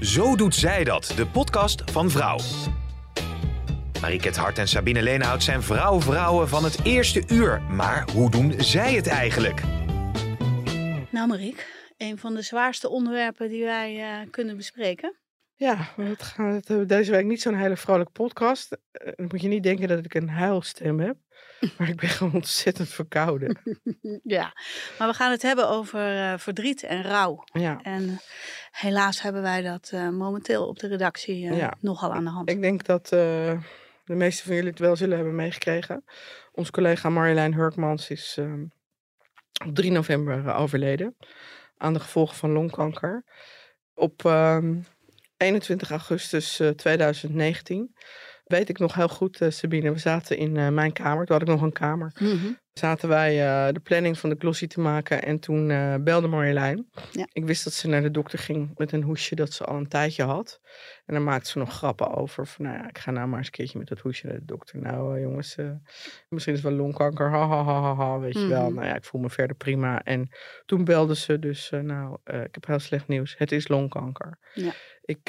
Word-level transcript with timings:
Zo 0.00 0.36
doet 0.36 0.54
zij 0.54 0.84
dat, 0.84 1.12
de 1.16 1.26
podcast 1.26 1.90
van 1.90 2.10
Vrouw. 2.10 2.38
Mariket 4.00 4.36
Hart 4.36 4.58
en 4.58 4.68
Sabine 4.68 5.02
Leenhout 5.02 5.42
zijn 5.42 5.62
vrouw-vrouwen 5.62 6.48
van 6.48 6.64
het 6.64 6.84
eerste 6.84 7.22
uur. 7.28 7.62
Maar 7.62 8.10
hoe 8.12 8.30
doen 8.30 8.54
zij 8.56 8.94
het 8.94 9.06
eigenlijk? 9.06 9.62
Nou 11.10 11.28
Mariek, 11.28 11.66
een 11.96 12.18
van 12.18 12.34
de 12.34 12.42
zwaarste 12.42 12.88
onderwerpen 12.88 13.48
die 13.48 13.64
wij 13.64 13.96
uh, 13.96 14.30
kunnen 14.30 14.56
bespreken. 14.56 15.16
Ja, 15.54 15.88
we 15.96 16.14
gaan 16.18 16.62
deze 16.86 17.10
week 17.10 17.24
niet 17.24 17.42
zo'n 17.42 17.54
hele 17.54 17.76
vrolijke 17.76 18.12
podcast. 18.12 18.72
Uh, 18.72 19.12
dan 19.16 19.26
moet 19.26 19.42
je 19.42 19.48
niet 19.48 19.62
denken 19.62 19.88
dat 19.88 20.04
ik 20.04 20.14
een 20.14 20.28
huilstem 20.28 21.00
heb. 21.00 21.16
Maar 21.78 21.88
ik 21.88 21.96
ben 21.96 22.08
gewoon 22.08 22.34
ontzettend 22.34 22.88
verkouden. 22.88 23.60
ja, 24.22 24.52
maar 24.98 25.08
we 25.08 25.14
gaan 25.14 25.30
het 25.30 25.42
hebben 25.42 25.68
over 25.68 26.16
uh, 26.16 26.38
verdriet 26.38 26.82
en 26.82 27.02
rouw. 27.02 27.44
Ja. 27.52 27.80
En 27.82 28.20
helaas 28.70 29.22
hebben 29.22 29.42
wij 29.42 29.62
dat 29.62 29.92
momenteel 30.12 30.66
op 30.66 30.78
de 30.78 30.88
redactie 30.88 31.38
ja. 31.38 31.76
nogal 31.80 32.12
aan 32.12 32.24
de 32.24 32.30
hand. 32.30 32.50
Ik 32.50 32.60
denk 32.60 32.84
dat 32.84 33.08
de 33.08 33.58
meeste 34.04 34.42
van 34.44 34.54
jullie 34.54 34.70
het 34.70 34.78
wel 34.78 34.96
zullen 34.96 35.16
hebben 35.16 35.34
meegekregen. 35.34 36.04
Onze 36.52 36.70
collega 36.70 37.08
Marjolein 37.08 37.54
Hurkmans 37.54 38.10
is 38.10 38.38
op 39.66 39.74
3 39.74 39.90
november 39.90 40.54
overleden 40.54 41.16
aan 41.76 41.92
de 41.92 42.00
gevolgen 42.00 42.36
van 42.36 42.50
longkanker. 42.50 43.24
Op 43.94 44.24
21 45.36 45.90
ehm, 45.90 45.98
augustus 45.98 46.62
2019 46.76 47.94
weet 48.50 48.68
ik 48.68 48.78
nog 48.78 48.94
heel 48.94 49.08
goed, 49.08 49.40
uh, 49.40 49.50
Sabine. 49.50 49.92
We 49.92 49.98
zaten 49.98 50.36
in 50.36 50.54
uh, 50.54 50.68
mijn 50.68 50.92
kamer. 50.92 51.26
Toen 51.26 51.36
had 51.38 51.48
ik 51.48 51.54
nog 51.54 51.62
een 51.62 51.72
kamer. 51.72 52.12
Mm 52.18 52.58
Zaten 52.80 53.08
wij 53.08 53.32
uh, 53.34 53.72
de 53.72 53.80
planning 53.80 54.18
van 54.18 54.30
de 54.30 54.36
glossy 54.38 54.66
te 54.66 54.80
maken. 54.80 55.22
En 55.22 55.38
toen 55.38 55.66
belde 56.04 56.26
Marjolein. 56.26 56.90
Ja. 57.12 57.26
Ik 57.32 57.44
wist 57.44 57.64
dat 57.64 57.72
ze 57.72 57.88
naar 57.88 58.02
de 58.02 58.10
dokter 58.10 58.38
ging 58.38 58.70
met 58.76 58.92
een 58.92 59.02
hoesje 59.02 59.34
dat 59.34 59.52
ze 59.52 59.64
al 59.64 59.76
een 59.76 59.88
tijdje 59.88 60.22
had. 60.22 60.60
En 61.06 61.14
dan 61.14 61.24
maakte 61.24 61.50
ze 61.50 61.58
nog 61.58 61.72
grappen 61.72 62.14
over. 62.14 62.46
Van 62.46 62.64
nou 62.64 62.76
ja, 62.76 62.88
ik 62.88 62.98
ga 62.98 63.10
nou 63.10 63.28
maar 63.28 63.38
eens 63.38 63.46
een 63.46 63.52
keertje 63.52 63.78
met 63.78 63.88
dat 63.88 63.98
hoesje 63.98 64.26
naar 64.26 64.34
de 64.34 64.44
dokter. 64.44 64.78
Nou 64.78 65.20
jongens, 65.20 65.56
misschien 66.28 66.54
is 66.54 66.62
het 66.62 66.68
wel 66.68 66.78
longkanker. 66.78 67.30
Ha, 67.30 67.48
ha, 67.48 67.64
ha, 67.64 67.80
ha, 67.80 67.94
ha 67.94 68.18
weet 68.18 68.38
je 68.38 68.46
wel. 68.46 68.64
Mhm. 68.64 68.74
Nou 68.74 68.86
ja, 68.86 68.94
ik 68.94 69.04
voel 69.04 69.20
me 69.20 69.30
verder 69.30 69.56
prima. 69.56 70.02
En 70.02 70.28
toen 70.66 70.84
belde 70.84 71.16
ze 71.16 71.38
dus, 71.38 71.70
nou, 71.82 72.16
ik 72.24 72.54
heb 72.54 72.66
heel 72.66 72.78
slecht 72.78 73.08
nieuws. 73.08 73.34
Het 73.38 73.52
is 73.52 73.68
longkanker. 73.68 74.38
Ja. 74.54 74.72
Ik 75.02 75.28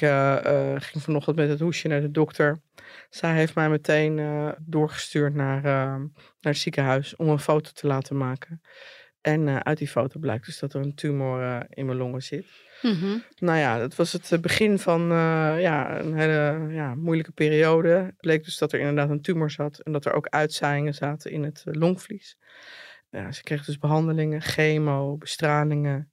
ging 0.83 1.03
vanochtend 1.03 1.35
met 1.35 1.49
het 1.49 1.59
hoesje 1.59 1.87
naar 1.87 2.01
de 2.01 2.11
dokter. 2.11 2.61
Zij 3.09 3.35
heeft 3.35 3.55
mij 3.55 3.69
meteen 3.69 4.21
doorgestuurd 4.59 5.33
naar, 5.33 5.99
naar 6.41 6.53
het 6.53 6.61
ziekenhuis 6.61 7.15
om 7.15 7.29
een 7.29 7.39
foto 7.39 7.69
te 7.73 7.87
laten 7.87 8.17
maken. 8.17 8.61
En 9.21 9.65
uit 9.65 9.77
die 9.77 9.87
foto 9.87 10.19
blijkt 10.19 10.45
dus 10.45 10.59
dat 10.59 10.73
er 10.73 10.81
een 10.81 10.95
tumor 10.95 11.65
in 11.69 11.85
mijn 11.85 11.97
longen 11.97 12.23
zit. 12.23 12.45
Mm 12.81 12.99
-hmm. 12.99 13.23
Nou 13.39 13.57
ja, 13.57 13.79
dat 13.79 13.95
was 13.95 14.11
het 14.11 14.41
begin 14.41 14.79
van 14.79 15.01
ja, 15.59 15.99
een 15.99 16.17
hele 16.17 16.67
ja, 16.69 16.95
moeilijke 16.95 17.31
periode. 17.31 17.89
Het 17.89 18.17
bleek 18.17 18.43
dus 18.43 18.57
dat 18.57 18.73
er 18.73 18.79
inderdaad 18.79 19.09
een 19.09 19.21
tumor 19.21 19.51
zat 19.51 19.79
en 19.79 19.91
dat 19.91 20.05
er 20.05 20.13
ook 20.13 20.27
uitzaaiingen 20.27 20.93
zaten 20.93 21.31
in 21.31 21.43
het 21.43 21.63
longvlies. 21.65 22.37
Ja, 23.09 23.31
ze 23.31 23.43
kreeg 23.43 23.65
dus 23.65 23.77
behandelingen, 23.77 24.41
chemo, 24.41 25.17
bestralingen. 25.17 26.11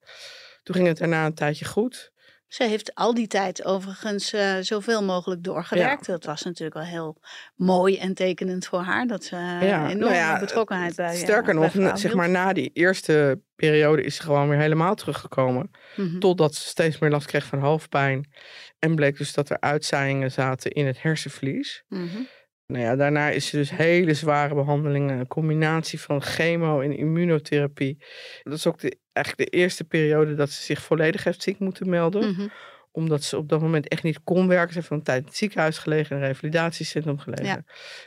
Toen 0.62 0.74
ging 0.74 0.88
het 0.88 0.98
daarna 0.98 1.26
een 1.26 1.34
tijdje 1.34 1.64
goed. 1.64 2.12
Ze 2.48 2.64
heeft 2.64 2.94
al 2.94 3.14
die 3.14 3.26
tijd 3.26 3.64
overigens 3.64 4.34
uh, 4.34 4.56
zoveel 4.60 5.04
mogelijk 5.04 5.42
doorgewerkt. 5.42 6.06
Ja. 6.06 6.12
Dat 6.12 6.24
was 6.24 6.42
natuurlijk 6.42 6.76
wel 6.76 6.86
heel 6.86 7.20
mooi 7.56 7.98
en 7.98 8.14
tekenend 8.14 8.66
voor 8.66 8.80
haar. 8.80 9.06
Dat 9.06 9.24
ze 9.24 9.34
uh, 9.34 9.68
ja, 9.68 9.82
enorme 9.82 9.94
nou 9.94 10.14
ja, 10.14 10.38
betrokkenheid 10.38 10.96
bij 10.96 11.16
Sterker 11.16 11.54
uh, 11.54 11.60
nog, 11.60 11.72
bij 11.72 11.96
zeg 11.96 12.14
maar 12.14 12.28
na 12.28 12.52
die 12.52 12.70
eerste 12.72 13.40
periode 13.56 14.02
is 14.02 14.16
ze 14.16 14.22
gewoon 14.22 14.48
weer 14.48 14.58
helemaal 14.58 14.94
teruggekomen. 14.94 15.70
Mm 15.96 16.08
-hmm. 16.08 16.20
Totdat 16.20 16.54
ze 16.54 16.68
steeds 16.68 16.98
meer 16.98 17.10
last 17.10 17.26
kreeg 17.26 17.46
van 17.46 17.58
hoofdpijn. 17.58 18.30
En 18.78 18.94
bleek 18.94 19.18
dus 19.18 19.32
dat 19.32 19.50
er 19.50 19.60
uitzaaiingen 19.60 20.32
zaten 20.32 20.70
in 20.70 20.86
het 20.86 21.02
hersenvlies. 21.02 21.84
Mm 21.88 22.08
-hmm. 22.08 22.28
Nou 22.72 22.84
ja, 22.84 22.96
daarna 22.96 23.28
is 23.30 23.46
ze 23.46 23.56
dus 23.56 23.70
hele 23.70 24.14
zware 24.14 24.54
behandelingen. 24.54 25.18
Een 25.18 25.26
combinatie 25.26 26.00
van 26.00 26.22
chemo 26.22 26.80
en 26.80 26.96
immunotherapie. 26.96 28.04
Dat 28.42 28.52
is 28.52 28.66
ook 28.66 28.78
de, 28.78 28.98
eigenlijk 29.12 29.50
de 29.50 29.56
eerste 29.56 29.84
periode 29.84 30.34
dat 30.34 30.50
ze 30.50 30.62
zich 30.62 30.82
volledig 30.82 31.24
heeft 31.24 31.42
ziek 31.42 31.58
moeten 31.58 31.88
melden. 31.88 32.28
Mm 32.28 32.34
-hmm. 32.34 32.50
Omdat 32.90 33.22
ze 33.22 33.36
op 33.36 33.48
dat 33.48 33.60
moment 33.60 33.88
echt 33.88 34.02
niet 34.02 34.22
kon 34.24 34.48
werken. 34.48 34.72
Ze 34.72 34.78
heeft 34.78 34.90
een 34.90 35.02
tijd 35.02 35.20
in 35.20 35.26
het 35.26 35.36
ziekenhuis 35.36 35.78
gelegen, 35.78 36.16
in 36.16 36.22
een 36.22 36.28
revalidatiecentrum 36.28 37.18
gelegen. 37.18 37.46
Ja. 37.46 37.62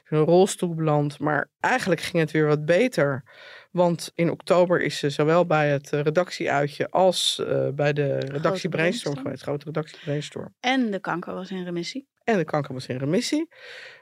In 0.10 0.18
een 0.18 0.26
rolstoel 0.26 0.76
beland. 0.76 1.20
Maar 1.20 1.50
eigenlijk 1.60 2.02
ging 2.02 2.18
het 2.18 2.32
weer 2.32 2.48
wat 2.48 2.66
beter. 2.66 3.24
Want 3.72 4.12
in 4.16 4.32
oktober 4.32 4.82
is 4.82 4.98
ze 4.98 5.10
zowel 5.10 5.46
bij 5.46 5.70
het 5.70 5.90
redactieuitje 5.90 6.90
als 6.90 7.42
uh, 7.48 7.70
bij 7.70 7.94
de 7.94 8.18
redactie 8.18 8.70
Brainstorm 8.70 9.18
geweest. 9.18 9.42
Grote 9.42 9.66
redactie 9.66 10.00
Brainstorm. 10.00 10.56
En 10.60 10.92
de 10.92 11.00
kanker 11.00 11.34
was 11.34 11.52
in 11.52 11.64
remissie. 11.64 12.11
En 12.24 12.38
de 12.38 12.46
kanker 12.46 12.74
was 12.74 12.88
in 12.88 12.98
remissie. 12.98 13.48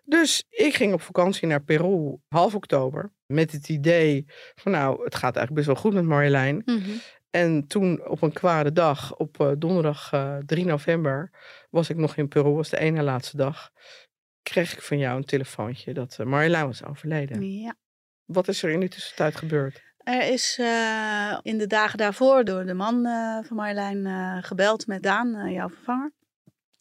Dus 0.03 0.43
ik 0.49 0.75
ging 0.75 0.93
op 0.93 1.01
vakantie 1.01 1.47
naar 1.47 1.63
Peru 1.63 2.17
half 2.27 2.55
oktober. 2.55 3.11
Met 3.25 3.51
het 3.51 3.69
idee 3.69 4.25
van 4.55 4.71
nou, 4.71 5.03
het 5.03 5.15
gaat 5.15 5.35
eigenlijk 5.35 5.53
best 5.53 5.65
wel 5.65 5.75
goed 5.75 5.93
met 5.93 6.03
Marjolein. 6.03 6.61
Mm 6.65 6.77
-hmm. 6.77 6.99
En 7.29 7.67
toen 7.67 8.07
op 8.07 8.21
een 8.21 8.33
kwade 8.33 8.71
dag, 8.71 9.15
op 9.15 9.39
uh, 9.41 9.51
donderdag 9.57 10.13
uh, 10.13 10.37
3 10.45 10.65
november, 10.65 11.31
was 11.69 11.89
ik 11.89 11.97
nog 11.97 12.15
in 12.15 12.27
Peru, 12.27 12.49
was 12.49 12.69
de 12.69 12.79
ene 12.79 13.03
laatste 13.03 13.37
dag. 13.37 13.71
Kreeg 14.41 14.73
ik 14.73 14.81
van 14.81 14.97
jou 14.97 15.17
een 15.17 15.25
telefoontje 15.25 15.93
dat 15.93 16.17
uh, 16.19 16.27
Marjolein 16.27 16.65
was 16.65 16.83
overleden. 16.83 17.59
Ja. 17.59 17.75
Wat 18.25 18.47
is 18.47 18.63
er 18.63 18.69
in 18.69 18.79
die 18.79 18.89
tussentijd 18.89 19.35
gebeurd? 19.35 19.87
Er 19.97 20.31
is 20.31 20.57
in 21.41 21.57
de 21.57 21.67
dagen 21.67 21.97
daarvoor 21.97 22.43
door 22.43 22.65
de 22.65 22.73
man 22.73 23.03
van 23.45 23.55
Marjolein 23.55 24.43
gebeld 24.43 24.87
met 24.87 25.03
Daan, 25.03 25.51
jouw 25.51 25.69
vervanger. 25.69 26.11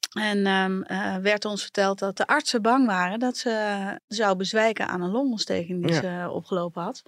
En 0.08 0.46
um, 0.46 0.82
werd 1.22 1.44
ons 1.44 1.62
verteld 1.62 1.98
dat 1.98 2.16
de 2.16 2.26
artsen 2.26 2.62
bang 2.62 2.86
waren 2.86 3.18
dat 3.18 3.36
ze 3.36 4.00
zou 4.08 4.36
bezwijken 4.36 4.88
aan 4.88 5.02
een 5.02 5.10
longontsteking 5.10 5.82
die 5.86 5.94
Ja. 5.94 6.00
ze 6.24 6.30
opgelopen 6.30 6.82
had. 6.82 7.02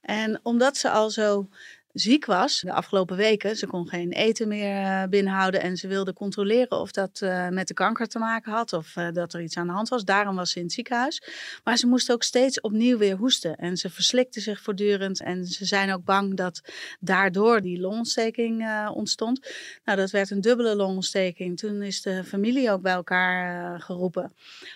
En 0.00 0.40
omdat 0.42 0.76
ze 0.76 0.90
al 0.90 1.10
zo 1.10 1.48
ziek 1.92 2.24
was 2.24 2.60
de 2.60 2.72
afgelopen 2.72 3.16
weken. 3.16 3.56
Ze 3.56 3.66
kon 3.66 3.88
geen 3.88 4.12
eten 4.12 4.48
meer 4.48 4.82
uh, 4.82 5.02
binnenhouden 5.04 5.60
en 5.60 5.76
ze 5.76 5.88
wilde 5.88 6.12
controleren 6.12 6.80
of 6.80 6.90
dat 6.90 7.20
uh, 7.20 7.48
met 7.48 7.68
de 7.68 7.74
kanker 7.74 8.06
te 8.06 8.18
maken 8.18 8.52
had 8.52 8.72
of 8.72 8.96
uh, 8.96 9.08
dat 9.12 9.32
er 9.32 9.42
iets 9.42 9.56
aan 9.56 9.66
de 9.66 9.72
hand 9.72 9.88
was. 9.88 10.04
Daarom 10.04 10.36
was 10.36 10.50
ze 10.50 10.58
in 10.58 10.64
het 10.64 10.72
ziekenhuis. 10.72 11.22
Maar 11.64 11.76
ze 11.76 11.86
moest 11.86 12.12
ook 12.12 12.22
steeds 12.22 12.60
opnieuw 12.60 12.98
weer 12.98 13.16
hoesten 13.16 13.56
en 13.56 13.76
ze 13.76 13.90
verslikte 13.90 14.40
zich 14.40 14.60
voortdurend 14.60 15.20
en 15.20 15.46
ze 15.46 15.64
zijn 15.64 15.92
ook 15.92 16.04
bang 16.04 16.36
dat 16.36 16.60
daardoor 17.00 17.60
die 17.60 17.80
longontsteking 17.80 18.62
uh, 18.62 18.90
ontstond. 18.94 19.52
Nou, 19.84 19.98
dat 19.98 20.10
werd 20.10 20.30
een 20.30 20.40
dubbele 20.40 20.76
longontsteking. 20.76 21.58
Toen 21.58 21.82
is 21.82 22.02
de 22.02 22.24
familie 22.24 22.70
ook 22.70 22.82
bij 22.82 22.92
elkaar 22.92 23.80
geroepen. 23.80 24.32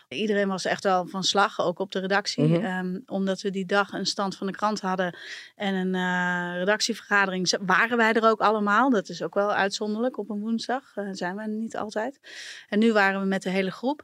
Iedereen 0.09 0.49
was 0.49 0.65
echt 0.65 0.85
wel 0.85 1.07
van 1.07 1.23
slag, 1.23 1.61
ook 1.61 1.79
op 1.79 1.93
de 1.93 1.99
redactie, 1.99 2.45
Mhm. 2.45 2.65
um, 2.65 3.03
omdat 3.07 3.41
we 3.41 3.51
die 3.51 3.67
dag 3.67 3.93
een 3.93 4.07
stand 4.07 4.37
van 4.37 4.47
de 4.47 4.53
krant 4.53 4.81
hadden 4.81 5.17
en 5.57 5.75
een 5.75 5.95
uh, 5.95 6.65
redactievergadering. 7.09 7.49
Z- 7.49 7.57
Waren 7.61 7.97
wij 7.97 8.13
er 8.13 8.29
ook 8.31 8.41
allemaal? 8.41 8.91
Dat 8.91 9.09
is 9.09 9.23
ook 9.23 9.35
wel 9.35 9.53
uitzonderlijk 9.53 10.19
op 10.19 10.31
een 10.31 10.41
woensdag. 10.41 10.97
Uh, 10.97 11.09
zijn 11.13 11.37
we 11.37 11.47
niet 11.47 11.77
altijd. 11.77 12.21
En 12.69 12.79
nu 12.79 12.93
waren 12.93 13.21
we 13.21 13.27
met 13.27 13.43
de 13.43 13.51
hele 13.51 13.71
groep. 13.71 14.03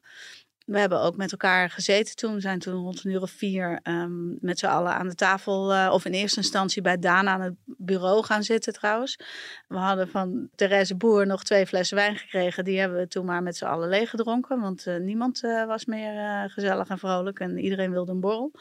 We 0.66 0.78
hebben 0.78 1.00
ook 1.00 1.16
met 1.16 1.32
elkaar 1.32 1.70
gezeten 1.70 2.16
toen. 2.16 2.34
We 2.34 2.40
zijn 2.40 2.58
toen 2.58 2.74
rond 2.74 3.04
een 3.04 3.10
uur 3.10 3.22
of 3.22 3.30
vier 3.30 3.80
um, 3.82 4.38
met 4.40 4.58
z'n 4.58 4.66
allen 4.66 4.94
aan 4.94 5.08
de 5.08 5.14
tafel. 5.14 5.72
Uh, 5.74 5.90
of 5.92 6.04
in 6.04 6.12
eerste 6.12 6.40
instantie 6.40 6.82
bij 6.82 6.98
Daan 6.98 7.28
aan 7.28 7.40
het 7.40 7.54
bureau 7.66 8.24
gaan 8.24 8.42
zitten 8.42 8.72
trouwens. 8.72 9.18
We 9.68 9.76
hadden 9.76 10.08
van 10.08 10.48
Therese 10.54 10.94
Boer 10.96 11.26
nog 11.26 11.44
twee 11.44 11.66
flessen 11.66 11.96
wijn 11.96 12.16
gekregen. 12.16 12.64
Die 12.64 12.78
hebben 12.78 12.98
we 12.98 13.08
toen 13.08 13.24
maar 13.24 13.42
met 13.42 13.56
z'n 13.56 13.64
allen 13.64 13.88
leeggedronken. 13.88 14.60
Want 14.60 14.86
uh, 14.86 14.96
niemand 14.96 15.40
was 15.66 15.84
meer 15.84 16.50
gezellig 16.50 16.88
en 16.88 16.98
vrolijk. 16.98 17.40
En 17.40 17.58
iedereen 17.58 17.90
wilde 17.90 18.12
een 18.12 18.20
borrel. 18.20 18.52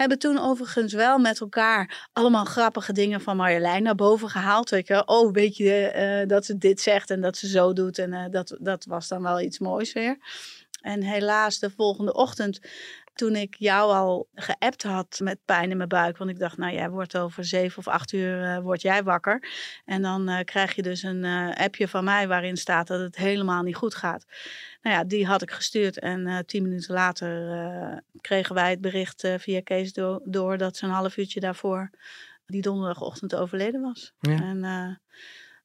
Hebben 0.00 0.18
toen 0.18 0.38
overigens 0.38 0.92
wel 0.92 1.18
met 1.18 1.40
elkaar 1.40 2.08
allemaal 2.12 2.44
grappige 2.44 2.92
dingen 2.92 3.20
van 3.20 3.36
Marjolein 3.36 3.82
naar 3.82 3.94
boven 3.94 4.28
gehaald. 4.28 4.72
Oh, 5.04 5.32
weet 5.32 5.56
je 5.56 5.92
uh, 6.22 6.28
dat 6.28 6.44
ze 6.44 6.58
dit 6.58 6.80
zegt 6.80 7.10
en 7.10 7.20
dat 7.20 7.36
ze 7.36 7.48
zo 7.48 7.72
doet. 7.72 7.98
En 7.98 8.12
uh, 8.12 8.24
dat, 8.30 8.56
dat 8.60 8.84
was 8.84 9.08
dan 9.08 9.22
wel 9.22 9.40
iets 9.40 9.58
moois 9.58 9.92
weer. 9.92 10.18
En 10.80 11.02
helaas, 11.02 11.58
de 11.58 11.70
volgende 11.70 12.12
ochtend 12.12 12.60
toen 13.14 13.36
ik 13.36 13.54
jou 13.58 13.92
al 13.92 14.28
geappt 14.34 14.82
had 14.82 15.20
met 15.22 15.38
pijn 15.44 15.70
in 15.70 15.76
mijn 15.76 15.88
buik. 15.88 16.16
Want 16.16 16.30
ik 16.30 16.38
dacht, 16.38 16.56
nou 16.56 16.72
jij 16.72 16.90
wordt 16.90 17.16
over 17.16 17.44
zeven 17.44 17.78
of 17.78 17.88
acht 17.88 18.12
uur 18.12 18.42
uh, 18.42 18.58
word 18.58 18.82
jij 18.82 19.02
wakker. 19.02 19.48
En 19.84 20.02
dan 20.02 20.30
uh, 20.30 20.38
krijg 20.44 20.74
je 20.74 20.82
dus 20.82 21.02
een 21.02 21.24
uh, 21.24 21.54
appje 21.54 21.88
van 21.88 22.04
mij 22.04 22.28
waarin 22.28 22.56
staat 22.56 22.86
dat 22.86 23.00
het 23.00 23.16
helemaal 23.16 23.62
niet 23.62 23.76
goed 23.76 23.94
gaat. 23.94 24.24
Nou 24.82 24.96
ja, 24.96 25.04
die 25.04 25.26
had 25.26 25.42
ik 25.42 25.50
gestuurd. 25.50 25.98
En 25.98 26.46
tien 26.46 26.62
minuten 26.62 26.94
later 26.94 28.02
kregen 28.20 28.54
wij 28.54 28.70
het 28.70 28.80
bericht 28.80 29.28
via 29.36 29.60
Kees 29.62 29.92
do 29.92 30.20
door 30.24 30.58
dat 30.58 30.76
ze 30.76 30.84
een 30.84 30.90
half 30.90 31.16
uurtje 31.16 31.40
daarvoor 31.40 31.90
die 32.46 32.62
donderdagochtend 32.62 33.34
overleden 33.34 33.80
was. 33.80 34.12
Ja. 34.20 34.40
En 34.40 35.00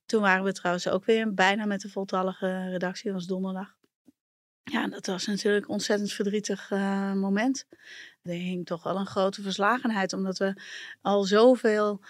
toen 0.06 0.22
waren 0.22 0.44
we 0.44 0.54
trouwens 0.54 0.88
ook 0.88 1.06
weer 1.06 1.34
bijna 1.34 1.66
met 1.66 1.82
de 1.82 1.90
voltallige 1.90 2.70
redactie. 2.70 3.06
Dat 3.06 3.14
was 3.14 3.28
donderdag. 3.28 3.75
Ja, 4.72 4.88
dat 4.88 5.06
was 5.06 5.26
natuurlijk 5.26 5.66
een 5.66 5.72
ontzettend 5.72 6.14
verdrietig 6.14 6.72
uh, 6.72 7.14
moment. 7.14 7.66
Er 8.24 8.34
hing 8.34 8.66
toch 8.66 8.84
wel 8.84 8.96
een 8.96 9.06
grote 9.06 9.42
verslagenheid, 9.42 10.14
omdat 10.14 10.38
we 10.38 10.62
al 11.02 11.24
zoveel 11.24 12.02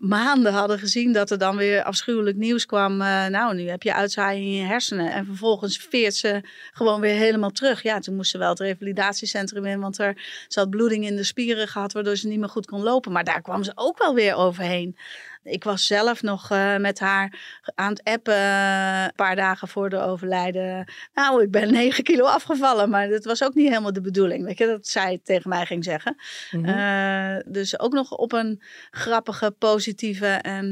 maanden 0.00 0.52
hadden 0.52 0.78
gezien 0.78 1.12
dat 1.12 1.30
er 1.30 1.38
dan 1.38 1.56
weer 1.56 1.82
afschuwelijk 1.82 2.36
nieuws 2.36 2.66
kwam. 2.66 2.92
Uh, 2.92 3.26
nou, 3.26 3.54
nu 3.54 3.68
heb 3.68 3.82
je 3.82 3.94
uitzaaiing 3.94 4.46
in 4.46 4.52
je 4.52 4.64
hersenen. 4.64 5.12
En 5.12 5.24
vervolgens 5.24 5.76
veert 5.76 6.14
ze 6.14 6.40
gewoon 6.70 7.00
weer 7.00 7.14
helemaal 7.14 7.50
terug. 7.50 7.82
Ja, 7.82 7.98
toen 7.98 8.16
moest 8.16 8.30
ze 8.30 8.38
wel 8.38 8.48
het 8.48 8.60
revalidatiecentrum 8.60 9.64
in, 9.64 9.80
want 9.80 9.98
er, 9.98 10.46
had 10.48 10.70
bloeding 10.70 11.04
in 11.04 11.16
de 11.16 11.24
spieren 11.24 11.68
gehad, 11.68 11.92
waardoor 11.92 12.16
ze 12.16 12.28
niet 12.28 12.38
meer 12.38 12.48
goed 12.48 12.66
kon 12.66 12.82
lopen. 12.82 13.12
Maar 13.12 13.24
daar 13.24 13.42
kwam 13.42 13.64
ze 13.64 13.72
ook 13.74 13.98
wel 13.98 14.14
weer 14.14 14.34
overheen. 14.34 14.96
Ik 15.42 15.64
was 15.64 15.86
zelf 15.86 16.22
nog 16.22 16.50
uh, 16.50 16.76
met 16.76 16.98
haar 16.98 17.38
aan 17.74 17.90
het 17.90 18.04
appen 18.04 18.34
uh, 18.34 19.04
een 19.04 19.12
paar 19.14 19.36
dagen 19.36 19.68
voor 19.68 19.90
de 19.90 20.00
overlijden. 20.00 20.92
Nou, 21.14 21.42
ik 21.42 21.50
ben 21.50 21.72
9 21.80 22.04
kilo 22.04 22.24
afgevallen, 22.24 22.90
maar 22.90 23.08
dat 23.08 23.24
was 23.24 23.44
ook 23.44 23.54
niet 23.54 23.68
helemaal 23.68 23.92
de 23.92 24.00
bedoeling. 24.00 24.44
Weet 24.44 24.58
je, 24.58 24.66
dat 24.66 24.86
zij 24.86 25.20
tegen 25.22 25.48
mij 25.48 25.66
ging 25.66 25.84
zeggen. 25.84 26.16
Mm 26.50 26.64
-hmm. 26.64 26.78
uh, 26.78 27.52
dus 27.52 27.78
ook 27.78 27.92
nog 27.92 28.10
op 28.10 28.32
een 28.32 28.62
grappige, 28.90 29.50
positieve 29.50 30.26
en 30.26 30.70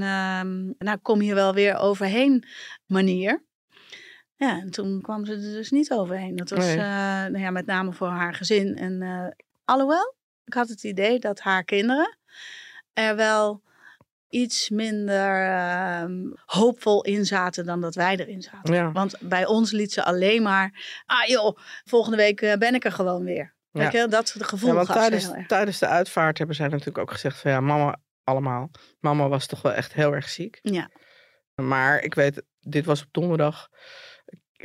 nou 0.79 0.99
kom 1.03 1.23
je 1.23 1.35
wel 1.35 1.55
weer 1.55 1.77
overheen 1.77 2.45
manier. 2.87 3.47
Ja, 4.37 4.59
en 4.61 4.71
toen 4.71 5.01
kwam 5.01 5.25
ze 5.25 5.33
er 5.33 5.41
dus 5.41 5.71
niet 5.71 5.93
overheen. 5.93 6.37
Dat 6.37 6.51
was 6.51 6.65
nee. 6.65 6.77
nou 6.77 7.39
ja, 7.39 7.51
met 7.51 7.67
name 7.67 7.93
voor 7.93 8.09
haar 8.09 8.35
gezin. 8.35 8.77
En 8.77 9.35
alhoewel, 9.65 10.15
ik 10.45 10.55
had 10.55 10.69
het 10.69 10.85
idee 10.85 11.19
dat 11.19 11.41
haar 11.41 11.65
kinderen 11.65 12.19
er 12.93 13.17
wel 13.17 13.63
iets 14.29 14.69
minder 14.69 15.49
uh, 15.49 16.05
hoopvol 16.45 17.05
in 17.05 17.27
zaten 17.27 17.67
dan 17.67 17.81
dat 17.81 17.95
wij 17.95 18.17
erin 18.17 18.43
zaten. 18.43 18.75
Ja. 18.75 18.93
Want 18.93 19.15
bij 19.21 19.47
ons 19.47 19.71
liet 19.71 19.93
ze 19.93 20.05
alleen 20.05 20.43
maar, 20.43 21.03
ah 21.07 21.27
joh, 21.27 21.59
volgende 21.85 22.17
week 22.17 22.41
uh, 22.41 22.55
ben 22.55 22.75
ik 22.75 22.85
er 22.85 22.93
gewoon 22.93 23.25
weer. 23.25 23.57
Ja. 23.71 23.83
Weet 23.83 23.93
je, 23.93 24.09
dat 24.09 24.35
gevoel 24.39 24.69
ja, 24.69 24.75
want 24.75 24.87
gaf 24.87 24.97
tijdens, 24.97 25.31
tijdens 25.47 25.79
de 25.79 25.87
uitvaart 25.87 26.39
hebben 26.39 26.57
zij 26.57 26.69
natuurlijk 26.69 26.99
ook 26.99 27.11
gezegd 27.11 27.41
van 27.41 27.51
ja, 27.51 27.61
mama 27.61 27.97
allemaal. 28.25 28.71
Mama 29.01 29.29
was 29.29 29.47
toch 29.47 29.63
wel 29.63 29.73
echt 29.73 29.93
heel 29.93 30.15
erg 30.15 30.29
ziek. 30.29 30.59
Ja. 30.63 30.91
Maar 31.55 32.01
ik 32.01 32.15
weet, 32.15 32.43
dit 32.61 32.85
was 32.85 33.03
op 33.03 33.09
donderdag. 33.11 33.69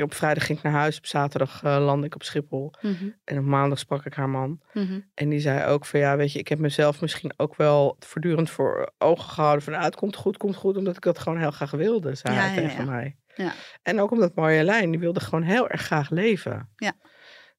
Op 0.01 0.13
vrijdag 0.13 0.45
ging 0.45 0.57
ik 0.57 0.63
naar 0.63 0.73
huis. 0.73 0.97
Op 0.97 1.05
zaterdag 1.05 1.63
uh, 1.63 1.77
landde 1.85 2.05
ik 2.05 2.15
op 2.15 2.23
Schiphol. 2.23 2.73
Mhm. 2.81 2.87
Mm 2.87 2.97
-hmm. 2.99 3.15
En 3.23 3.37
op 3.37 3.45
maandag 3.45 3.79
sprak 3.79 4.05
ik 4.05 4.13
haar 4.13 4.29
man. 4.29 4.61
Mm 4.73 4.87
-hmm. 4.87 5.09
En 5.13 5.29
die 5.29 5.39
zei 5.39 5.65
ook 5.65 5.85
van 5.85 5.99
ja, 5.99 6.17
weet 6.17 6.31
je, 6.31 6.39
ik 6.39 6.47
heb 6.47 6.59
mezelf 6.59 7.01
misschien 7.01 7.33
ook 7.37 7.55
wel 7.55 7.95
voortdurend 7.99 8.49
voor 8.49 8.93
ogen 8.97 9.29
gehouden. 9.29 9.63
Van 9.63 9.73
nou, 9.73 9.85
het 9.85 9.95
komt 9.95 10.15
goed, 10.15 10.37
komt 10.37 10.55
goed. 10.55 10.77
Omdat 10.77 10.95
ik 10.95 11.01
dat 11.01 11.19
gewoon 11.19 11.39
heel 11.39 11.51
graag 11.51 11.71
wilde, 11.71 12.15
zei 12.15 12.35
ja, 12.35 12.41
hij 12.41 12.49
ja, 12.49 12.67
tegen 12.67 12.85
ja. 12.85 12.91
mij. 12.91 13.17
Ja. 13.35 13.53
En 13.81 13.99
ook 13.99 14.11
omdat 14.11 14.35
Marjolein, 14.35 14.91
die 14.91 14.99
wilde 14.99 15.19
gewoon 15.19 15.43
heel 15.43 15.69
erg 15.69 15.81
graag 15.81 16.09
leven. 16.09 16.69
Ja. 16.75 16.93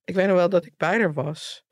Ik 0.05 0.15
weet 0.15 0.27
nog 0.27 0.37
wel 0.37 0.49
dat 0.49 0.67
ik 0.67 0.77
bij 0.77 0.99
haar 1.01 1.13
was. 1.13 1.65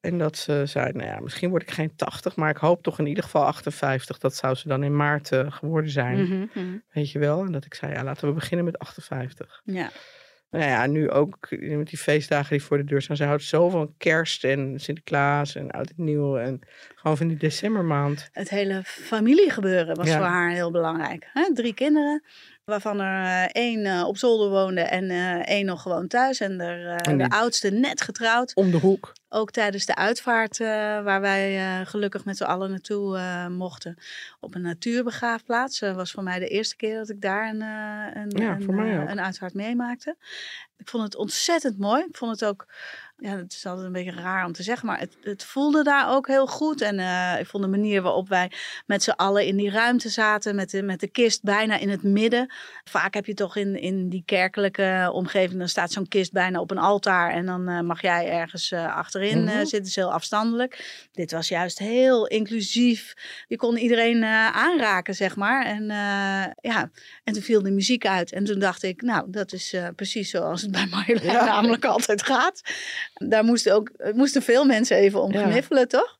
En 0.00 0.18
dat 0.18 0.36
ze 0.36 0.62
zei, 0.66 0.92
nou 0.92 1.08
ja, 1.08 1.20
misschien 1.20 1.50
word 1.50 1.62
ik 1.62 1.70
geen 1.70 1.94
80, 1.96 2.36
maar 2.36 2.50
ik 2.50 2.56
hoop 2.56 2.82
toch 2.82 2.98
in 2.98 3.06
ieder 3.06 3.24
geval 3.24 3.44
58. 3.44 4.18
Dat 4.18 4.34
zou 4.34 4.54
ze 4.54 4.68
dan 4.68 4.82
in 4.82 4.96
maart 4.96 5.32
uh, 5.32 5.52
geworden 5.52 5.90
zijn. 5.90 6.18
Mm 6.18 6.50
-hmm. 6.52 6.82
Weet 6.92 7.10
je 7.10 7.18
wel? 7.18 7.44
En 7.44 7.52
dat 7.52 7.64
ik 7.64 7.74
zei, 7.74 7.92
ja, 7.92 8.04
laten 8.04 8.28
we 8.28 8.34
beginnen 8.34 8.64
met 8.64 8.78
58. 8.78 9.60
Ja. 9.64 9.90
Nou 10.50 10.64
ja, 10.64 10.86
nu 10.86 11.10
ook 11.10 11.48
met 11.50 11.88
die 11.88 11.98
feestdagen 11.98 12.50
die 12.50 12.62
voor 12.62 12.76
de 12.76 12.84
deur 12.84 13.02
staan. 13.02 13.16
Ze 13.16 13.24
houdt 13.24 13.42
zo 13.42 13.68
van 13.68 13.94
kerst 13.98 14.44
en 14.44 14.80
Sinterklaas 14.80 15.54
en 15.54 15.70
oud 15.70 15.92
en 15.96 16.04
nieuw. 16.04 16.36
En 16.36 16.60
gewoon 16.94 17.16
van 17.16 17.28
die 17.28 17.36
decembermaand. 17.36 18.28
Het 18.32 18.50
hele 18.50 18.82
familiegebeuren 18.84 19.96
was 19.96 20.08
ja. 20.08 20.16
voor 20.16 20.26
haar 20.26 20.50
heel 20.50 20.70
belangrijk. 20.70 21.28
Hè? 21.32 21.52
Drie 21.54 21.74
kinderen, 21.74 22.22
waarvan 22.70 23.00
er 23.00 23.50
één 23.50 23.84
uh, 23.84 24.04
op 24.06 24.16
zolder 24.16 24.50
woonde 24.50 24.80
en 24.80 25.04
uh, 25.04 25.48
één 25.48 25.66
nog 25.66 25.82
gewoon 25.82 26.06
thuis. 26.06 26.40
En, 26.40 26.60
en 27.00 27.18
de 27.18 27.28
oudste 27.28 27.70
net 27.70 28.00
getrouwd. 28.00 28.54
Om 28.54 28.70
de 28.70 28.76
hoek. 28.76 29.12
Ook 29.28 29.50
tijdens 29.50 29.86
de 29.86 29.94
uitvaart, 29.94 30.58
waar 30.58 31.20
wij 31.20 31.84
gelukkig 31.84 32.24
met 32.24 32.36
z'n 32.36 32.44
allen 32.44 32.70
naartoe 32.70 33.48
mochten. 33.48 33.96
Op 34.40 34.54
een 34.54 34.62
natuurbegraafplaats. 34.62 35.78
Dat 35.78 35.94
was 35.94 36.10
voor 36.10 36.22
mij 36.22 36.38
de 36.38 36.48
eerste 36.48 36.76
keer 36.76 36.96
dat 36.96 37.08
ik 37.08 37.20
daar 37.20 37.48
een, 37.48 37.60
een, 37.60 38.42
ja, 38.42 38.56
een, 38.60 39.10
een 39.10 39.20
uitvaart 39.20 39.54
meemaakte. 39.54 40.16
Ik 40.76 40.88
vond 40.88 41.04
het 41.04 41.16
ontzettend 41.16 41.78
mooi. 41.78 42.04
Ik 42.04 42.16
vond 42.16 42.40
het 42.40 42.44
ook, 42.44 42.66
ja, 43.20 43.36
het 43.36 43.52
is 43.52 43.66
altijd 43.66 43.86
een 43.86 43.92
beetje 43.92 44.20
raar 44.20 44.44
om 44.44 44.52
te 44.52 44.62
zeggen, 44.62 44.86
maar 44.86 44.98
het, 44.98 45.16
het 45.22 45.44
voelde 45.44 45.82
daar 45.82 46.10
ook 46.10 46.26
heel 46.26 46.46
goed. 46.46 46.80
En 46.80 46.98
uh, 46.98 47.40
ik 47.40 47.46
vond 47.46 47.62
de 47.62 47.68
manier 47.68 48.02
waarop 48.02 48.28
wij 48.28 48.50
met 48.86 49.02
z'n 49.02 49.10
allen 49.10 49.46
in 49.46 49.56
die 49.56 49.70
ruimte 49.70 50.08
zaten, 50.08 50.54
met 50.54 50.70
de, 50.70 50.82
met 50.82 51.00
de 51.00 51.08
kist 51.08 51.42
bijna 51.42 51.78
in 51.78 51.88
het 51.88 52.02
midden. 52.02 52.52
Vaak 52.84 53.14
heb 53.14 53.26
je 53.26 53.34
toch 53.34 53.56
in, 53.56 53.80
in 53.80 54.08
die 54.08 54.22
kerkelijke 54.26 55.10
omgeving, 55.12 55.58
dan 55.58 55.68
staat 55.68 55.92
zo'n 55.92 56.08
kist 56.08 56.32
bijna 56.32 56.60
op 56.60 56.70
een 56.70 56.78
altaar 56.78 57.30
en 57.30 57.46
dan 57.46 57.70
uh, 57.70 57.80
mag 57.80 58.02
jij 58.02 58.30
ergens 58.30 58.70
uh, 58.70 58.96
achterin 58.96 59.40
mm 59.40 59.48
-hmm. 59.48 59.58
zitten, 59.58 59.88
is 59.88 59.96
heel 59.96 60.12
afstandelijk. 60.12 61.06
Dit 61.12 61.32
was 61.32 61.48
juist 61.48 61.78
heel 61.78 62.26
inclusief. 62.26 63.14
Je 63.46 63.56
kon 63.56 63.76
iedereen 63.76 64.24
aanraken, 64.24 65.14
zeg 65.14 65.36
maar. 65.36 65.66
En 65.66 65.84
ja, 66.60 66.90
en 67.24 67.32
toen 67.32 67.42
viel 67.42 67.62
de 67.62 67.70
muziek 67.70 68.06
uit 68.06 68.32
en 68.32 68.44
toen 68.44 68.58
dacht 68.58 68.82
ik, 68.82 69.02
nou, 69.02 69.30
dat 69.30 69.52
is 69.52 69.74
precies 69.96 70.30
zoals 70.30 70.62
het 70.62 70.70
bij 70.70 70.86
Marjolein 70.86 71.32
ja. 71.32 71.44
namelijk 71.44 71.84
altijd 71.84 72.22
gaat. 72.22 72.62
Daar 73.28 73.44
moesten, 73.44 73.74
ook, 73.74 73.90
moesten 74.14 74.42
veel 74.42 74.64
mensen 74.64 74.96
even 74.96 75.22
om 75.22 75.32
gniffelen, 75.32 75.80
ja. 75.80 75.86
toch? 75.86 76.18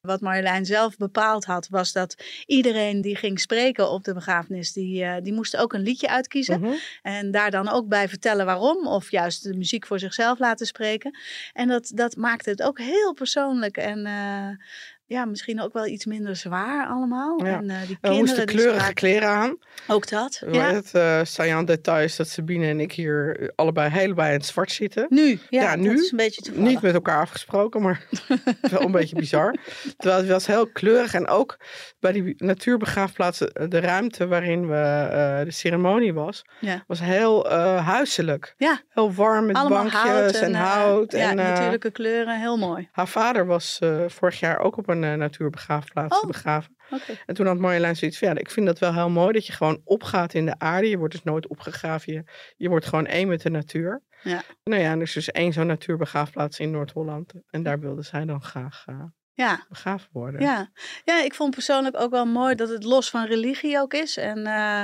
Wat 0.00 0.20
Marjolein 0.20 0.66
zelf 0.66 0.96
bepaald 0.96 1.44
had, 1.44 1.68
was 1.68 1.92
dat 1.92 2.16
iedereen 2.46 3.00
die 3.00 3.16
ging 3.16 3.40
spreken 3.40 3.90
op 3.90 4.04
de 4.04 4.14
begrafenis, 4.14 4.72
die, 4.72 5.02
uh, 5.02 5.16
die 5.22 5.32
moest 5.32 5.56
ook 5.56 5.72
een 5.72 5.82
liedje 5.82 6.08
uitkiezen. 6.08 6.60
Mhm. 6.60 6.68
Mm 6.68 6.72
-hmm. 6.72 6.80
En 7.02 7.30
daar 7.30 7.50
dan 7.50 7.68
ook 7.68 7.88
bij 7.88 8.08
vertellen 8.08 8.46
waarom, 8.46 8.86
of 8.86 9.10
juist 9.10 9.42
de 9.42 9.56
muziek 9.56 9.86
voor 9.86 9.98
zichzelf 9.98 10.38
laten 10.38 10.66
spreken. 10.66 11.18
En 11.52 11.68
dat, 11.68 11.90
dat 11.94 12.16
maakte 12.16 12.50
het 12.50 12.62
ook 12.62 12.78
heel 12.78 13.12
persoonlijk 13.12 13.76
en 13.76 14.06
uh, 14.06 14.66
ja, 15.06 15.24
misschien 15.24 15.60
ook 15.60 15.72
wel 15.72 15.86
iets 15.86 16.04
minder 16.04 16.36
zwaar 16.36 16.86
allemaal. 16.86 17.44
Ja. 17.44 17.56
En, 17.56 17.64
uh, 17.64 17.86
die 17.86 17.98
we 18.00 18.10
moesten 18.10 18.46
kleurige 18.46 18.74
spraken... 18.74 18.94
kleren 18.94 19.28
aan. 19.28 19.56
Ook 19.88 20.08
dat, 20.08 20.42
ja. 20.50 20.72
Het 20.72 20.92
uh, 20.96 21.20
saillant 21.22 21.66
detail 21.66 22.04
is 22.04 22.16
dat 22.16 22.28
Sabine 22.28 22.66
en 22.66 22.80
ik 22.80 22.92
hier 22.92 23.50
allebei 23.54 23.90
helemaal 23.90 24.26
in 24.26 24.32
het 24.32 24.46
zwart 24.46 24.72
zitten. 24.72 25.06
Nu, 25.08 25.38
ja, 25.48 25.62
ja 25.62 25.76
nu. 25.76 25.88
Dat 25.88 25.98
is 25.98 26.10
een 26.10 26.16
beetje 26.16 26.42
toevallig. 26.42 26.68
Niet 26.68 26.82
met 26.82 26.94
elkaar 26.94 27.20
afgesproken, 27.20 27.82
maar 27.82 28.06
wel 28.70 28.80
een 28.80 28.92
beetje 28.92 29.16
bizar. 29.16 29.54
Terwijl 29.96 30.20
het 30.20 30.30
was 30.30 30.46
heel 30.46 30.66
kleurig 30.66 31.14
en 31.14 31.28
ook 31.28 31.58
bij 32.00 32.12
die 32.12 32.34
natuurbegraafplaats, 32.36 33.38
de 33.38 33.80
ruimte 33.80 34.26
waarin 34.26 34.68
we, 34.68 35.08
uh, 35.10 35.44
de 35.44 35.50
ceremonie 35.50 36.14
was, 36.14 36.44
ja. 36.60 36.84
was 36.86 37.00
heel 37.00 37.52
uh, 37.52 37.86
huiselijk. 37.86 38.54
Ja. 38.56 38.80
Heel 38.88 39.12
warm 39.12 39.46
met 39.46 39.56
Allemaal 39.56 39.78
bankjes 39.78 40.00
hout 40.00 40.34
en, 40.34 40.42
en 40.42 40.54
hout. 40.54 41.12
ja, 41.12 41.30
en, 41.30 41.36
natuurlijke 41.36 41.90
kleuren, 41.90 42.40
heel 42.40 42.56
mooi. 42.56 42.88
Haar 42.92 43.08
vader 43.08 43.46
was 43.46 43.78
vorig 44.06 44.40
jaar 44.40 44.58
ook 44.58 44.76
op 44.76 44.88
een 44.88 44.93
natuurbegraafplaats 44.98 46.20
oh. 46.20 46.26
begraven. 46.26 46.76
Okay. 46.90 47.18
En 47.26 47.34
toen 47.34 47.46
had 47.46 47.58
Marjolein 47.58 47.96
zoiets 47.96 48.18
van, 48.18 48.28
ja, 48.28 48.34
ik 48.34 48.50
vind 48.50 48.66
dat 48.66 48.78
wel 48.78 48.94
heel 48.94 49.10
mooi 49.10 49.32
dat 49.32 49.46
je 49.46 49.52
gewoon 49.52 49.80
opgaat 49.84 50.34
in 50.34 50.46
de 50.46 50.58
aarde. 50.58 50.88
Je 50.88 50.98
wordt 50.98 51.14
dus 51.14 51.22
nooit 51.22 51.46
opgegraven. 51.46 52.12
Je, 52.12 52.24
je 52.56 52.68
wordt 52.68 52.86
gewoon 52.86 53.06
één 53.06 53.28
met 53.28 53.42
de 53.42 53.50
natuur. 53.50 54.02
Ja. 54.22 54.42
Nou 54.64 54.82
ja, 54.82 54.92
er 54.92 55.02
is 55.02 55.12
dus 55.12 55.30
één 55.30 55.52
zo'n 55.52 55.66
natuurbegraafplaats 55.66 56.58
in 56.58 56.70
Noord-Holland. 56.70 57.32
En 57.50 57.62
daar 57.62 57.80
wilde 57.80 58.02
zij 58.02 58.24
dan 58.24 58.42
graag 58.42 58.84
uh, 58.90 59.04
ja. 59.34 59.64
begraven 59.68 60.08
worden. 60.12 60.40
Ja. 60.40 60.70
ja, 61.04 61.22
ik 61.22 61.34
vond 61.34 61.54
persoonlijk 61.54 62.00
ook 62.00 62.10
wel 62.10 62.26
mooi 62.26 62.54
dat 62.54 62.68
het 62.68 62.84
los 62.84 63.10
van 63.10 63.24
religie 63.24 63.78
ook 63.78 63.94
is. 63.94 64.16
En 64.16 64.38
uh, 64.38 64.82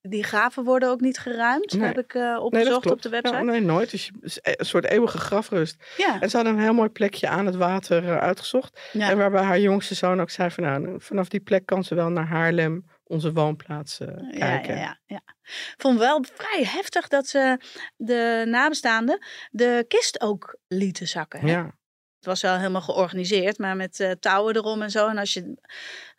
die 0.00 0.24
graven 0.24 0.64
worden 0.64 0.88
ook 0.88 1.00
niet 1.00 1.18
geruimd, 1.18 1.72
nee. 1.72 1.86
heb 1.86 1.98
ik 1.98 2.14
uh, 2.14 2.38
opgezocht 2.40 2.84
nee, 2.84 2.94
op 2.94 3.02
de 3.02 3.08
website. 3.08 3.36
Ja, 3.36 3.42
nee, 3.42 3.60
nooit. 3.60 3.90
Dus 3.90 4.06
je, 4.06 4.12
een 4.58 4.66
soort 4.66 4.84
eeuwige 4.84 5.18
grafrust. 5.18 5.76
Ja. 5.96 6.20
En 6.20 6.30
ze 6.30 6.36
hadden 6.36 6.54
een 6.54 6.62
heel 6.62 6.74
mooi 6.74 6.88
plekje 6.88 7.28
aan 7.28 7.46
het 7.46 7.56
water 7.56 8.04
uh, 8.04 8.18
uitgezocht. 8.18 8.80
Ja. 8.92 9.10
En 9.10 9.18
waarbij 9.18 9.42
haar 9.42 9.60
jongste 9.60 9.94
zoon 9.94 10.20
ook 10.20 10.30
zei 10.30 10.50
van 10.50 10.64
nou, 10.64 10.94
vanaf 11.00 11.28
die 11.28 11.40
plek 11.40 11.66
kan 11.66 11.84
ze 11.84 11.94
wel 11.94 12.08
naar 12.08 12.26
Haarlem, 12.26 12.86
onze 13.04 13.32
woonplaats, 13.32 14.00
uh, 14.00 14.08
kijken. 14.38 14.74
Ja, 14.74 14.80
ja, 14.80 14.98
ja. 15.06 15.22
Ik 15.48 15.74
vond 15.76 15.98
wel 15.98 16.24
vrij 16.34 16.64
heftig 16.64 17.08
dat 17.08 17.26
ze 17.26 17.60
de 17.96 18.44
nabestaanden 18.46 19.26
de 19.50 19.84
kist 19.88 20.20
ook 20.20 20.58
lieten 20.66 21.08
zakken. 21.08 21.40
Hè? 21.40 21.50
Ja. 21.50 21.77
Het 22.18 22.26
was 22.26 22.42
wel 22.42 22.56
helemaal 22.56 22.80
georganiseerd, 22.80 23.58
maar 23.58 23.76
met 23.76 24.00
uh, 24.00 24.10
touwen 24.10 24.56
erom 24.56 24.82
en 24.82 24.90
zo. 24.90 25.08
En 25.08 25.18
als 25.18 25.32
je. 25.32 25.54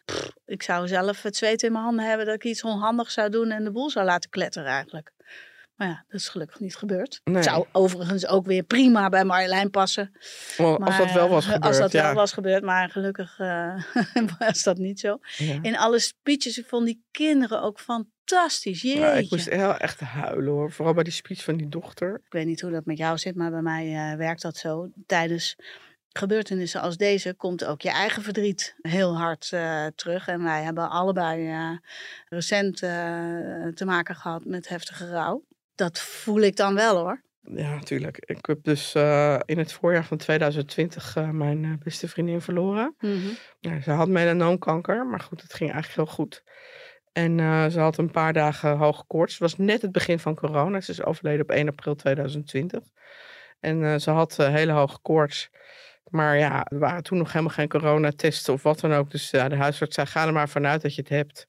Pff, 0.05 0.31
ik 0.45 0.63
zou 0.63 0.87
zelf 0.87 1.21
het 1.21 1.35
zweet 1.35 1.63
in 1.63 1.71
mijn 1.71 1.83
handen 1.83 2.05
hebben 2.05 2.25
dat 2.25 2.35
ik 2.35 2.43
iets 2.43 2.63
onhandigs 2.63 3.13
zou 3.13 3.29
doen 3.29 3.51
en 3.51 3.63
de 3.63 3.71
boel 3.71 3.89
zou 3.89 4.05
laten 4.05 4.29
kletteren 4.29 4.69
eigenlijk. 4.69 5.11
Maar 5.79 5.87
ja, 5.87 6.05
dat 6.07 6.19
is 6.19 6.27
gelukkig 6.27 6.59
niet 6.59 6.75
gebeurd. 6.75 7.21
Nee. 7.23 7.35
Het 7.35 7.45
zou 7.45 7.65
overigens 7.71 8.27
ook 8.27 8.45
weer 8.45 8.63
prima 8.63 9.09
bij 9.09 9.23
Marjolein 9.23 9.69
passen. 9.69 10.11
Als 10.57 10.97
dat 10.97 11.11
wel 11.11 11.29
was 11.29 11.45
Maar, 11.45 11.53
gebeurd, 11.53 11.63
Als 11.63 11.77
dat 11.77 11.91
ja. 11.91 12.03
wel 12.03 12.13
was 12.13 12.33
gebeurd, 12.33 12.63
maar 12.63 12.89
gelukkig 12.89 13.39
eh, 13.39 13.83
was 14.39 14.63
dat 14.63 14.77
niet 14.77 14.99
zo. 14.99 15.17
Ja. 15.37 15.59
In 15.61 15.77
alle 15.77 15.99
speeches, 15.99 16.57
ik 16.57 16.65
vond 16.67 16.85
die 16.85 17.03
kinderen 17.11 17.61
ook 17.61 17.79
fantastisch. 17.79 18.81
Jeetje. 18.81 18.99
Ja, 18.99 19.11
ik 19.13 19.31
moest 19.31 19.49
heel 19.49 19.77
echt 19.77 19.99
huilen 19.99 20.53
hoor. 20.53 20.71
Vooral 20.71 20.93
bij 20.93 21.03
die 21.03 21.13
speech 21.13 21.43
van 21.43 21.57
die 21.57 21.69
dochter. 21.69 22.21
Ik 22.25 22.31
weet 22.33 22.45
niet 22.45 22.61
hoe 22.61 22.71
dat 22.71 22.85
met 22.85 22.97
jou 22.97 23.17
zit, 23.17 23.35
maar 23.35 23.51
bij 23.51 23.61
mij 23.61 24.11
eh, 24.11 24.17
werkt 24.17 24.41
dat 24.41 24.57
zo. 24.57 24.89
Tijdens 25.05 25.55
gebeurtenissen 26.19 26.81
als 26.81 26.97
deze 26.97 27.33
komt 27.33 27.65
ook 27.65 27.81
je 27.81 27.89
eigen 27.89 28.23
verdriet 28.23 28.75
heel 28.81 29.17
hard 29.17 29.49
eh, 29.51 29.85
terug. 29.95 30.27
En 30.27 30.43
wij 30.43 30.63
hebben 30.63 30.89
allebei 30.89 31.47
eh, 31.47 31.77
recent 32.29 32.83
eh, 32.83 32.89
te 33.73 33.85
maken 33.85 34.15
gehad 34.15 34.45
met 34.45 34.67
heftige 34.67 35.09
rouw. 35.09 35.43
Dat 35.75 35.99
voel 35.99 36.41
ik 36.41 36.55
dan 36.55 36.75
wel 36.75 36.97
hoor. 36.97 37.21
Ja, 37.41 37.75
natuurlijk. 37.75 38.17
Ik 38.17 38.45
heb 38.45 38.63
dus 38.63 38.95
in 39.45 39.57
het 39.57 39.73
voorjaar 39.73 40.05
van 40.05 40.17
2020 40.17 41.15
eh, 41.15 41.29
mijn 41.29 41.79
beste 41.83 42.07
vriendin 42.07 42.41
verloren. 42.41 42.95
Ja, 43.59 43.81
ze 43.81 43.91
had 43.91 44.07
melanoomkanker, 44.07 45.05
maar 45.05 45.19
goed, 45.19 45.41
het 45.41 45.53
ging 45.53 45.71
eigenlijk 45.71 46.01
heel 46.01 46.15
goed. 46.15 46.43
En 47.11 47.37
ze 47.71 47.79
had 47.79 47.97
een 47.97 48.11
paar 48.11 48.33
dagen 48.33 48.77
hoge 48.77 49.03
koorts. 49.07 49.31
Het 49.31 49.41
was 49.41 49.57
net 49.57 49.81
het 49.81 49.91
begin 49.91 50.19
van 50.19 50.35
corona. 50.35 50.81
Ze 50.81 50.91
is 50.91 51.03
overleden 51.03 51.41
op 51.41 51.51
1 51.51 51.67
april 51.67 51.95
2020. 51.95 52.79
En 53.59 54.01
ze 54.01 54.11
had 54.11 54.37
hele 54.37 54.71
hoge 54.71 54.99
koorts. 55.01 55.49
Maar 56.11 56.37
ja, 56.37 56.65
er 56.65 56.79
waren 56.79 57.03
toen 57.03 57.17
nog 57.17 57.31
helemaal 57.31 57.53
geen 57.53 57.67
coronatesten 57.67 58.53
of 58.53 58.63
wat 58.63 58.79
dan 58.79 58.93
ook. 58.93 59.11
Dus 59.11 59.29
ja, 59.29 59.49
de 59.49 59.55
huisarts 59.55 59.95
zei, 59.95 60.07
ga 60.07 60.25
er 60.25 60.33
maar 60.33 60.49
vanuit 60.49 60.81
dat 60.81 60.95
je 60.95 61.01
het 61.01 61.09
hebt. 61.09 61.47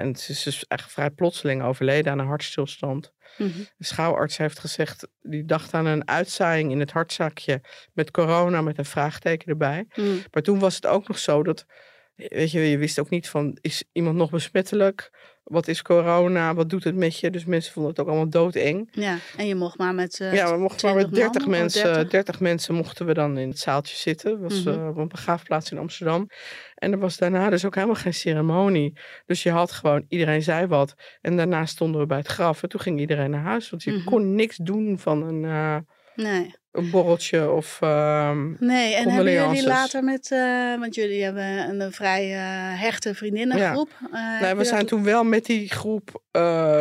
En 0.00 0.16
ze 0.16 0.32
is 0.32 0.42
dus 0.42 0.66
echt 0.66 0.92
vrij 0.92 1.10
plotseling 1.10 1.62
overleden 1.62 2.12
aan 2.12 2.18
een 2.18 2.26
hartstilstand. 2.26 3.12
Mhm. 3.38 3.58
De 3.76 3.84
schouwarts 3.84 4.36
heeft 4.36 4.58
gezegd, 4.58 5.08
die 5.20 5.44
dacht 5.44 5.74
aan 5.74 5.86
een 5.86 6.08
uitzaaiing 6.08 6.70
in 6.70 6.80
het 6.80 6.90
hartzakje 6.92 7.60
met 7.92 8.10
corona 8.10 8.60
met 8.60 8.78
een 8.78 8.84
vraagteken 8.84 9.48
erbij. 9.48 9.86
Mhm. 9.94 10.06
Maar 10.30 10.42
toen 10.42 10.58
was 10.58 10.74
het 10.74 10.86
ook 10.86 11.08
nog 11.08 11.18
zo 11.18 11.42
dat, 11.42 11.66
weet 12.14 12.50
je, 12.50 12.60
je 12.60 12.78
wist 12.78 12.98
ook 12.98 13.10
niet 13.10 13.28
van, 13.28 13.58
is 13.60 13.84
iemand 13.92 14.16
nog 14.16 14.30
besmettelijk? 14.30 15.10
Wat 15.44 15.68
is 15.68 15.82
corona? 15.82 16.54
Wat 16.54 16.70
doet 16.70 16.84
het 16.84 16.94
met 16.94 17.18
je? 17.18 17.30
Dus 17.30 17.44
mensen 17.44 17.72
vonden 17.72 17.90
het 17.90 18.00
ook 18.00 18.06
allemaal 18.06 18.28
doodeng. 18.30 18.88
Ja, 18.90 19.16
en 19.36 19.46
je 19.46 19.54
mocht 19.54 19.78
maar 19.78 19.94
met. 19.94 20.20
eh, 20.20 20.34
ja, 20.34 20.52
we 20.54 20.58
mochten 20.60 20.86
maar 20.88 20.96
met 20.96 21.12
20 21.12 21.32
man 21.32 21.32
30 21.32 21.42
of 21.42 21.48
mensen, 21.60 21.92
30? 21.94 22.10
30 22.10 22.40
mensen 22.40 22.74
mochten 22.74 23.06
we 23.06 23.14
dan 23.14 23.38
in 23.38 23.48
het 23.48 23.58
zaaltje 23.58 23.96
zitten. 23.96 24.30
Dat 24.30 24.40
was 24.52 24.62
Mhm. 24.64 24.80
eh, 24.80 24.88
op 24.88 24.96
een 24.96 25.08
begraafplaats 25.08 25.70
in 25.70 25.78
Amsterdam. 25.78 26.26
En 26.74 26.92
er 26.92 26.98
was 26.98 27.16
daarna 27.16 27.50
dus 27.50 27.64
ook 27.64 27.74
helemaal 27.74 27.94
geen 27.96 28.14
ceremonie. 28.14 28.98
Dus 29.26 29.42
je 29.42 29.50
had 29.50 29.72
gewoon, 29.72 30.04
iedereen 30.08 30.42
zei 30.42 30.66
wat. 30.66 30.94
En 31.20 31.36
daarna 31.36 31.66
stonden 31.66 32.00
we 32.00 32.06
bij 32.06 32.18
het 32.18 32.26
graf. 32.28 32.62
En 32.62 32.68
toen 32.68 32.80
ging 32.80 33.00
iedereen 33.00 33.30
naar 33.30 33.42
huis. 33.42 33.70
Want 33.70 33.82
je 33.82 33.92
Mhm. 33.92 34.04
kon 34.04 34.34
niks 34.34 34.56
doen 34.56 34.98
van 34.98 35.22
een, 35.22 35.44
eh, 35.44 35.76
Nee. 36.14 36.54
Een 36.72 36.90
borreltje 36.90 37.50
of... 37.50 37.78
ehm, 37.80 38.52
Nee, 38.58 38.94
en 38.94 39.08
hebben 39.08 39.32
jullie 39.32 39.66
later 39.66 40.04
met, 40.04 40.30
eh, 40.32 40.78
want 40.78 40.94
jullie 40.94 41.22
hebben 41.22 41.44
een, 41.68 41.80
een 41.80 41.92
vrij 41.92 42.32
eh, 42.34 42.80
hechte 42.80 43.14
vriendinnengroep. 43.14 43.90
eh, 44.12 44.12
Nee, 44.12 44.48
heb 44.48 44.56
we 44.56 44.64
zijn 44.64 44.78
dat- 44.80 44.88
toen 44.88 45.04
wel 45.04 45.24
met 45.24 45.44
die 45.46 45.68
groep, 45.70 46.22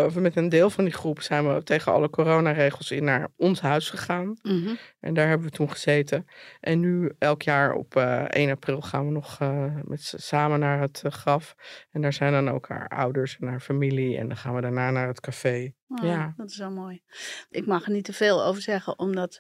of 0.05 0.15
met 0.15 0.36
een 0.36 0.50
deel 0.50 0.69
van 0.69 0.84
die 0.84 0.93
groep, 0.93 1.22
zijn 1.22 1.53
we 1.55 1.63
tegen 1.63 1.91
alle 1.91 2.10
coronaregels 2.10 2.91
in 2.91 3.03
naar 3.03 3.27
ons 3.38 3.62
huis 3.62 3.89
gegaan. 3.89 4.38
Mhm. 4.41 4.75
En 5.00 5.13
daar 5.13 5.27
hebben 5.27 5.48
we 5.48 5.53
toen 5.53 5.72
gezeten. 5.72 6.27
En 6.60 6.79
nu 6.79 7.12
elk 7.19 7.41
jaar 7.41 7.74
op 7.74 7.96
eh 7.96 8.24
1 8.27 8.50
april 8.50 8.81
gaan 8.81 9.05
we 9.05 9.12
nog 9.12 9.38
met 9.84 10.13
samen 10.17 10.60
naar 10.60 10.81
het 10.81 11.01
graf. 11.05 11.55
En 11.91 12.01
daar 12.01 12.13
zijn 12.13 12.31
dan 12.31 12.50
ook 12.50 12.67
haar 12.67 12.88
ouders 12.88 13.38
en 13.39 13.48
haar 13.48 13.60
familie. 13.60 14.17
En 14.17 14.27
dan 14.27 14.38
gaan 14.38 14.55
we 14.55 14.62
daarna 14.62 14.91
naar 14.91 15.08
het 15.08 15.19
café. 15.19 15.74
Oh, 15.88 16.03
Ja. 16.08 16.34
Dat 16.38 16.50
is 16.50 16.58
wel 16.58 16.72
mooi. 16.72 17.01
Ik 17.50 17.65
mag 17.65 17.86
er 17.86 17.91
niet 17.91 18.03
te 18.05 18.13
veel 18.13 18.43
over 18.46 18.62
zeggen, 18.62 19.00
omdat 19.00 19.39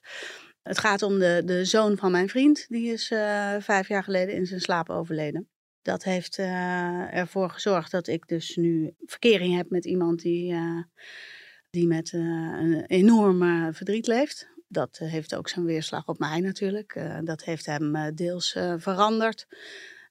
het 0.63 0.79
gaat 0.79 1.01
om 1.01 1.19
de, 1.19 1.41
de 1.45 1.65
zoon 1.65 1.97
van 1.97 2.11
mijn 2.11 2.29
vriend. 2.29 2.65
Die 2.67 2.91
is 2.91 3.11
eh, 3.11 3.55
vijf 3.59 3.87
jaar 3.87 4.03
geleden 4.03 4.35
in 4.35 4.45
zijn 4.45 4.61
slaap 4.61 4.89
overleden. 4.89 5.47
Dat 5.81 6.03
heeft 6.03 6.37
eh, 6.37 7.15
ervoor 7.15 7.49
gezorgd 7.49 7.91
dat 7.91 8.07
ik 8.07 8.27
dus 8.27 8.55
nu 8.55 8.93
verkering 9.05 9.55
heb 9.55 9.69
met 9.69 9.85
iemand 9.85 10.21
die, 10.21 10.53
eh, 10.53 10.83
die 11.69 11.87
met 11.87 12.13
een 12.13 12.85
enorm 12.85 13.73
verdriet 13.73 14.07
leeft. 14.07 14.47
Dat 14.67 14.97
heeft 14.97 15.35
ook 15.35 15.49
zijn 15.49 15.65
weerslag 15.65 16.07
op 16.07 16.19
mij 16.19 16.39
natuurlijk. 16.39 16.99
Dat 17.23 17.43
heeft 17.43 17.65
hem 17.65 18.15
deels 18.15 18.57
veranderd. 18.77 19.47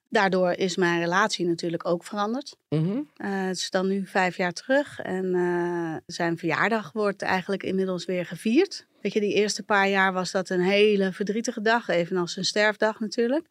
Daardoor 0.08 0.52
is 0.52 0.76
mijn 0.76 1.00
relatie 1.00 1.46
natuurlijk 1.46 1.86
ook 1.86 2.04
veranderd. 2.04 2.56
Mhm. 2.68 3.02
Het 3.16 3.56
is 3.56 3.70
dan 3.70 3.88
nu 3.88 4.06
vijf 4.06 4.36
jaar 4.36 4.52
terug 4.52 5.00
en 5.00 6.02
zijn 6.06 6.38
verjaardag 6.38 6.92
wordt 6.92 7.22
eigenlijk 7.22 7.62
inmiddels 7.62 8.04
weer 8.04 8.26
gevierd. 8.26 8.87
Weet 9.00 9.12
je, 9.12 9.20
die 9.20 9.34
eerste 9.34 9.62
paar 9.62 9.88
jaar 9.88 10.12
was 10.12 10.30
dat 10.30 10.48
een 10.48 10.60
hele 10.60 11.12
verdrietige 11.12 11.60
dag, 11.60 11.88
evenals 11.88 12.32
zijn 12.32 12.44
sterfdag 12.44 13.00
natuurlijk. 13.00 13.46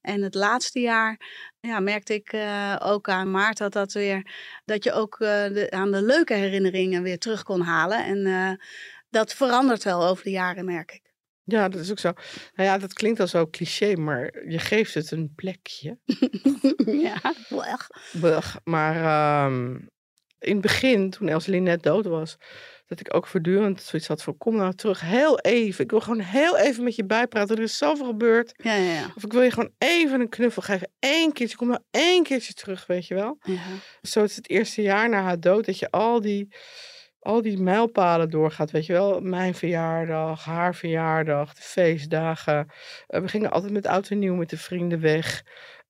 En 0.00 0.22
het 0.22 0.34
laatste 0.34 0.80
jaar 0.80 1.20
ja, 1.60 1.80
merkte 1.80 2.14
ik 2.14 2.32
eh, 2.32 2.76
ook 2.82 3.08
aan 3.08 3.30
Maart 3.30 3.58
dat, 3.58 3.72
dat, 3.72 3.92
weer, 3.92 4.26
dat 4.64 4.84
je 4.84 4.92
ook 4.92 5.14
eh, 5.20 5.28
de, 5.28 5.70
aan 5.70 5.90
de 5.90 6.02
leuke 6.02 6.34
herinneringen 6.34 7.02
weer 7.02 7.18
terug 7.18 7.42
kon 7.42 7.60
halen. 7.60 8.04
En 8.04 8.26
eh, 8.26 8.66
dat 9.10 9.34
verandert 9.34 9.84
wel 9.84 10.06
over 10.06 10.24
de 10.24 10.30
jaren, 10.30 10.64
merk 10.64 10.92
ik. 10.92 11.10
Ja, 11.44 11.68
dat 11.68 11.80
is 11.80 11.90
ook 11.90 11.98
zo. 11.98 12.12
Nou 12.54 12.68
ja, 12.68 12.78
dat 12.78 12.92
klinkt 12.92 13.20
al 13.20 13.26
zo 13.26 13.46
cliché, 13.46 13.94
maar 13.94 14.48
je 14.48 14.58
geeft 14.58 14.94
het 14.94 15.10
een 15.10 15.32
plekje. 15.34 15.98
ja, 17.06 17.20
wel. 17.48 17.64
Blech. 18.20 18.60
Maar 18.64 18.96
ehm, 18.96 19.74
in 20.38 20.52
het 20.52 20.60
begin, 20.60 21.10
toen 21.10 21.28
Elseline 21.28 21.70
net 21.70 21.82
dood 21.82 22.04
was, 22.04 22.36
dat 22.96 23.06
ik 23.06 23.14
ook 23.14 23.26
voortdurend 23.26 23.82
zoiets 23.82 24.08
had 24.08 24.22
van, 24.22 24.36
kom 24.36 24.56
nou 24.56 24.74
terug, 24.74 25.00
heel 25.00 25.38
even. 25.38 25.84
Ik 25.84 25.90
wil 25.90 26.00
gewoon 26.00 26.20
heel 26.20 26.58
even 26.58 26.84
met 26.84 26.96
je 26.96 27.04
bijpraten. 27.04 27.56
Er 27.56 27.62
is 27.62 27.78
zoveel 27.78 28.06
gebeurd. 28.06 28.52
Ja, 28.56 28.74
ja, 28.74 28.92
ja. 28.92 29.12
Of 29.16 29.24
ik 29.24 29.32
wil 29.32 29.42
je 29.42 29.50
gewoon 29.50 29.72
even 29.78 30.20
een 30.20 30.28
knuffel 30.28 30.62
geven. 30.62 30.90
Eén 30.98 31.32
keertje, 31.32 31.56
kom 31.56 31.68
nou 31.68 31.80
één 31.90 32.22
keertje 32.22 32.52
terug, 32.52 32.86
weet 32.86 33.06
je 33.06 33.14
wel. 33.14 33.38
Zo 34.02 34.22
is 34.22 34.36
het 34.36 34.48
eerste 34.48 34.82
jaar 34.82 35.08
na 35.08 35.22
haar 35.22 35.40
dood, 35.40 35.66
dat 35.66 35.78
je 35.78 35.90
al 35.90 36.20
die, 36.20 36.54
al 37.20 37.42
die 37.42 37.58
mijlpalen 37.58 38.30
doorgaat, 38.30 38.70
weet 38.70 38.86
je 38.86 38.92
wel. 38.92 39.20
Mijn 39.20 39.54
verjaardag, 39.54 40.44
haar 40.44 40.74
verjaardag, 40.74 41.54
de 41.54 41.62
feestdagen. 41.62 42.68
Eh, 43.06 43.20
we 43.20 43.28
gingen 43.28 43.50
altijd 43.50 43.72
met 43.72 43.86
oud 43.86 44.08
en 44.08 44.18
nieuw 44.18 44.34
met 44.34 44.50
de 44.50 44.58
vrienden 44.58 45.00
weg. 45.00 45.42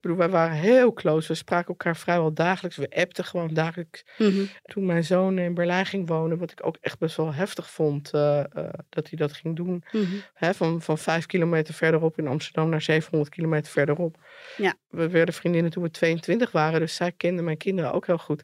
Bedoel, 0.03 0.17
wij 0.17 0.29
waren 0.29 0.57
heel 0.57 0.93
close. 0.93 1.29
We 1.29 1.35
spraken 1.35 1.69
elkaar 1.69 1.97
vrijwel 1.97 2.33
dagelijks. 2.33 2.77
We 2.77 2.91
appten 2.91 3.25
gewoon 3.25 3.55
dagelijks. 3.55 4.05
Mhm. 4.19 4.45
Toen 4.63 4.87
mijn 4.87 5.05
zoon 5.05 5.39
in 5.39 5.55
Berlijn 5.55 5.87
ging 5.87 6.09
wonen, 6.09 6.39
wat 6.39 6.51
ik 6.51 6.67
ook 6.67 6.77
echt 6.81 6.99
best 6.99 7.17
wel 7.17 7.35
heftig 7.35 7.71
vond 7.71 8.13
eh, 8.13 8.39
eh, 8.39 8.47
dat 8.89 9.09
hij 9.09 9.19
dat 9.19 9.33
ging 9.33 9.57
doen. 9.57 9.85
Mhm. 9.93 10.05
Hè, 10.35 10.55
van, 10.55 10.83
van 10.83 10.99
vijf 10.99 11.27
kilometer 11.27 11.75
verderop 11.75 12.19
in 12.19 12.27
Amsterdam 12.27 12.69
naar 12.69 12.83
700 12.83 13.31
kilometer 13.31 13.73
verderop. 13.73 14.17
Ja. 14.57 14.75
We 14.89 15.09
werden 15.09 15.35
vriendinnen 15.35 15.71
toen 15.71 15.83
we 15.83 15.91
22 15.91 16.51
waren, 16.51 16.81
dus 16.81 16.95
zij 16.95 17.13
kende 17.13 17.43
mijn 17.43 17.57
kinderen 17.57 17.93
ook 17.93 18.07
heel 18.07 18.19
goed. 18.19 18.43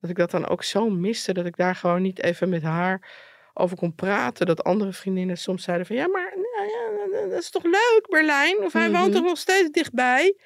Dat 0.00 0.10
ik 0.10 0.16
dat 0.16 0.30
dan 0.30 0.48
ook 0.48 0.62
zo 0.62 0.90
miste, 0.90 1.32
dat 1.32 1.46
ik 1.46 1.56
daar 1.56 1.76
gewoon 1.76 2.02
niet 2.02 2.22
even 2.22 2.48
met 2.48 2.62
haar 2.62 3.08
over 3.54 3.76
kon 3.76 3.94
praten. 3.94 4.46
Dat 4.46 4.64
andere 4.64 4.92
vriendinnen 4.92 5.38
soms 5.38 5.62
zeiden 5.62 5.86
van, 5.86 5.96
ja, 5.96 6.08
maar 6.08 6.34
nou 6.56 6.68
ja, 7.22 7.28
dat 7.28 7.42
is 7.42 7.50
toch 7.50 7.62
leuk, 7.64 8.06
Berlijn? 8.08 8.58
Of 8.64 8.72
hij 8.72 8.90
woont 8.90 9.04
Mhm. 9.06 9.12
toch 9.16 9.24
nog 9.24 9.38
steeds 9.38 9.70
dichtbij? 9.70 10.36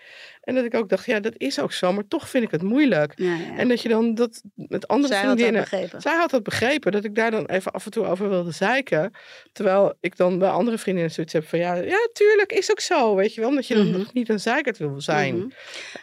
En 0.40 0.54
dat 0.54 0.64
ik 0.64 0.74
ook 0.74 0.88
dacht, 0.88 1.06
ja, 1.06 1.20
dat 1.20 1.34
is 1.36 1.60
ook 1.60 1.72
zo, 1.72 1.92
maar 1.92 2.08
toch 2.08 2.28
vind 2.28 2.44
ik 2.44 2.50
het 2.50 2.62
moeilijk. 2.62 3.12
Ja, 3.16 3.34
ja. 3.34 3.56
En 3.56 3.68
dat 3.68 3.82
je 3.82 3.88
dan 3.88 4.14
dat 4.14 4.42
met 4.54 4.88
andere 4.88 5.08
Zij 5.14 5.16
had 5.22 5.26
dat 5.28 5.36
vriendinnen... 5.36 5.70
begrepen. 5.70 6.00
Zij 6.00 6.16
had 6.16 6.30
dat 6.30 6.42
begrepen, 6.42 6.92
dat 6.92 7.04
ik 7.04 7.14
daar 7.14 7.30
dan 7.30 7.46
even 7.46 7.72
af 7.72 7.84
en 7.84 7.90
toe 7.90 8.06
over 8.06 8.28
wilde 8.28 8.50
zeiken. 8.50 9.12
Terwijl 9.52 9.94
ik 10.00 10.16
dan 10.16 10.38
bij 10.38 10.48
andere 10.48 10.78
vriendinnen 10.78 11.12
zoiets 11.12 11.32
heb 11.32 11.48
van, 11.48 11.58
ja, 11.58 11.74
ja 11.74 12.08
tuurlijk, 12.12 12.52
is 12.52 12.70
ook 12.70 12.80
zo, 12.80 13.14
weet 13.14 13.34
je 13.34 13.40
wel. 13.40 13.50
Omdat 13.50 13.66
je 13.66 13.74
dan 13.74 13.88
Mhm. 13.88 13.98
nog 13.98 14.12
niet 14.12 14.28
een 14.28 14.40
zeikert 14.40 14.78
wil 14.78 15.00
zijn. 15.00 15.36
Mhm. 15.36 15.48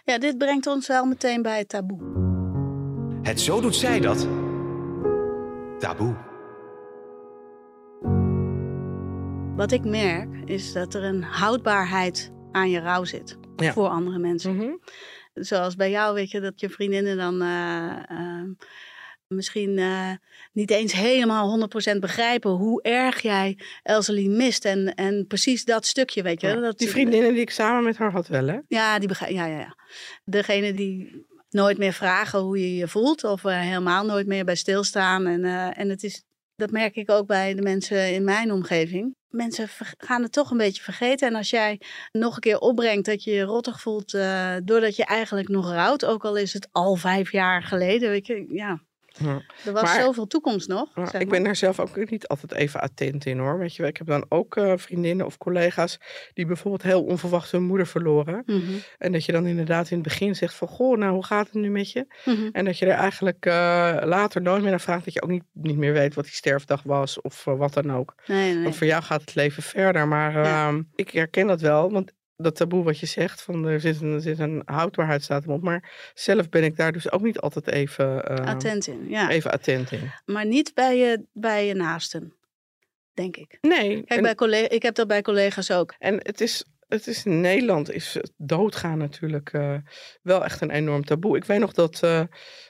Ja, 0.06 0.18
dit 0.18 0.38
brengt 0.38 0.68
ons 0.68 0.88
wel 0.88 1.06
meteen 1.06 1.42
bij 1.42 1.58
het 1.58 1.70
taboe. 1.70 2.00
Het 3.24 3.42
Zo 3.42 3.62
Doet 3.62 3.76
Zij 3.76 4.00
Dat. 4.00 4.28
Taboe. 5.80 6.16
Wat 9.56 9.72
ik 9.72 9.84
merk 9.84 10.28
is 10.46 10.74
dat 10.74 10.94
er 10.94 11.04
een 11.04 11.24
houdbaarheid 11.24 12.32
aan 12.52 12.70
je 12.70 12.80
rouw 12.80 13.04
zit 13.04 13.38
Ja. 13.56 13.74
voor 13.74 13.88
andere 13.88 14.18
mensen. 14.20 14.56
Mhm. 14.56 14.70
Zoals 15.34 15.76
bij 15.76 15.90
jou, 15.90 16.14
weet 16.14 16.32
je, 16.32 16.40
dat 16.40 16.60
je 16.60 16.70
vriendinnen 16.70 17.18
dan 17.18 17.42
eh, 17.42 18.10
ehm, 18.10 18.54
misschien 19.28 19.78
eh, 19.78 20.12
niet 20.54 20.72
eens 20.72 20.94
helemaal 20.94 21.48
100% 21.48 22.00
begrijpen 22.00 22.52
hoe 22.52 22.82
erg 22.82 23.22
jij 23.22 23.58
Elselie 23.84 24.30
mist. 24.30 24.66
En, 24.66 24.94
en 24.96 25.26
precies 25.28 25.66
dat 25.66 25.86
stukje, 25.86 26.22
weet 26.24 26.42
je. 26.42 26.48
Ja, 26.48 26.56
dat, 26.56 26.78
Die 26.78 26.90
vriendinnen 26.90 27.32
die 27.34 27.42
ik 27.42 27.50
samen 27.50 27.84
met 27.84 27.98
haar 27.98 28.12
had 28.12 28.28
wel, 28.28 28.48
hè? 28.48 28.60
Ja, 28.68 29.00
die 29.00 29.08
begrijp, 29.08 29.32
ja, 29.32 29.46
ja, 29.46 29.60
ja. 29.60 29.78
Degene 30.24 30.74
die 30.74 31.26
nooit 31.50 31.78
meer 31.78 31.94
vragen 31.94 32.40
hoe 32.40 32.60
je 32.60 32.76
je 32.76 32.88
voelt 32.88 33.24
of 33.24 33.44
er 33.44 33.52
helemaal 33.60 34.06
nooit 34.06 34.28
meer 34.28 34.46
bij 34.46 34.56
stilstaan. 34.56 35.26
En, 35.28 35.46
eh, 35.46 35.80
en 35.80 35.90
het 35.90 36.04
is, 36.04 36.24
dat 36.56 36.72
merk 36.72 36.96
ik 36.96 37.12
ook 37.12 37.28
bij 37.28 37.54
de 37.54 37.62
mensen 37.62 38.14
in 38.14 38.24
mijn 38.24 38.52
omgeving. 38.52 39.16
Mensen 39.36 39.68
gaan 39.98 40.22
het 40.22 40.32
toch 40.32 40.52
een 40.52 40.58
beetje 40.58 40.84
vergeten. 40.84 41.28
En 41.28 41.36
als 41.36 41.50
jij 41.50 41.82
nog 42.12 42.36
een 42.36 42.42
keer 42.42 42.60
opbrengt 42.60 43.06
dat 43.06 43.24
je 43.24 43.32
je 43.32 43.44
rottig 43.44 43.82
voelt, 43.82 44.14
eh, 44.14 44.56
doordat 44.64 44.96
je 44.96 45.06
eigenlijk 45.06 45.48
nog 45.48 45.72
rouwt, 45.72 46.06
ook 46.06 46.26
al 46.26 46.36
is 46.38 46.54
het 46.54 46.70
al 46.72 46.96
vijf 46.96 47.32
jaar 47.32 47.64
geleden, 47.64 48.10
weet 48.10 48.28
ja. 48.50 48.82
Ja. 49.18 49.42
Er 49.66 49.72
was 49.74 49.84
Maar- 49.84 50.02
zoveel 50.02 50.28
toekomst 50.28 50.68
nog. 50.68 50.90
Ja, 50.96 51.06
zeg 51.06 51.22
ik 51.22 51.30
ben 51.30 51.44
daar 51.44 51.56
zelf 51.56 51.80
ook 51.80 52.10
niet 52.10 52.28
altijd 52.28 52.52
even 52.54 52.80
attent 52.82 53.26
in 53.26 53.38
hoor. 53.40 53.58
Weet 53.60 53.76
je, 53.76 53.82
wel. 53.82 53.92
ik 53.92 53.98
heb 53.98 54.08
dan 54.08 54.26
ook 54.30 54.56
eh, 54.56 54.74
vriendinnen 54.76 55.26
of 55.26 55.38
collega's 55.38 55.98
die 56.34 56.46
bijvoorbeeld 56.46 56.84
heel 56.84 57.04
onverwacht 57.04 57.52
hun 57.52 57.64
moeder 57.64 57.88
verloren. 57.88 58.44
Mhm, 58.46 58.62
En 58.98 59.12
dat 59.12 59.26
je 59.26 59.32
dan 59.32 59.46
inderdaad 59.46 59.90
in 59.90 59.98
het 59.98 60.08
begin 60.08 60.36
zegt 60.36 60.54
van, 60.54 60.68
goh, 60.68 60.98
nou 60.98 61.14
hoe 61.14 61.26
gaat 61.26 61.46
het 61.46 61.54
nu 61.56 61.70
met 61.70 61.92
je? 61.92 62.06
mhm. 62.26 62.50
En 62.52 62.66
dat 62.66 62.78
je 62.78 62.86
er 62.86 62.92
eigenlijk 62.98 63.46
eh, 63.46 63.54
later 64.04 64.42
nooit 64.42 64.62
meer 64.62 64.70
naar 64.70 64.82
vraagt. 64.82 65.06
Dat 65.06 65.14
je 65.14 65.22
ook 65.22 65.30
niet, 65.30 65.44
niet 65.54 65.78
meer 65.78 65.94
weet 65.94 66.14
wat 66.16 66.24
die 66.26 66.34
sterfdag 66.34 66.84
was 66.84 67.22
of 67.22 67.48
eh, 67.48 67.58
wat 67.58 67.74
dan 67.74 67.94
ook. 67.94 68.16
Nee, 68.28 68.54
nee. 68.54 68.64
Want 68.64 68.76
voor 68.76 68.88
jou 68.88 69.04
gaat 69.04 69.22
het 69.22 69.36
leven 69.36 69.64
verder. 69.64 70.08
Maar 70.08 70.34
Ja. 70.34 70.68
ehm, 70.68 70.82
ik 70.96 71.10
herken 71.10 71.48
dat 71.48 71.62
wel. 71.62 71.92
Want 71.92 72.12
dat 72.38 72.56
taboe 72.56 72.84
wat 72.84 73.00
je 73.00 73.06
zegt, 73.06 73.42
van 73.42 73.66
er 73.66 73.80
zit 73.80 74.02
een, 74.02 74.14
er 74.14 74.22
zit 74.22 74.40
een 74.40 74.62
houdbaarheidsdatum 74.66 75.52
op. 75.52 75.62
Maar 75.62 76.12
zelf 76.14 76.50
ben 76.50 76.64
ik 76.64 76.76
daar 76.76 76.92
dus 76.92 77.12
ook 77.12 77.22
niet 77.22 77.40
altijd 77.40 77.68
even, 77.68 78.26
eh, 78.26 78.46
Attent 78.46 78.88
in, 78.88 79.10
ja. 79.10 79.30
even 79.30 79.52
attent 79.52 79.92
in. 79.92 80.12
Maar 80.26 80.46
niet 80.46 80.74
bij 80.74 80.98
je, 80.98 81.26
bij 81.34 81.66
je 81.68 81.74
naasten, 81.74 82.34
denk 83.14 83.38
ik. 83.38 83.58
Nee, 83.62 83.90
Kijk, 83.94 84.10
en, 84.10 84.22
bij 84.22 84.36
collega, 84.36 84.70
ik 84.70 84.84
heb 84.84 84.96
dat 84.96 85.08
bij 85.08 85.22
collega's 85.22 85.72
ook. 85.72 85.94
en 86.00 86.16
het 86.24 86.42
is... 86.42 86.66
Het 86.86 87.08
is 87.08 87.26
in 87.26 87.42
Nederland 87.42 87.92
is 87.92 88.18
doodgaan 88.38 88.98
natuurlijk 88.98 89.54
eh, 89.54 89.76
wel 90.22 90.44
echt 90.44 90.62
een 90.62 90.70
enorm 90.70 91.04
taboe. 91.06 91.38
Ik 91.38 91.46
weet 91.46 91.60
nog 91.60 91.74
dat 91.74 92.04
eh 92.04 92.22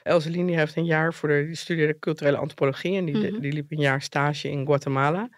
Else 0.02 0.30
Lini 0.30 0.54
heeft 0.56 0.76
een 0.76 0.84
jaar 0.84 1.14
voor 1.14 1.28
de 1.28 1.44
die 1.46 1.54
studeerde 1.56 1.98
culturele 1.98 2.36
antropologie 2.36 2.96
en 2.96 3.04
die, 3.04 3.16
Mhm. 3.16 3.40
die 3.40 3.52
liep 3.52 3.72
een 3.72 3.80
jaar 3.80 4.02
stage 4.02 4.50
in 4.50 4.66
Guatemala. 4.66 5.28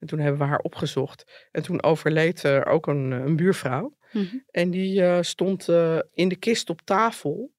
En 0.00 0.06
toen 0.06 0.18
hebben 0.18 0.40
we 0.40 0.46
haar 0.46 0.58
opgezocht. 0.58 1.48
En 1.50 1.62
toen 1.62 1.82
overleed 1.82 2.42
er 2.42 2.66
ook 2.66 2.86
een, 2.86 3.10
een 3.10 3.36
buurvrouw. 3.36 3.96
Mhm. 4.12 4.36
En 4.50 4.70
die 4.70 5.02
eh, 5.02 5.18
stond 5.20 5.68
eh, 5.68 5.98
in 6.12 6.28
de 6.28 6.36
kist 6.36 6.70
op 6.70 6.80
tafel 6.84 7.52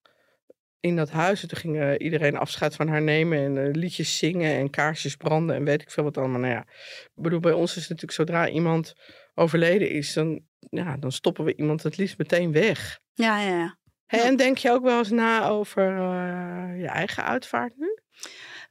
in 0.81 0.95
dat 0.95 1.09
huis. 1.09 1.41
En 1.41 1.47
toen 1.47 1.57
ging 1.57 1.79
eh, 1.79 1.93
iedereen 1.97 2.37
afscheid 2.37 2.75
van 2.75 2.87
haar 2.87 3.01
nemen 3.01 3.37
en 3.37 3.57
eh, 3.57 3.73
liedjes 3.73 4.17
zingen 4.17 4.55
en 4.55 4.69
kaarsjes 4.69 5.15
branden 5.15 5.55
en 5.55 5.63
weet 5.63 5.81
ik 5.81 5.91
veel 5.91 6.03
wat 6.03 6.17
allemaal. 6.17 6.39
Nou 6.39 6.53
ja, 6.53 6.65
ik 7.03 7.23
bedoel, 7.23 7.39
bij 7.39 7.51
ons 7.51 7.69
is 7.69 7.87
het 7.87 7.89
natuurlijk 7.89 8.17
zodra 8.17 8.49
iemand 8.49 8.93
overleden 9.33 9.89
is, 9.89 10.13
dan, 10.13 10.41
ja, 10.59 10.97
dan 10.97 11.11
stoppen 11.11 11.45
we 11.45 11.55
iemand 11.55 11.83
het 11.83 11.97
liefst 11.97 12.17
meteen 12.17 12.51
weg. 12.51 12.99
Ja, 13.13 13.41
ja, 13.41 13.57
ja. 13.57 13.77
En 14.07 14.35
denk 14.35 14.57
je 14.57 14.71
ook 14.71 14.83
wel 14.83 14.97
eens 14.97 15.09
na 15.09 15.47
over 15.47 15.97
eh, 15.97 16.81
je 16.81 16.87
eigen 16.87 17.23
uitvaart 17.23 17.77
nu? 17.77 17.97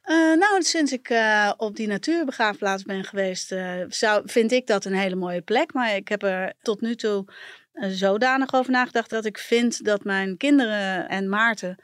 Eh, 0.01 0.15
nou, 0.15 0.63
sinds 0.63 0.91
ik 0.91 1.09
eh, 1.09 1.51
op 1.57 1.75
die 1.75 1.87
natuurbegraafplaats 1.87 2.83
ben 2.83 3.03
geweest, 3.03 3.51
eh, 3.51 3.73
zou, 3.87 4.21
vind 4.25 4.51
ik 4.51 4.67
dat 4.67 4.85
een 4.85 4.93
hele 4.93 5.15
mooie 5.15 5.41
plek. 5.41 5.73
Maar 5.73 5.95
ik 5.95 6.07
heb 6.07 6.23
er 6.23 6.53
tot 6.61 6.81
nu 6.81 6.95
toe 6.95 7.25
zodanig 7.73 8.53
over 8.53 8.71
nagedacht 8.71 9.09
dat 9.09 9.25
ik 9.25 9.37
vind 9.37 9.85
dat 9.85 10.03
mijn 10.03 10.37
kinderen 10.37 11.09
en 11.09 11.29
Maarten 11.29 11.77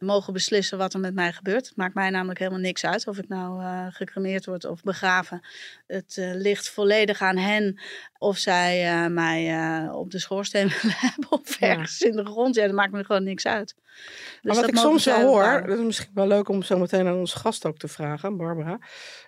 mogen 0.00 0.32
beslissen 0.32 0.78
wat 0.78 0.94
er 0.94 1.00
met 1.00 1.14
mij 1.14 1.32
gebeurt. 1.32 1.66
Het 1.68 1.76
maakt 1.76 1.94
mij 1.94 2.10
namelijk 2.10 2.38
helemaal 2.38 2.60
niks 2.60 2.84
uit 2.84 3.06
of 3.06 3.18
ik 3.18 3.28
nou 3.28 3.62
eh, 3.62 3.86
gecremeerd 3.90 4.46
word 4.46 4.64
of 4.64 4.82
begraven. 4.82 5.40
Het 5.86 6.16
eh, 6.16 6.30
ligt 6.34 6.68
volledig 6.70 7.20
aan 7.22 7.36
hen 7.36 7.80
of 8.18 8.36
zij 8.38 8.86
eh, 8.88 9.06
mij 9.06 9.88
op 9.92 10.10
de 10.10 10.18
schoorsteen 10.18 10.68
willen 10.82 10.96
hebben 10.96 11.30
of 11.32 11.58
Ja. 11.60 11.68
ergens 11.68 12.00
in 12.00 12.16
de 12.16 12.24
grond. 12.24 12.54
Ja, 12.54 12.66
dat 12.66 12.74
maakt 12.74 12.92
me 12.92 13.04
gewoon 13.04 13.24
niks 13.24 13.46
uit. 13.46 13.74
Dus 13.74 14.38
maar 14.42 14.54
wat 14.54 14.68
ik 14.68 14.76
soms 14.76 15.04
wel 15.04 15.20
hoor, 15.20 15.42
bepalen. 15.42 15.68
dat 15.68 15.78
is 15.78 15.84
misschien 15.84 16.10
wel 16.14 16.26
leuk 16.26 16.48
om 16.48 16.62
zo 16.62 16.78
meteen 16.78 17.06
aan 17.06 17.18
onze 17.18 17.38
gast 17.38 17.66
ook 17.66 17.78
te 17.78 17.88
vragen, 17.88 18.36
Barbara. 18.36 18.78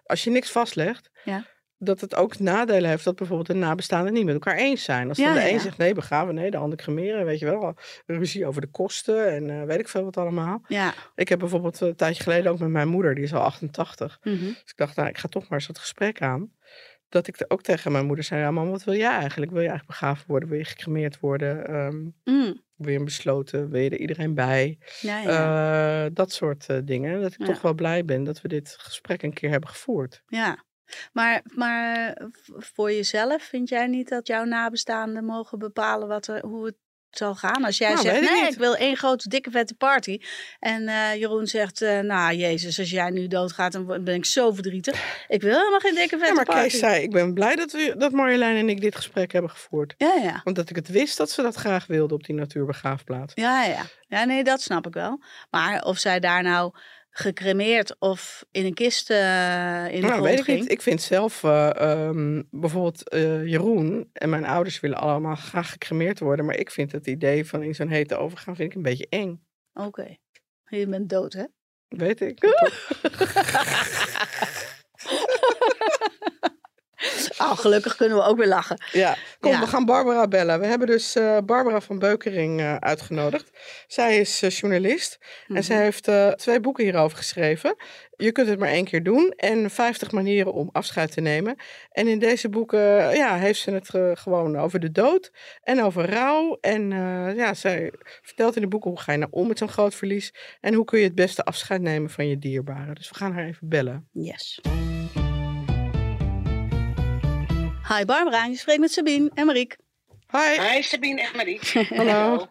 Als 0.05 0.25
je 0.25 0.31
niks 0.31 0.51
vastlegt, 0.51 1.11
Ja. 1.25 1.45
Dat 1.85 2.01
het 2.01 2.15
ook 2.15 2.39
nadelen 2.39 2.91
heeft 2.91 3.05
dat 3.05 3.17
bijvoorbeeld 3.17 3.49
de 3.49 3.55
nabestaanden 3.55 4.13
niet 4.13 4.25
met 4.25 4.35
elkaar 4.35 4.57
eens 4.57 4.85
zijn. 4.85 5.09
Als 5.09 5.19
dan 5.19 5.27
Ja, 5.27 5.35
de 5.35 5.41
ja, 5.41 5.49
een 5.49 5.61
zegt 5.61 5.77
nee, 5.77 5.95
begraven, 5.95 6.35
nee, 6.35 6.51
de 6.51 6.57
ander 6.57 6.79
cremeren, 6.79 7.25
weet 7.25 7.39
je 7.39 7.45
wel. 7.45 7.75
Ruzie 8.07 8.47
over 8.47 8.61
de 8.61 8.67
kosten 8.67 9.33
en 9.33 9.51
eh, 9.51 9.67
weet 9.67 9.79
ik 9.79 9.89
veel 9.89 10.05
wat 10.05 10.17
allemaal. 10.17 10.63
Ja. 10.69 10.95
Ik 11.15 11.29
heb 11.29 11.39
bijvoorbeeld 11.39 11.83
eh, 11.83 11.89
een 11.89 11.97
tijdje 11.97 12.23
geleden 12.23 12.53
ook 12.53 12.59
met 12.59 12.69
mijn 12.69 12.89
moeder, 12.89 13.15
die 13.15 13.25
is 13.25 13.35
al 13.35 13.41
88. 13.41 14.19
mhm. 14.23 14.37
Dus 14.39 14.57
ik 14.65 14.77
dacht, 14.77 14.97
nou, 14.97 15.09
ik 15.09 15.19
ga 15.19 15.29
toch 15.29 15.43
maar 15.49 15.59
eens 15.59 15.67
wat 15.67 15.79
gesprek 15.79 16.21
aan. 16.21 16.53
Dat 17.09 17.27
ik 17.27 17.41
er 17.41 17.51
ook 17.51 17.63
tegen 17.63 17.93
mijn 17.93 18.07
moeder 18.07 18.25
zei, 18.25 18.41
ja 18.41 18.51
mam, 18.51 18.71
wat 18.71 18.85
wil 18.85 18.95
jij 18.95 19.13
eigenlijk? 19.13 19.51
Wil 19.51 19.61
je 19.61 19.69
eigenlijk 19.69 19.99
begraven 19.99 20.25
worden? 20.29 20.49
Wil 20.49 20.59
je 20.59 20.65
gecremeerd 20.65 21.21
worden? 21.21 22.15
Mm. 22.25 22.63
wil 22.77 22.93
je 22.93 23.05
besloten? 23.05 23.71
Wil 23.71 23.81
je 23.81 23.91
er 23.91 23.99
iedereen 23.99 24.35
bij? 24.35 24.79
Ja. 25.01 26.05
Eh, 26.05 26.11
dat 26.13 26.33
soort 26.33 26.87
dingen. 26.87 27.21
Dat 27.21 27.33
ik 27.33 27.45
toch 27.45 27.63
wel 27.63 27.75
blij 27.75 28.05
ben 28.05 28.25
dat 28.25 28.41
we 28.41 28.49
dit 28.49 28.77
gesprek 28.79 29.23
een 29.23 29.33
keer 29.33 29.51
hebben 29.51 29.69
gevoerd. 29.69 30.23
ja. 30.27 30.65
Maar, 31.13 31.41
maar 31.55 32.17
voor 32.59 32.93
jezelf 32.93 33.43
vind 33.43 33.69
jij 33.69 33.87
niet 33.87 34.09
dat 34.09 34.27
jouw 34.27 34.45
nabestaanden 34.45 35.25
mogen 35.25 35.59
bepalen 35.59 36.09
wat 36.09 36.27
er, 36.27 36.45
hoe 36.47 36.65
het 36.67 36.75
zal 37.11 37.35
gaan? 37.35 37.65
Als 37.65 37.79
jij 37.79 37.93
Nou, 37.93 38.03
zegt, 38.03 38.17
ik 38.23 38.31
nee, 38.31 38.43
niet. 38.43 38.53
ik 38.53 38.59
wil 38.59 38.77
één 38.77 38.97
grote 38.97 39.29
dikke 39.29 39.51
vette 39.51 39.75
party. 39.75 40.19
En 40.59 40.89
eh, 40.89 41.15
Jeroen 41.15 41.47
zegt, 41.47 41.83
eh, 41.83 42.01
nou 42.01 42.35
jezus, 42.35 42.79
als 42.79 42.91
jij 42.91 43.11
nu 43.11 43.27
doodgaat, 43.27 43.73
dan 43.73 43.87
ben 43.87 44.15
ik 44.15 44.25
zo 44.25 44.53
verdrietig. 44.53 45.25
Ik 45.29 45.43
wil 45.43 45.57
helemaal 45.59 45.79
geen 45.81 45.95
dikke 45.95 46.17
vette 46.17 46.27
Ja, 46.27 46.33
maar 46.35 46.45
party. 46.45 46.61
Kees 46.63 46.79
zei, 46.79 47.03
ik 47.03 47.11
ben 47.11 47.35
blij 47.35 47.57
dat, 47.57 47.73
we, 47.73 47.95
dat 47.99 48.13
Marjolein 48.13 48.57
en 48.57 48.69
ik 48.69 48.81
dit 48.81 48.97
gesprek 48.97 49.33
hebben 49.33 49.51
gevoerd. 49.51 49.95
Ja, 49.97 50.15
ja. 50.23 50.41
Omdat 50.45 50.71
ik 50.71 50.77
het 50.77 50.89
wist 50.89 51.17
dat 51.17 51.31
ze 51.31 51.43
dat 51.43 51.55
graag 51.55 51.87
wilde 51.87 52.15
op 52.15 52.25
die 52.25 52.35
natuurbegraafplaats. 52.35 53.33
Ja, 53.35 53.65
ja. 53.65 53.83
Ja, 54.09 54.25
nee, 54.25 54.45
dat 54.45 54.61
snap 54.61 54.87
ik 54.87 54.95
wel. 54.95 55.23
Maar 55.51 55.83
of 55.83 55.99
zij 55.99 56.21
daar 56.21 56.43
nou 56.43 56.73
gecremeerd 57.15 57.97
of 57.99 58.45
in 58.51 58.65
een 58.65 58.75
kist 58.75 59.11
eh, 59.11 59.17
in 59.89 60.01
de 60.01 60.07
Nou, 60.07 60.13
grond 60.13 60.25
weet 60.25 60.39
ik 60.39 60.47
niet. 60.47 60.71
Ik 60.71 60.83
vind 60.83 61.03
zelf, 61.03 61.45
eh, 61.45 61.81
ehm, 61.81 62.43
bijvoorbeeld 62.51 63.09
eh, 63.09 63.47
Jeroen 63.47 64.11
en 64.13 64.29
mijn 64.29 64.45
ouders 64.45 64.81
willen 64.81 64.99
allemaal 64.99 65.35
graag 65.35 65.71
gecremeerd 65.71 66.19
worden. 66.19 66.45
Maar 66.45 66.57
ik 66.57 66.71
vind 66.71 66.93
het 66.93 67.07
idee 67.07 67.47
van 67.47 67.63
in 67.63 67.75
zo'n 67.75 67.89
hete 67.89 68.17
overgaan 68.17 68.57
vind 68.57 68.71
ik 68.71 68.77
een 68.77 68.83
beetje 68.83 69.07
eng. 69.09 69.47
Oké. 69.73 70.17
Je 70.69 70.87
bent 70.87 71.09
dood, 71.09 71.33
hè? 71.33 71.45
Weet 71.89 72.21
ik. 72.21 72.39
Oh, 77.39 77.59
gelukkig 77.59 77.97
kunnen 77.97 78.17
we 78.19 78.25
ook 78.25 78.37
weer 78.37 78.47
lachen. 78.49 78.83
Ja, 78.93 79.17
kom, 79.41 79.51
Ja. 79.51 79.61
we 79.61 79.67
gaan 79.67 79.85
Barbara 79.85 80.29
bellen. 80.29 80.61
We 80.61 80.67
hebben 80.67 80.87
dus 80.87 81.15
eh, 81.17 81.39
Barbara 81.45 81.81
van 81.81 81.99
Beukering 81.99 82.61
eh, 82.61 82.77
uitgenodigd. 82.77 83.51
Zij 83.87 84.19
is 84.19 84.43
eh, 84.43 84.51
journalist 84.51 85.19
en 85.49 85.65
zij 85.65 85.75
Mhm. 85.77 85.85
heeft 85.85 86.09
eh, 86.09 86.29
twee 86.29 86.61
boeken 86.61 86.85
hierover 86.85 87.17
geschreven. 87.17 87.77
Je 88.17 88.33
kunt 88.33 88.49
het 88.49 88.59
maar 88.59 88.69
één 88.69 88.85
keer 88.85 89.03
doen 89.03 89.33
en 89.37 89.71
50 89.71 90.11
manieren 90.13 90.53
om 90.53 90.69
afscheid 90.73 91.13
te 91.13 91.21
nemen. 91.21 91.57
En 91.93 92.07
in 92.09 92.19
deze 92.19 92.49
boeken 92.49 92.81
ja, 93.17 93.37
heeft 93.37 93.61
ze 93.61 93.71
het 93.71 93.89
gewoon 94.19 94.57
over 94.59 94.81
de 94.81 94.93
dood 94.93 95.33
en 95.63 95.83
over 95.83 96.11
rouw. 96.11 96.59
En 96.61 96.91
ja, 97.37 97.55
zij 97.55 97.93
vertelt 98.23 98.57
in 98.57 98.63
de 98.63 98.69
boeken 98.69 98.91
hoe 98.91 99.01
ga 99.01 99.13
je 99.13 99.19
nou 99.19 99.31
om 99.35 99.47
met 99.49 99.59
zo'n 99.59 99.69
groot 99.69 99.95
verlies 99.95 100.35
en 100.61 100.75
hoe 100.75 100.85
kun 100.85 100.99
je 100.99 101.05
het 101.05 101.15
beste 101.15 101.45
afscheid 101.45 101.81
nemen 101.81 102.11
van 102.11 102.29
je 102.29 102.39
dierbaren. 102.39 102.95
Dus 102.95 103.09
we 103.09 103.15
gaan 103.15 103.33
haar 103.33 103.47
even 103.47 103.69
bellen. 103.69 104.09
Yes. 104.13 104.61
Hi 107.97 108.05
Barbara, 108.05 108.45
je 108.45 108.57
spreekt 108.57 108.81
met 108.81 108.93
Sabine 108.93 109.31
en 109.35 109.47
Mariek. 109.47 109.77
Hi, 110.31 110.61
Hi 110.61 110.83
Sabine 110.83 111.21
en 111.21 111.37
Marie. 111.37 111.61
hallo. 111.99 112.47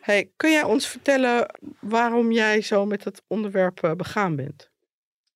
Hey, 0.00 0.30
kun 0.36 0.50
jij 0.50 0.62
ons 0.62 0.88
vertellen 0.88 1.58
waarom 1.80 2.32
jij 2.32 2.60
zo 2.60 2.86
met 2.86 3.04
het 3.04 3.22
onderwerp 3.26 3.82
eh, 3.82 3.92
begaan 3.92 4.36
bent? 4.36 4.70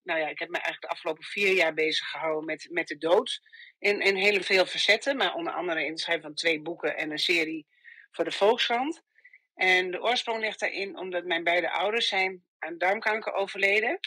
Nou 0.03 0.21
ja, 0.21 0.29
ik 0.29 0.39
heb 0.39 0.49
me 0.49 0.55
eigenlijk 0.55 0.83
de 0.83 0.89
afgelopen 0.89 1.25
vier 1.25 1.53
jaar 1.53 1.75
bezig 1.75 2.07
gehouden 2.07 2.45
met, 2.45 2.69
met 2.71 2.87
de 2.87 2.97
dood. 2.99 3.41
In, 3.79 4.01
in 4.01 4.17
hele 4.17 4.43
veel 4.43 4.67
facetten, 4.67 5.17
maar 5.17 5.35
onder 5.35 5.53
andere 5.53 5.85
in 5.85 5.91
het 5.91 6.01
schrijven 6.01 6.25
van 6.25 6.35
twee 6.35 6.61
boeken 6.61 6.97
en 6.97 7.11
een 7.11 7.19
serie 7.19 7.67
voor 8.11 8.25
de 8.25 8.33
Volkskrant. 8.33 9.03
En 9.55 9.91
de 9.91 10.03
oorsprong 10.03 10.41
ligt 10.41 10.61
daarin 10.61 10.99
omdat 10.99 11.25
mijn 11.25 11.45
beide 11.45 11.71
ouders 11.71 12.09
zijn 12.09 12.45
aan 12.59 12.79
darmkanker 12.79 13.33
overleden. 13.33 14.01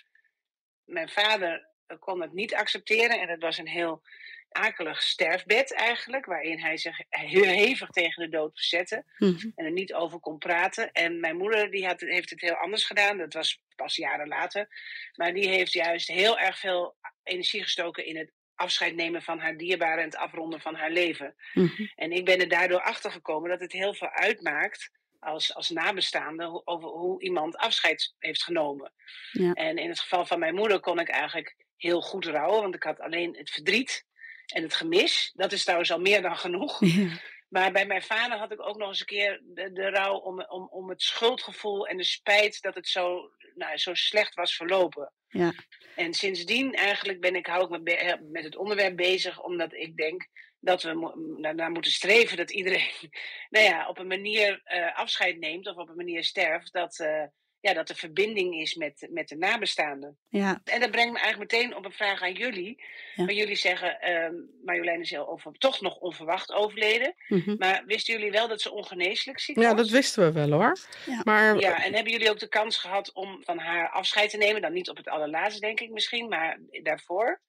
Mijn 0.86 1.10
vader 1.10 1.68
eh, 1.86 1.98
kon 2.00 2.22
het 2.22 2.34
niet 2.34 2.56
accepteren 2.56 3.20
en 3.20 3.30
het 3.30 3.42
was 3.42 3.58
een 3.58 3.68
heel 3.68 4.02
akelig 4.50 5.02
sterfbed 5.02 5.74
eigenlijk, 5.74 6.26
waarin 6.26 6.60
hij 6.60 6.78
zich 6.78 6.98
heel 7.10 7.44
hevig 7.44 7.90
tegen 7.90 8.24
de 8.24 8.38
dood 8.38 8.56
verzette. 8.58 9.04
Mhm. 9.18 9.50
en 9.56 9.66
er 9.66 9.72
niet 9.72 9.94
over 9.94 10.20
kon 10.20 10.38
praten. 10.38 10.92
En 10.92 11.20
mijn 11.20 11.38
moeder 11.38 11.72
die 11.72 11.86
had, 11.86 12.00
heeft 12.00 12.30
het 12.30 12.42
heel 12.42 12.54
anders 12.56 12.86
gedaan. 12.86 13.18
Dat 13.18 13.34
was 13.34 13.62
pas 13.76 13.96
jaren 13.96 14.28
later. 14.28 14.68
Maar 15.16 15.34
die 15.34 15.48
heeft 15.48 15.74
juist 15.74 16.08
heel 16.08 16.40
erg 16.40 16.60
veel 16.60 16.96
energie 17.24 17.64
gestoken 17.64 18.06
in 18.06 18.18
het 18.18 18.32
afscheid 18.56 18.96
nemen 18.96 19.22
van 19.22 19.40
haar 19.40 19.58
dierbaren 19.58 19.98
en 19.98 20.10
het 20.10 20.16
afronden 20.16 20.62
van 20.62 20.76
haar 20.76 20.92
leven. 20.92 21.36
Mhm. 21.54 21.86
En 21.96 22.12
ik 22.12 22.26
ben 22.26 22.40
er 22.40 22.48
daardoor 22.48 22.82
achter 22.82 23.12
gekomen 23.12 23.50
dat 23.50 23.60
het 23.60 23.72
heel 23.72 23.94
veel 23.94 24.10
uitmaakt 24.12 24.92
als, 25.20 25.54
als 25.56 25.70
nabestaande 25.70 26.44
ho- 26.44 26.62
over 26.66 26.90
hoe 26.90 27.22
iemand 27.22 27.58
afscheid 27.58 28.14
heeft 28.20 28.44
genomen. 28.44 28.94
Ja. 29.32 29.54
En 29.54 29.78
in 29.78 29.90
het 29.90 30.00
geval 30.00 30.26
van 30.26 30.40
mijn 30.40 30.56
moeder 30.56 30.80
kon 30.80 31.00
ik 31.00 31.10
eigenlijk 31.10 31.56
heel 31.78 32.02
goed 32.02 32.26
rouwen, 32.26 32.62
want 32.62 32.76
ik 32.76 32.84
had 32.84 33.00
alleen 33.00 33.36
het 33.38 33.50
verdriet 33.50 34.06
en 34.54 34.64
het 34.64 34.74
gemis. 34.74 35.32
Dat 35.36 35.52
is 35.52 35.64
trouwens 35.64 35.92
al 35.92 36.00
meer 36.00 36.22
dan 36.22 36.38
genoeg. 36.38 36.80
Ja. 36.80 37.20
Maar 37.50 37.72
bij 37.72 37.86
mijn 37.86 38.02
vader 38.02 38.38
had 38.38 38.52
ik 38.52 38.68
ook 38.68 38.78
nog 38.78 38.88
eens 38.88 39.00
een 39.00 39.06
keer 39.06 39.42
de, 39.44 39.72
de 39.72 39.90
rouw 39.90 40.16
om, 40.16 40.42
om, 40.42 40.68
om 40.72 40.90
het 40.90 41.02
schuldgevoel 41.02 41.88
en 41.88 41.98
de 41.98 42.04
spijt 42.04 42.62
dat 42.62 42.76
het 42.76 42.88
zo, 42.88 43.32
nou, 43.56 43.78
zo 43.78 43.94
slecht 43.94 44.36
was 44.36 44.56
verlopen. 44.56 45.14
Ja. 45.28 45.54
En 45.96 46.14
sindsdien 46.14 46.74
eigenlijk 46.74 47.20
ben 47.20 47.36
ik, 47.36 47.46
hou 47.46 47.64
ik 47.64 47.70
me 47.70 47.82
be- 47.82 48.28
met 48.32 48.44
het 48.44 48.56
onderwerp 48.56 48.96
bezig, 48.96 49.44
omdat 49.44 49.74
ik 49.74 49.98
denk 49.98 50.28
dat 50.60 50.84
we 50.84 51.38
daarnaar 51.42 51.72
moeten 51.72 51.92
streven 51.92 52.38
dat 52.38 52.52
iedereen 52.52 52.92
nou 53.50 53.66
ja, 53.66 53.88
op 53.88 53.98
een 53.98 54.08
manier 54.08 54.62
eh, 54.64 54.96
afscheid 54.96 55.40
neemt 55.40 55.68
of 55.68 55.76
op 55.76 55.90
een 55.90 55.96
manier 55.96 56.24
sterft 56.24 56.74
dat, 56.74 57.00
eh, 57.00 57.24
ja, 57.62 57.74
dat 57.74 57.90
er 57.90 57.96
verbinding 57.96 58.56
is 58.56 58.76
met, 58.76 59.08
met 59.12 59.28
de 59.28 59.36
nabestaanden. 59.38 60.18
Ja, 60.28 60.62
En 60.64 60.80
dat 60.80 60.92
brengt 60.92 61.12
me 61.14 61.20
eigenlijk 61.20 61.52
meteen 61.52 61.76
op 61.76 61.86
een 61.86 61.92
vraag 61.92 62.22
aan 62.22 62.34
jullie. 62.34 62.84
Ja. 63.16 63.26
Waar 63.26 63.34
jullie 63.36 63.56
zeggen, 63.56 64.00
ehm 64.02 64.34
Marjolein 64.66 65.02
is 65.02 65.10
heel 65.10 65.30
over, 65.30 65.52
toch 65.58 65.82
nog 65.82 65.98
onverwacht 65.98 66.52
overleden. 66.52 67.14
mhm. 67.28 67.56
Maar 67.58 67.84
wisten 67.86 68.14
jullie 68.14 68.32
wel 68.32 68.48
dat 68.48 68.62
ze 68.62 68.72
ongeneeslijk 68.72 69.40
ziek 69.40 69.56
Ja, 69.60 69.68
was? 69.68 69.76
dat 69.78 69.90
wisten 69.90 70.24
we 70.26 70.32
wel 70.32 70.52
hoor. 70.52 70.78
Ja. 71.06 71.22
Maar 71.24 71.60
Ja, 71.60 71.84
en 71.84 71.94
hebben 71.94 72.12
jullie 72.12 72.30
ook 72.30 72.40
de 72.40 72.48
kans 72.48 72.78
gehad 72.78 73.14
om 73.14 73.44
van 73.44 73.58
haar 73.58 73.90
afscheid 73.90 74.30
te 74.30 74.38
nemen? 74.38 74.62
Dan 74.62 74.74
niet 74.74 74.90
op 74.90 74.98
het 74.98 75.08
allerlaatste, 75.08 75.60
denk 75.62 75.80
ik 75.80 75.90
misschien, 75.90 76.28
maar 76.28 76.60
daarvoor. 76.84 77.42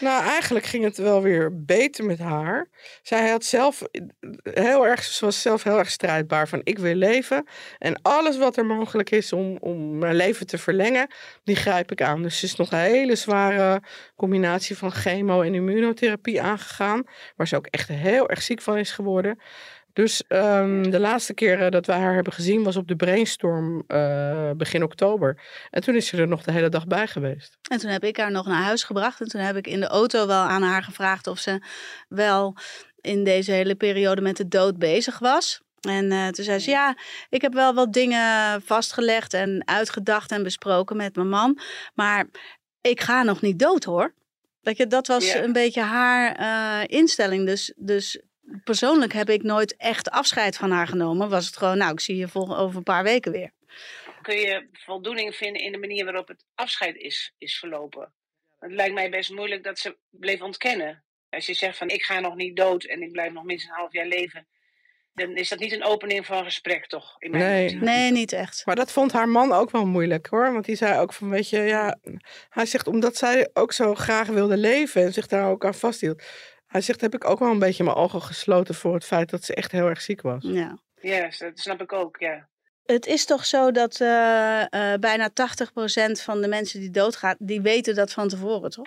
Nou, 0.00 0.24
eigenlijk 0.24 0.66
ging 0.66 0.84
het 0.84 0.96
wel 0.96 1.22
weer 1.22 1.64
beter 1.64 2.04
met 2.04 2.18
haar. 2.18 2.68
Zij 3.02 3.28
had 3.28 3.44
zelf 3.44 3.82
heel 4.42 4.86
erg, 4.86 5.02
ze 5.02 5.24
was 5.24 5.42
zelf 5.42 5.62
heel 5.62 5.78
erg 5.78 5.90
strijdbaar 5.90 6.48
van 6.48 6.60
ik 6.64 6.78
wil 6.78 6.94
leven. 6.94 7.46
En 7.78 8.02
alles 8.02 8.38
wat 8.38 8.56
er 8.56 8.66
mogelijk 8.66 9.10
is 9.10 9.32
om, 9.32 9.56
om 9.56 9.98
mijn 9.98 10.16
leven 10.16 10.46
te 10.46 10.58
verlengen, 10.58 11.06
die 11.44 11.56
grijp 11.56 11.92
ik 11.92 12.02
aan. 12.02 12.22
Dus 12.22 12.38
ze 12.38 12.44
is 12.44 12.56
nog 12.56 12.72
een 12.72 12.78
hele 12.78 13.16
zware 13.16 13.82
combinatie 14.16 14.76
van 14.76 14.92
chemo 14.92 15.42
en 15.42 15.54
immunotherapie 15.54 16.42
aangegaan. 16.42 17.02
Waar 17.36 17.48
ze 17.48 17.56
ook 17.56 17.66
echt 17.66 17.88
heel 17.88 18.28
erg 18.28 18.42
ziek 18.42 18.60
van 18.60 18.76
is 18.76 18.90
geworden. 18.90 19.38
Dus 19.96 20.22
ehm, 20.28 20.90
de 20.90 21.00
laatste 21.00 21.34
keer 21.34 21.62
eh, 21.62 21.70
dat 21.70 21.86
wij 21.86 21.98
haar 21.98 22.14
hebben 22.14 22.32
gezien 22.32 22.62
was 22.62 22.76
op 22.76 22.88
de 22.88 22.96
brainstorm 22.96 23.84
eh, 23.86 24.50
begin 24.56 24.82
oktober. 24.82 25.40
En 25.70 25.82
toen 25.82 25.94
is 25.94 26.06
ze 26.06 26.16
er 26.16 26.28
nog 26.28 26.42
de 26.42 26.52
hele 26.52 26.68
dag 26.68 26.86
bij 26.86 27.06
geweest. 27.06 27.58
En 27.70 27.78
toen 27.78 27.90
heb 27.90 28.04
ik 28.04 28.16
haar 28.16 28.30
nog 28.30 28.46
naar 28.46 28.62
huis 28.62 28.82
gebracht. 28.82 29.20
En 29.20 29.28
toen 29.28 29.40
heb 29.40 29.56
ik 29.56 29.66
in 29.66 29.80
de 29.80 29.86
auto 29.86 30.26
wel 30.26 30.42
aan 30.42 30.62
haar 30.62 30.82
gevraagd 30.82 31.26
of 31.26 31.38
ze 31.38 31.62
wel 32.08 32.56
in 33.00 33.24
deze 33.24 33.52
hele 33.52 33.74
periode 33.74 34.20
met 34.20 34.36
de 34.36 34.48
dood 34.48 34.78
bezig 34.78 35.18
was. 35.18 35.60
En 35.80 36.12
eh, 36.12 36.28
toen 36.28 36.44
zei 36.44 36.58
ze, 36.58 36.70
ja, 36.70 36.96
ik 37.28 37.42
heb 37.42 37.52
wel 37.52 37.74
wat 37.74 37.92
dingen 37.92 38.62
vastgelegd 38.62 39.34
en 39.34 39.62
uitgedacht 39.64 40.32
en 40.32 40.42
besproken 40.42 40.96
met 40.96 41.16
mijn 41.16 41.28
man. 41.28 41.58
Maar 41.94 42.26
ik 42.80 43.00
ga 43.00 43.22
nog 43.22 43.40
niet 43.40 43.58
dood 43.58 43.84
hoor. 43.84 44.14
Weet 44.60 44.76
je, 44.76 44.86
dat 44.86 45.06
was 45.06 45.32
Ja. 45.32 45.42
een 45.42 45.52
beetje 45.52 45.82
haar 45.82 46.32
eh, 46.34 46.98
instelling. 46.98 47.46
Dus, 47.46 47.72
dus 47.76 48.20
persoonlijk 48.64 49.12
heb 49.12 49.30
ik 49.30 49.42
nooit 49.42 49.76
echt 49.76 50.10
afscheid 50.10 50.56
van 50.56 50.70
haar 50.70 50.86
genomen. 50.86 51.28
Was 51.28 51.46
het 51.46 51.56
gewoon, 51.56 51.78
nou, 51.78 51.92
ik 51.92 52.00
zie 52.00 52.16
je 52.16 52.28
vol, 52.28 52.56
over 52.56 52.76
een 52.76 52.82
paar 52.82 53.02
weken 53.02 53.32
weer. 53.32 53.50
Kun 54.22 54.36
je 54.36 54.68
voldoening 54.72 55.34
vinden 55.34 55.62
in 55.62 55.72
de 55.72 55.78
manier 55.78 56.04
waarop 56.04 56.28
het 56.28 56.44
afscheid 56.54 56.96
is, 56.96 57.34
is 57.38 57.58
verlopen? 57.58 58.12
Het 58.58 58.72
lijkt 58.72 58.94
mij 58.94 59.10
best 59.10 59.30
moeilijk 59.30 59.64
dat 59.64 59.78
ze 59.78 59.96
bleef 60.10 60.42
ontkennen. 60.42 61.04
Als 61.30 61.46
je 61.46 61.54
zegt 61.54 61.78
van 61.78 61.88
ik 61.88 62.02
ga 62.02 62.20
nog 62.20 62.34
niet 62.34 62.56
dood 62.56 62.84
en 62.84 63.02
ik 63.02 63.12
blijf 63.12 63.32
nog 63.32 63.44
minstens 63.44 63.72
een 63.72 63.80
half 63.80 63.92
jaar 63.92 64.06
leven. 64.06 64.46
Dan 65.12 65.36
is 65.36 65.48
dat 65.48 65.58
niet 65.58 65.72
een 65.72 65.84
opening 65.84 66.26
van 66.26 66.44
gesprek 66.44 66.86
toch? 66.86 67.16
In 67.18 67.30
mijn 67.30 67.42
Nee. 67.42 67.74
Nee, 67.74 68.12
niet 68.12 68.32
echt. 68.32 68.62
Maar 68.64 68.76
dat 68.76 68.92
vond 68.92 69.12
haar 69.12 69.28
man 69.28 69.52
ook 69.52 69.70
wel 69.70 69.86
moeilijk 69.86 70.26
hoor. 70.26 70.52
Want 70.52 70.64
die 70.64 70.76
zei 70.76 71.00
ook 71.00 71.12
van, 71.12 71.30
weet 71.30 71.50
je, 71.50 71.58
ja. 71.58 71.98
Hij 72.48 72.66
zegt, 72.66 72.86
omdat 72.86 73.16
zij 73.16 73.50
ook 73.52 73.72
zo 73.72 73.94
graag 73.94 74.28
wilde 74.28 74.56
leven 74.56 75.02
en 75.02 75.12
zich 75.12 75.26
daar 75.26 75.50
ook 75.50 75.64
aan 75.64 75.74
vasthield. 75.74 76.22
Hij 76.66 76.80
zegt, 76.80 77.00
heb 77.00 77.14
ik 77.14 77.24
ook 77.30 77.38
wel 77.38 77.50
een 77.50 77.58
beetje 77.58 77.84
mijn 77.84 77.96
ogen 77.96 78.22
gesloten 78.22 78.74
voor 78.74 78.94
het 78.94 79.04
feit 79.04 79.30
dat 79.30 79.44
ze 79.44 79.54
echt 79.54 79.72
heel 79.72 79.86
erg 79.88 80.00
ziek 80.00 80.20
was. 80.22 80.42
Ja. 80.44 80.78
Ja, 81.00 81.28
dat 81.38 81.58
snap 81.58 81.80
ik 81.82 81.92
ook, 81.92 82.16
ja. 82.18 82.48
Het 82.84 83.06
is 83.06 83.24
toch 83.24 83.46
zo 83.46 83.70
dat 83.70 84.00
eh, 84.00 84.92
eh, 84.92 85.00
bijna 85.00 85.30
80% 85.30 86.22
van 86.22 86.40
de 86.40 86.48
mensen 86.48 86.80
die 86.80 86.90
doodgaan, 86.90 87.36
die 87.38 87.60
weten 87.60 87.94
dat 87.94 88.12
van 88.12 88.28
tevoren, 88.28 88.70
toch? 88.70 88.86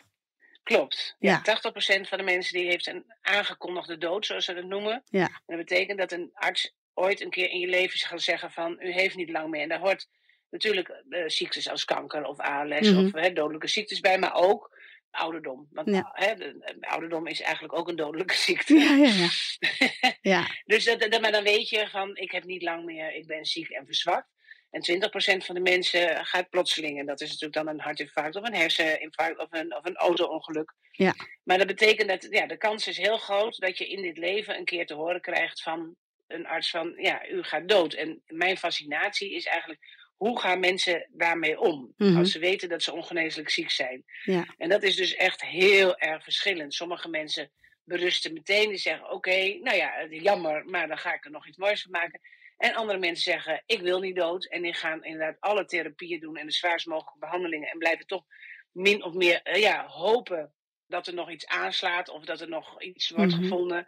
Klopt. 0.64 1.16
Ja. 1.20 1.42
Ja. 1.44 1.60
80% 2.04 2.08
van 2.08 2.18
de 2.18 2.24
mensen 2.24 2.54
die 2.58 2.68
heeft 2.68 2.88
een 2.88 3.14
aangekondigde 3.22 3.98
dood, 3.98 4.26
zoals 4.26 4.46
ze 4.46 4.54
dat 4.54 4.64
noemen. 4.64 5.04
Ja. 5.06 5.26
En 5.26 5.32
dat 5.46 5.58
betekent 5.58 6.00
dat 6.00 6.12
een 6.12 6.30
arts 6.34 6.74
ooit 6.94 7.22
een 7.22 7.30
keer 7.30 7.50
in 7.50 7.60
je 7.60 7.68
leven 7.68 8.00
gaat 8.00 8.22
zeggen 8.22 8.52
van 8.52 8.78
u 8.80 8.92
heeft 8.92 9.16
niet 9.16 9.30
lang 9.30 9.50
meer. 9.50 9.62
En 9.62 9.70
daar 9.70 9.80
hoort 9.80 10.08
natuurlijk 10.50 11.04
eh, 11.10 11.24
ziektes 11.28 11.70
als 11.70 11.86
kanker 11.86 12.24
of 12.24 12.40
ALS 12.40 12.90
Mhm. 12.92 13.06
of 13.06 13.12
hè, 13.14 13.34
dodelijke 13.34 13.68
ziektes 13.68 14.00
bij, 14.00 14.20
maar 14.20 14.34
ook 14.34 14.78
ouderdom. 15.12 15.68
Want 15.72 15.90
Ja. 15.90 16.10
hè, 16.14 16.36
de, 16.36 16.76
de 16.80 16.88
ouderdom 16.88 17.28
is 17.28 17.42
eigenlijk 17.42 17.74
ook 17.74 17.88
een 17.88 17.96
dodelijke 17.96 18.36
ziekte. 18.48 18.74
Ja, 18.74 18.96
ja, 18.96 19.08
ja. 19.08 19.30
ja. 20.22 20.48
dus 20.66 20.86
dat, 20.86 21.00
dat, 21.00 21.22
maar 21.22 21.32
dan 21.32 21.44
weet 21.44 21.70
je 21.70 21.88
van 21.90 22.16
ik 22.16 22.32
heb 22.32 22.44
niet 22.44 22.62
lang 22.62 22.86
meer, 22.86 23.14
ik 23.14 23.28
ben 23.28 23.46
ziek 23.46 23.70
en 23.70 23.86
verzwakt. 23.86 24.28
En 24.70 25.02
20% 25.42 25.46
van 25.46 25.56
de 25.56 25.62
mensen 25.62 26.26
gaat 26.26 26.50
plotseling. 26.50 27.00
En 27.00 27.06
dat 27.06 27.22
is 27.22 27.28
natuurlijk 27.28 27.66
dan 27.66 27.68
een 27.68 27.80
hartinfarct 27.82 28.36
of 28.36 28.48
een 28.48 28.56
herseninfarct 28.56 29.40
of 29.40 29.48
een, 29.52 29.76
of 29.76 29.86
een 29.86 29.96
auto-ongeluk. 29.96 30.74
Ja. 30.92 31.16
Maar 31.44 31.58
dat 31.58 31.68
betekent 31.68 32.10
dat 32.10 32.28
ja, 32.30 32.46
de 32.48 32.58
kans 32.58 32.88
is 32.88 32.98
heel 32.98 33.18
groot 33.18 33.60
dat 33.60 33.78
je 33.78 33.88
in 33.88 34.02
dit 34.02 34.18
leven 34.18 34.58
een 34.58 34.66
keer 34.66 34.86
te 34.86 34.94
horen 34.94 35.22
krijgt 35.22 35.62
van 35.62 35.96
een 36.28 36.48
arts 36.48 36.70
van 36.70 36.94
ja, 36.98 37.28
u 37.28 37.44
gaat 37.44 37.70
dood. 37.70 37.94
En 37.94 38.22
mijn 38.28 38.58
fascinatie 38.58 39.34
is 39.34 39.46
eigenlijk 39.46 39.80
hoe 40.20 40.40
gaan 40.40 40.60
mensen 40.60 41.08
daarmee 41.12 41.60
om? 41.60 41.94
Mhm. 41.98 42.18
Als 42.18 42.32
ze 42.32 42.40
weten 42.40 42.70
dat 42.70 42.84
ze 42.84 42.94
ongeneeslijk 42.94 43.50
ziek 43.50 43.70
zijn. 43.72 44.04
Ja. 44.24 44.46
En 44.58 44.70
dat 44.70 44.84
is 44.84 44.96
dus 44.96 45.16
echt 45.16 45.42
heel 45.42 45.98
erg 45.98 46.24
verschillend. 46.24 46.74
Sommige 46.74 47.10
mensen 47.10 47.52
berusten 47.84 48.34
meteen. 48.34 48.70
Die 48.70 48.78
zeggen 48.78 49.12
oké, 49.12 49.58
nou 49.62 49.78
ja, 49.78 50.06
jammer, 50.10 50.66
maar 50.66 50.88
dan 50.88 50.98
ga 50.98 51.14
ik 51.14 51.26
er 51.26 51.32
nog 51.32 51.48
iets 51.48 51.58
moois 51.58 51.82
van 51.82 51.92
maken. 51.92 52.20
En 52.58 52.74
andere 52.74 53.00
mensen 53.00 53.32
zeggen, 53.32 53.64
ik 53.66 53.82
wil 53.82 54.00
niet 54.00 54.16
dood. 54.16 54.46
En 54.46 54.62
die 54.62 54.74
gaan 54.74 55.04
inderdaad 55.04 55.38
alle 55.40 55.66
therapieën 55.66 56.20
doen 56.20 56.38
en 56.38 56.46
de 56.46 56.52
zwaarst 56.52 56.88
mogelijke 56.88 57.20
behandelingen. 57.20 57.70
En 57.70 57.78
blijven 57.78 58.08
toch 58.08 58.24
min 58.72 59.04
of 59.04 59.14
meer 59.14 59.42
eh, 59.44 59.62
ja, 59.62 59.88
hopen 59.88 60.54
dat 60.88 61.08
er 61.08 61.14
nog 61.14 61.32
iets 61.32 61.48
aanslaat 61.48 62.10
of 62.10 62.26
dat 62.26 62.42
er 62.42 62.50
nog 62.50 62.82
iets 62.82 63.10
wordt 63.10 63.32
Mhm. 63.34 63.42
gevonden. 63.42 63.88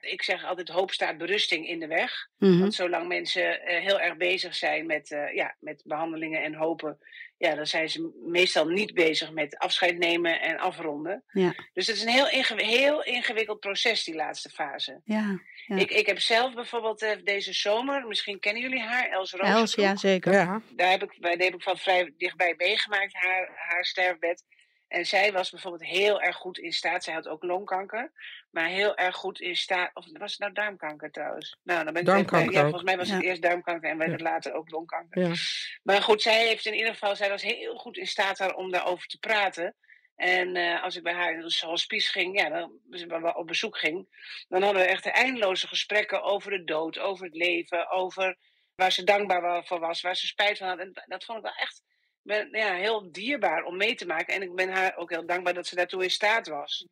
Ik 0.00 0.22
zeg 0.22 0.44
altijd, 0.44 0.68
hoop 0.68 0.90
staat 0.90 1.18
berusting 1.18 1.68
in 1.68 1.78
de 1.78 1.86
weg. 1.86 2.28
Mhm. 2.38 2.58
Want 2.58 2.74
zolang 2.74 3.08
mensen 3.08 3.62
eh, 3.62 3.82
heel 3.82 4.00
erg 4.00 4.16
bezig 4.16 4.54
zijn 4.54 4.86
met, 4.86 5.10
eh, 5.10 5.34
ja, 5.34 5.56
met 5.60 5.82
behandelingen 5.84 6.42
en 6.42 6.54
hopen, 6.54 6.98
ja, 7.38 7.54
dan 7.54 7.66
zijn 7.66 7.88
ze 7.88 8.22
meestal 8.26 8.68
niet 8.68 8.94
bezig 8.94 9.30
met 9.32 9.58
afscheid 9.58 9.98
nemen 9.98 10.40
en 10.40 10.58
afronden. 10.58 11.24
Ja. 11.32 11.54
Dus 11.72 11.86
het 11.86 11.96
is 11.96 12.02
een 12.02 12.08
heel, 12.08 12.28
ingew- 12.30 12.60
heel 12.60 13.02
ingewikkeld 13.04 13.60
proces, 13.60 14.04
die 14.04 14.14
laatste 14.14 14.48
fase. 14.50 15.00
Ja. 15.04 15.40
Ja. 15.66 15.76
Ik, 15.76 15.90
ik 15.90 16.06
heb 16.06 16.18
zelf 16.20 16.54
bijvoorbeeld 16.54 17.02
eh, 17.02 17.10
deze 17.24 17.52
zomer, 17.52 18.06
misschien 18.06 18.38
kennen 18.40 18.62
jullie 18.62 18.80
haar, 18.80 19.08
Els 19.08 19.30
Rozenbroek. 19.32 19.60
Els, 19.60 19.74
ja, 19.74 19.96
zeker. 19.96 20.32
Ja, 20.32 20.62
Daar 20.76 20.90
heb 20.90 21.02
ik, 21.02 21.16
daar 21.20 21.30
heb 21.36 21.54
ik 21.54 21.62
van 21.62 21.76
vrij 21.78 22.12
dichtbij 22.16 22.54
meegemaakt, 22.56 23.12
haar, 23.14 23.50
haar 23.54 23.84
sterfbed. 23.84 24.44
En 24.90 25.06
zij 25.06 25.32
was 25.32 25.50
bijvoorbeeld 25.50 25.84
heel 25.90 26.20
erg 26.20 26.36
goed 26.36 26.58
in 26.58 26.72
staat. 26.72 27.04
Zij 27.04 27.14
had 27.14 27.28
ook 27.28 27.42
longkanker. 27.42 28.12
Maar 28.50 28.66
heel 28.66 28.96
erg 28.96 29.16
goed 29.16 29.40
in 29.40 29.56
staat. 29.56 29.90
Of 29.94 30.04
was 30.12 30.30
het 30.30 30.40
nou 30.40 30.52
darmkanker 30.52 31.10
trouwens? 31.10 31.56
Nou, 31.62 31.84
dan 31.84 31.92
ben 31.92 32.02
ik 32.02 32.08
Darmkanker 32.08 32.52
Ja, 32.52 32.60
volgens 32.60 32.82
mij 32.82 32.96
was 32.96 33.10
het 33.10 33.22
Ja. 33.22 33.28
eerst 33.28 33.42
darmkanker 33.42 33.90
en 33.90 33.96
werd 33.98 34.10
Ja. 34.10 34.16
het 34.16 34.26
later 34.26 34.52
ook 34.52 34.70
longkanker. 34.70 35.22
ja. 35.22 35.34
Maar 35.82 36.02
goed, 36.02 36.22
zij 36.22 36.46
heeft 36.46 36.66
in 36.66 36.74
ieder 36.74 36.92
geval, 36.92 37.16
zij 37.16 37.28
was 37.28 37.42
heel 37.42 37.76
goed 37.76 37.96
in 37.96 38.06
staat 38.06 38.36
daar 38.36 38.54
om 38.54 38.70
daarover 38.70 39.06
te 39.06 39.18
praten. 39.18 39.76
En 40.16 40.56
eh, 40.56 40.82
als 40.82 40.96
ik 40.96 41.02
bij 41.02 41.14
haar 41.14 41.32
in 41.32 41.40
de 41.40 41.66
hospice 41.66 42.10
ging, 42.10 42.40
ja, 42.40 42.48
dan, 42.48 43.34
op 43.34 43.46
bezoek 43.46 43.78
ging, 43.78 44.08
dan 44.48 44.62
hadden 44.62 44.82
we 44.82 44.88
echt 44.88 45.06
eindeloze 45.06 45.66
gesprekken 45.68 46.22
over 46.22 46.50
de 46.50 46.64
dood, 46.64 46.98
over 46.98 47.24
het 47.24 47.34
leven, 47.34 47.90
over 47.90 48.36
waar 48.74 48.92
ze 48.92 49.04
dankbaar 49.04 49.64
voor 49.64 49.80
was, 49.80 50.00
waar 50.00 50.16
ze 50.16 50.26
spijt 50.26 50.58
van 50.58 50.68
had. 50.68 50.78
En 50.78 51.02
dat 51.06 51.24
vond 51.24 51.38
ik 51.38 51.44
wel 51.44 51.54
echt 51.56 51.82
ben, 52.22 52.48
ja, 52.52 52.74
heel 52.74 53.08
dierbaar 53.12 53.62
om 53.64 53.76
mee 53.76 53.94
te 53.94 54.06
maken. 54.06 54.34
En 54.34 54.42
ik 54.42 54.54
ben 54.54 54.68
haar 54.70 54.96
ook 54.96 55.10
heel 55.10 55.26
dankbaar 55.26 55.54
dat 55.54 55.66
ze 55.66 55.74
daartoe 55.74 56.02
in 56.02 56.10
staat 56.10 56.48
was. 56.48 56.86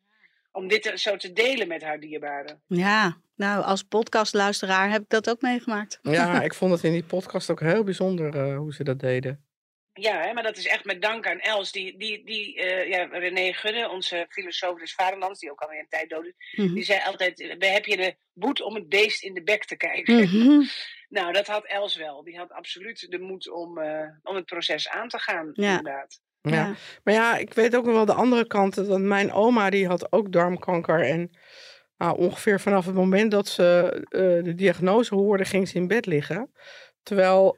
Om 0.51 0.67
dit 0.67 0.81
te- 0.81 0.97
zo 0.97 1.15
te 1.15 1.33
delen 1.33 1.67
met 1.67 1.83
haar 1.83 1.99
dierbaren. 1.99 2.61
Ja, 2.67 3.17
nou, 3.35 3.63
als 3.63 3.83
podcastluisteraar 3.83 4.89
heb 4.91 5.01
ik 5.01 5.09
dat 5.09 5.29
ook 5.29 5.41
meegemaakt. 5.41 5.99
ja, 6.01 6.41
ik 6.41 6.53
vond 6.53 6.71
het 6.71 6.83
in 6.83 6.91
die 6.91 7.03
podcast 7.03 7.49
ook 7.49 7.59
heel 7.59 7.83
bijzonder 7.83 8.35
eh, 8.35 8.57
hoe 8.57 8.73
ze 8.73 8.83
dat 8.83 8.99
deden. 8.99 9.43
Ja, 9.99 10.21
hè, 10.21 10.33
maar 10.33 10.43
dat 10.43 10.57
is 10.57 10.67
echt 10.67 10.85
met 10.85 11.01
dank 11.01 11.27
aan 11.27 11.39
Els. 11.39 11.71
Die, 11.71 11.97
die, 11.97 12.25
die 12.25 12.55
eh, 12.61 12.89
ja, 12.89 13.03
René 13.03 13.53
Gudde, 13.53 13.89
onze 13.89 14.25
filosoof 14.29 14.79
des 14.79 14.93
vaderlands, 14.93 15.39
die 15.39 15.51
ook 15.51 15.61
alweer 15.61 15.79
een 15.79 15.87
tijd 15.89 16.09
dood 16.09 16.25
is. 16.25 16.33
Mhm. 16.55 16.73
Die 16.73 16.83
zei 16.83 17.01
altijd, 17.05 17.55
heb 17.59 17.85
je 17.85 17.97
de 17.97 18.15
moed 18.33 18.61
om 18.61 18.75
het 18.75 18.89
beest 18.89 19.23
in 19.23 19.33
de 19.33 19.43
bek 19.43 19.65
te 19.65 19.75
kijken? 19.77 20.15
Mhm. 20.15 20.61
Nou, 21.09 21.33
dat 21.33 21.47
had 21.47 21.65
Els 21.65 21.95
wel. 21.95 22.23
Die 22.23 22.37
had 22.37 22.51
absoluut 22.51 23.05
de 23.09 23.19
moed 23.19 23.49
om, 23.51 23.77
eh, 23.77 24.07
om 24.23 24.35
het 24.35 24.45
proces 24.45 24.89
aan 24.89 25.07
te 25.07 25.19
gaan, 25.19 25.49
Ja. 25.53 25.77
inderdaad. 25.77 26.19
Ja. 26.41 26.51
Ja. 26.51 26.73
Maar 27.03 27.13
ja, 27.13 27.37
ik 27.37 27.53
weet 27.53 27.75
ook 27.75 27.85
nog 27.85 27.93
wel 27.93 28.05
de 28.05 28.13
andere 28.13 28.47
kant. 28.47 28.75
Want 28.75 29.03
mijn 29.03 29.31
oma 29.31 29.69
die 29.69 29.87
had 29.87 30.11
ook 30.11 30.31
darmkanker. 30.31 31.05
En 31.05 31.37
nou, 31.97 32.17
ongeveer 32.17 32.59
vanaf 32.59 32.85
het 32.85 32.95
moment 32.95 33.31
dat 33.31 33.47
ze 33.47 33.91
eh, 34.09 34.43
de 34.43 34.55
diagnose 34.55 35.15
hoorde, 35.15 35.45
ging 35.45 35.67
ze 35.67 35.75
in 35.75 35.87
bed 35.87 36.05
liggen. 36.05 36.51
Terwijl 37.03 37.57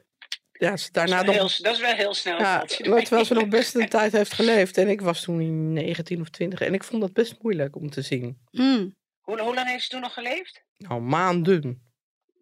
ja, 0.52 0.76
ze 0.76 0.88
Dat, 0.92 1.04
is 1.04 1.10
daarna 1.10 1.24
wel 1.24 1.24
nog... 1.24 1.34
heel, 1.34 1.64
dat 1.64 1.74
is 1.74 1.80
wel 1.80 1.94
heel 1.94 2.14
snel. 2.14 2.38
Ja, 2.38 2.64
terwijl 2.64 3.24
ze 3.24 3.34
nog 3.34 3.48
best 3.48 3.74
een 3.74 3.88
tijd 3.88 4.12
heeft 4.12 4.32
geleefd. 4.32 4.76
En 4.76 4.88
ik 4.88 5.00
was 5.00 5.22
toen 5.22 5.72
19 5.72 6.20
of 6.20 6.28
20. 6.28 6.60
En 6.60 6.74
ik 6.74 6.84
vond 6.84 7.02
dat 7.02 7.12
best 7.12 7.42
moeilijk 7.42 7.76
om 7.76 7.90
te 7.90 8.02
zien. 8.02 8.38
Mm. 8.50 8.96
Hoe, 9.20 9.40
hoe 9.40 9.54
lang 9.54 9.68
heeft 9.68 9.82
ze 9.82 9.90
toen 9.90 10.00
nog 10.00 10.14
geleefd? 10.14 10.64
Nou, 10.76 11.00
maanden. 11.00 11.90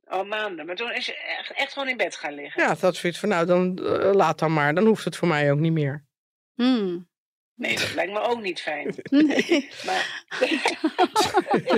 Al 0.04 0.24
maanden. 0.24 0.66
Maar 0.66 0.76
toen 0.76 0.92
is 0.92 1.04
ze 1.04 1.16
echt, 1.16 1.52
echt 1.52 1.72
gewoon 1.72 1.88
in 1.88 1.96
bed 1.96 2.16
gaan 2.16 2.34
liggen. 2.34 2.62
Ja, 2.62 2.74
dat 2.74 2.92
is 2.92 3.00
zoiets 3.00 3.18
van, 3.18 3.28
nou, 3.28 3.46
dan 3.46 3.78
eh, 3.78 4.12
laat 4.12 4.38
dan 4.38 4.52
maar. 4.52 4.74
Dan 4.74 4.86
hoeft 4.86 5.04
het 5.04 5.16
voor 5.16 5.28
mij 5.28 5.52
ook 5.52 5.58
niet 5.58 5.72
meer. 5.72 6.04
Mm. 6.54 7.09
Nee, 7.60 7.76
dat 7.76 7.94
lijkt 7.94 8.12
me 8.12 8.20
ook 8.20 8.40
niet 8.40 8.60
fijn. 8.60 8.94
Nee. 9.10 9.68
Maar 9.86 10.24
nee. 10.40 10.60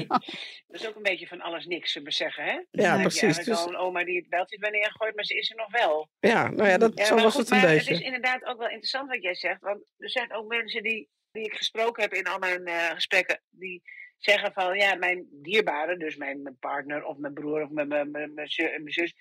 dat 0.67 0.81
is 0.81 0.89
ook 0.89 0.97
een 0.97 1.03
beetje 1.03 1.27
van 1.27 1.41
alles 1.41 1.67
niks, 1.67 1.95
we 1.95 2.11
zeggen, 2.11 2.45
hè? 2.45 2.53
Ja, 2.53 2.63
Dan 2.71 2.97
je 2.97 3.01
precies. 3.01 3.23
eigenlijk 3.23 3.57
Dus, 3.57 3.67
een 3.67 3.77
oma 3.77 4.05
die 4.05 4.17
het 4.17 4.29
beltje 4.29 4.59
wanneer 4.61 4.93
gooit, 4.99 5.15
maar 5.15 5.25
ze 5.25 5.35
is 5.35 5.51
er 5.51 5.57
nog 5.57 5.71
wel. 5.71 6.09
ja, 6.21 6.51
nou 6.51 6.69
ja, 6.69 6.79
dat, 6.79 6.99
Ja, 6.99 7.05
zo 7.05 7.15
was 7.15 7.35
goed, 7.35 7.43
het 7.43 7.51
een 7.51 7.59
maar 7.59 7.67
beetje. 7.67 7.91
Het 7.91 8.01
is 8.01 8.07
inderdaad 8.07 8.45
ook 8.45 8.59
wel 8.59 8.69
interessant 8.69 9.09
wat 9.09 9.23
jij 9.23 9.35
zegt. 9.35 9.61
Want 9.61 9.83
er 9.99 10.11
zijn 10.11 10.33
ook 10.33 10.49
mensen 10.49 10.83
die, 10.83 11.09
die 11.33 11.45
ik 11.45 11.55
gesproken 11.55 12.03
heb 12.03 12.13
in 12.13 12.27
al 12.27 12.39
mijn 12.39 12.65
eh, 12.65 12.91
gesprekken. 12.91 13.43
Die 13.51 13.83
zeggen 14.19 14.53
van 14.53 14.77
ja, 14.77 14.95
mijn 14.95 15.27
dierbare, 15.31 15.97
dus 15.97 16.17
mijn, 16.17 16.43
mijn 16.43 16.59
partner 16.59 17.05
of 17.05 17.17
mijn 17.17 17.35
broer 17.35 17.63
of 17.63 17.71
mijn, 17.71 17.89
mijn, 17.89 18.11
mijn, 18.11 18.35
mijn 18.35 18.49
zus. 18.85 19.15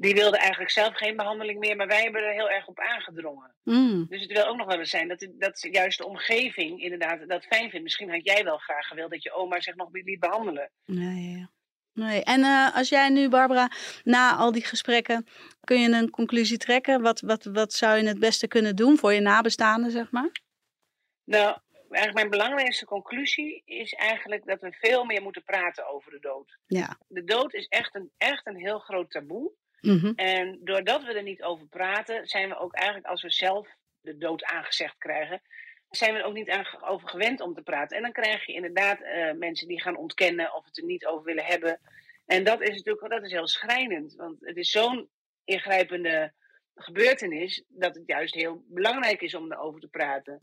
Die 0.00 0.14
wilde 0.14 0.38
eigenlijk 0.38 0.70
zelf 0.70 0.96
geen 0.96 1.16
behandeling 1.16 1.58
meer, 1.58 1.76
maar 1.76 1.86
wij 1.86 2.02
hebben 2.02 2.22
er 2.22 2.32
heel 2.32 2.50
erg 2.50 2.66
op 2.66 2.78
aangedrongen. 2.80 3.54
Mm. 3.64 4.06
Dus 4.08 4.22
het 4.22 4.32
wil 4.32 4.46
ook 4.46 4.56
nog 4.56 4.66
wel 4.66 4.78
eens 4.78 4.90
zijn 4.90 5.08
dat, 5.08 5.28
dat 5.32 5.68
juist 5.70 5.98
de 5.98 6.06
omgeving 6.06 6.82
inderdaad 6.82 7.28
dat 7.28 7.44
fijn 7.44 7.70
vindt. 7.70 7.82
Misschien 7.82 8.10
had 8.10 8.24
jij 8.24 8.44
wel 8.44 8.56
graag 8.56 8.86
gewild 8.86 9.10
dat 9.10 9.22
je 9.22 9.32
oma 9.32 9.60
zich 9.60 9.74
nog 9.74 9.88
liet 9.92 10.20
behandelen. 10.20 10.70
Nee, 10.84 11.46
nee. 11.92 12.24
En 12.24 12.42
eh, 12.42 12.76
als 12.76 12.88
jij 12.88 13.08
nu, 13.08 13.28
Barbara, 13.28 13.70
na 14.04 14.36
al 14.36 14.52
die 14.52 14.64
gesprekken, 14.64 15.26
kun 15.64 15.80
je 15.80 15.88
een 15.88 16.10
conclusie 16.10 16.58
trekken? 16.58 17.02
Wat, 17.02 17.20
wat, 17.20 17.44
wat 17.44 17.72
zou 17.72 17.98
je 17.98 18.06
het 18.06 18.18
beste 18.18 18.48
kunnen 18.48 18.76
doen 18.76 18.98
voor 18.98 19.12
je 19.12 19.20
nabestaanden, 19.20 19.90
zeg 19.90 20.10
maar? 20.10 20.30
Nou, 21.24 21.58
eigenlijk 21.90 22.14
mijn 22.14 22.30
belangrijkste 22.30 22.84
conclusie 22.84 23.62
is 23.64 23.92
eigenlijk 23.92 24.46
dat 24.46 24.60
we 24.60 24.72
veel 24.72 25.04
meer 25.04 25.22
moeten 25.22 25.42
praten 25.42 25.88
over 25.88 26.10
de 26.10 26.20
dood. 26.20 26.58
Ja. 26.66 26.98
De 27.08 27.24
dood 27.24 27.54
is 27.54 27.66
echt 27.66 27.94
een, 27.94 28.10
echt 28.16 28.46
een 28.46 28.56
heel 28.56 28.78
groot 28.78 29.10
taboe. 29.10 29.52
Mhm. 29.80 30.12
En 30.16 30.58
doordat 30.64 31.04
we 31.04 31.12
er 31.12 31.22
niet 31.22 31.42
over 31.42 31.66
praten, 31.66 32.26
zijn 32.26 32.48
we 32.48 32.58
ook 32.58 32.74
eigenlijk 32.74 33.06
als 33.06 33.22
we 33.22 33.30
zelf 33.30 33.68
de 34.00 34.16
dood 34.16 34.44
aangezegd 34.44 34.98
krijgen, 34.98 35.40
zijn 35.90 36.12
we 36.12 36.18
er 36.18 36.24
ook 36.24 36.34
niet 36.34 36.50
aan, 36.50 36.66
over 36.80 37.08
gewend 37.08 37.40
om 37.40 37.54
te 37.54 37.62
praten. 37.62 37.96
En 37.96 38.02
dan 38.02 38.12
krijg 38.12 38.46
je 38.46 38.52
inderdaad 38.52 39.00
eh, 39.02 39.32
mensen 39.32 39.68
die 39.68 39.80
gaan 39.82 39.96
ontkennen 39.96 40.54
of 40.54 40.64
het 40.64 40.78
er 40.78 40.84
niet 40.84 41.06
over 41.06 41.24
willen 41.24 41.44
hebben. 41.44 41.80
En 42.26 42.44
dat 42.44 42.60
is 42.60 42.76
natuurlijk 42.76 43.10
dat 43.10 43.22
is 43.24 43.32
heel 43.32 43.48
schrijnend, 43.48 44.14
want 44.14 44.36
het 44.40 44.56
is 44.56 44.70
zo'n 44.70 45.08
ingrijpende 45.44 46.32
gebeurtenis 46.74 47.64
dat 47.68 47.94
het 47.94 48.06
juist 48.06 48.34
heel 48.34 48.64
belangrijk 48.68 49.20
is 49.20 49.34
om 49.34 49.52
erover 49.52 49.80
te 49.80 49.88
praten. 49.88 50.38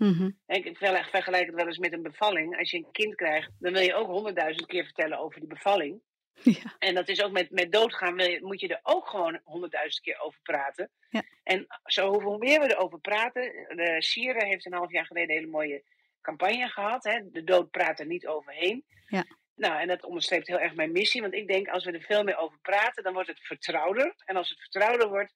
En 0.45 0.65
Ik 0.65 0.78
ver- 0.78 1.08
vergelijk 1.12 1.45
het 1.45 1.56
wel 1.56 1.67
eens 1.67 1.78
met 1.78 1.93
een 1.93 2.02
bevalling. 2.02 2.58
Als 2.58 2.71
je 2.71 2.78
een 2.78 2.91
kind 2.91 3.15
krijgt, 3.15 3.52
dan 3.60 3.74
wil 3.74 3.82
je 3.82 3.93
ook 3.93 4.08
honderdduizend 4.08 4.65
keer 4.67 4.84
vertellen 4.84 5.19
over 5.19 5.39
die 5.39 5.50
bevalling. 5.50 6.02
Ja. 6.43 6.76
En 6.80 6.95
dat 6.95 7.08
is 7.08 7.24
ook 7.24 7.32
met, 7.32 7.52
met 7.52 7.71
doodgaan, 7.71 8.17
je- 8.17 8.39
moet 8.41 8.60
je 8.60 8.67
er 8.67 8.80
ook 8.84 9.08
gewoon 9.08 9.39
honderdduizend 9.43 10.04
keer 10.04 10.19
over 10.19 10.39
praten. 10.41 10.89
Ja. 11.10 11.24
En 11.43 11.67
zo, 11.84 12.21
hoe 12.21 12.38
meer 12.38 12.60
we 12.60 12.71
erover 12.71 13.00
praten. 13.00 13.41
De 13.76 13.95
Sieren 14.00 14.45
heeft 14.48 14.65
een 14.65 14.74
half 14.74 14.91
jaar 14.91 15.06
geleden 15.06 15.30
een 15.30 15.36
hele 15.36 15.52
mooie 15.52 15.84
campagne 16.21 16.67
gehad. 16.67 17.04
Hè? 17.04 17.19
De 17.32 17.43
dood 17.43 17.71
praat 17.71 18.00
er 18.00 18.06
niet 18.06 18.28
overheen. 18.28 18.86
Ja. 19.08 19.26
Nou, 19.56 19.80
en 19.80 19.88
dat 19.88 20.04
onderstreept 20.04 20.48
heel 20.48 20.60
erg 20.60 20.76
mijn 20.76 20.91
missie. 20.91 21.21
Want 21.21 21.34
ik 21.34 21.48
denk, 21.48 21.67
als 21.67 21.86
we 21.86 21.91
er 21.91 22.02
veel 22.02 22.24
meer 22.24 22.38
over 22.38 22.60
praten, 22.62 23.04
dan 23.04 23.13
wordt 23.13 23.30
het 23.30 23.39
vertrouwder. 23.39 24.13
En 24.26 24.36
als 24.36 24.50
het 24.50 24.60
vertrouwder 24.60 25.08
wordt, 25.10 25.34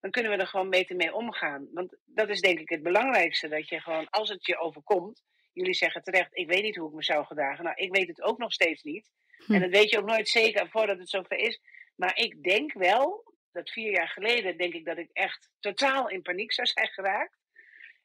dan 0.00 0.10
kunnen 0.10 0.32
we 0.32 0.38
er 0.38 0.46
gewoon 0.46 0.70
beter 0.70 0.96
mee 0.96 1.14
omgaan. 1.14 1.68
Want 1.72 1.96
dat 2.04 2.28
is 2.28 2.40
denk 2.40 2.58
ik 2.58 2.68
het 2.68 2.82
belangrijkste. 2.82 3.48
Dat 3.48 3.68
je 3.68 3.80
gewoon, 3.80 4.10
als 4.10 4.28
het 4.28 4.46
je 4.46 4.58
overkomt. 4.58 5.22
Jullie 5.52 5.74
zeggen 5.74 6.02
terecht, 6.02 6.36
ik 6.36 6.48
weet 6.48 6.62
niet 6.62 6.76
hoe 6.76 6.88
ik 6.88 6.94
me 6.94 7.02
zou 7.02 7.24
gedragen. 7.24 7.64
Nou, 7.64 7.76
ik 7.76 7.94
weet 7.94 8.08
het 8.08 8.22
ook 8.22 8.38
nog 8.38 8.52
steeds 8.52 8.82
niet. 8.82 9.10
Hm. 9.46 9.52
En 9.54 9.60
dat 9.60 9.70
weet 9.70 9.90
je 9.90 9.98
ook 9.98 10.06
nooit 10.06 10.28
zeker 10.28 10.68
voordat 10.68 10.98
het 10.98 11.08
zover 11.10 11.36
is. 11.38 11.60
Maar 11.96 12.16
ik 12.18 12.42
denk 12.42 12.72
wel, 12.72 13.34
dat 13.52 13.70
vier 13.70 13.90
jaar 13.90 14.08
geleden 14.08 14.56
denk 14.56 14.74
ik 14.74 14.84
dat 14.84 14.98
ik 14.98 15.08
echt 15.12 15.50
totaal 15.60 16.08
in 16.08 16.22
paniek 16.22 16.52
zou 16.52 16.66
zijn 16.66 16.88
geraakt. 16.88 17.40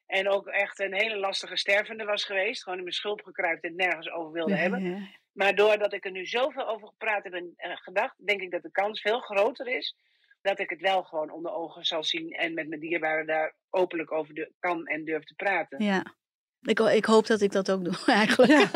En 0.06 0.28
ook 0.28 0.46
echt 0.46 0.78
een 0.78 0.94
hele 0.94 1.16
lastige 1.16 1.56
stervende 1.56 2.04
was 2.04 2.24
geweest. 2.24 2.62
Gewoon 2.62 2.78
in 2.78 2.84
mijn 2.84 2.94
schulp 2.94 3.22
gekruipt 3.22 3.62
en 3.62 3.68
het 3.68 3.78
nergens 3.78 4.10
over 4.10 4.32
wilde 4.32 4.52
Ja, 4.52 4.58
hebben. 4.58 4.82
ja. 4.84 4.98
Maar 5.32 5.54
doordat 5.54 5.92
ik 5.92 6.04
er 6.04 6.10
nu 6.10 6.26
zoveel 6.26 6.68
over 6.68 6.88
gepraat 6.88 7.24
heb 7.24 7.32
en 7.32 7.52
eh, 7.56 7.76
gedacht, 7.76 8.26
denk 8.26 8.40
ik 8.40 8.50
dat 8.50 8.62
de 8.62 8.70
kans 8.70 9.00
veel 9.00 9.20
groter 9.20 9.66
is. 9.66 9.96
Dat 10.42 10.58
ik 10.58 10.70
het 10.70 10.80
wel 10.80 11.02
gewoon 11.02 11.30
onder 11.30 11.52
ogen 11.52 11.84
zal 11.84 12.04
zien 12.04 12.30
en 12.30 12.54
met 12.54 12.68
mijn 12.68 12.80
dierbaren 12.80 13.26
daar 13.26 13.54
openlijk 13.70 14.12
over 14.12 14.34
de, 14.34 14.52
kan 14.58 14.86
en 14.86 15.04
durf 15.04 15.24
te 15.24 15.34
praten. 15.34 15.84
Ja. 15.84 16.14
Ik, 16.62 16.78
ho- 16.78 16.86
ik 16.86 17.04
hoop 17.04 17.26
dat 17.26 17.40
ik 17.40 17.52
dat 17.52 17.70
ook 17.70 17.84
doe, 17.84 17.96
eigenlijk. 18.20 18.50
Ja, 18.50 18.70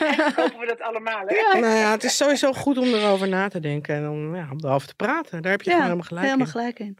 eigenlijk 0.00 0.36
hopen 0.36 0.58
we 0.58 0.66
dat 0.66 0.80
allemaal. 0.80 1.26
Hè? 1.26 1.34
Ja. 1.34 1.52
Nou 1.58 1.76
ja, 1.76 1.90
het 1.90 2.04
is 2.04 2.16
sowieso 2.16 2.52
goed 2.52 2.78
om 2.78 2.94
erover 2.94 3.28
na 3.28 3.48
te 3.48 3.60
denken 3.60 3.94
en 3.94 4.08
om, 4.08 4.36
ja, 4.36 4.48
om 4.50 4.58
erover 4.64 4.88
te 4.88 4.94
praten. 4.94 5.42
Daar 5.42 5.50
heb 5.52 5.62
je 5.62 5.70
Ja, 5.70 5.82
helemaal 5.82 6.02
gelijk 6.04 6.24
helemaal 6.26 6.46
in. 6.46 6.52
gelijk 6.52 6.78
in. 6.78 6.98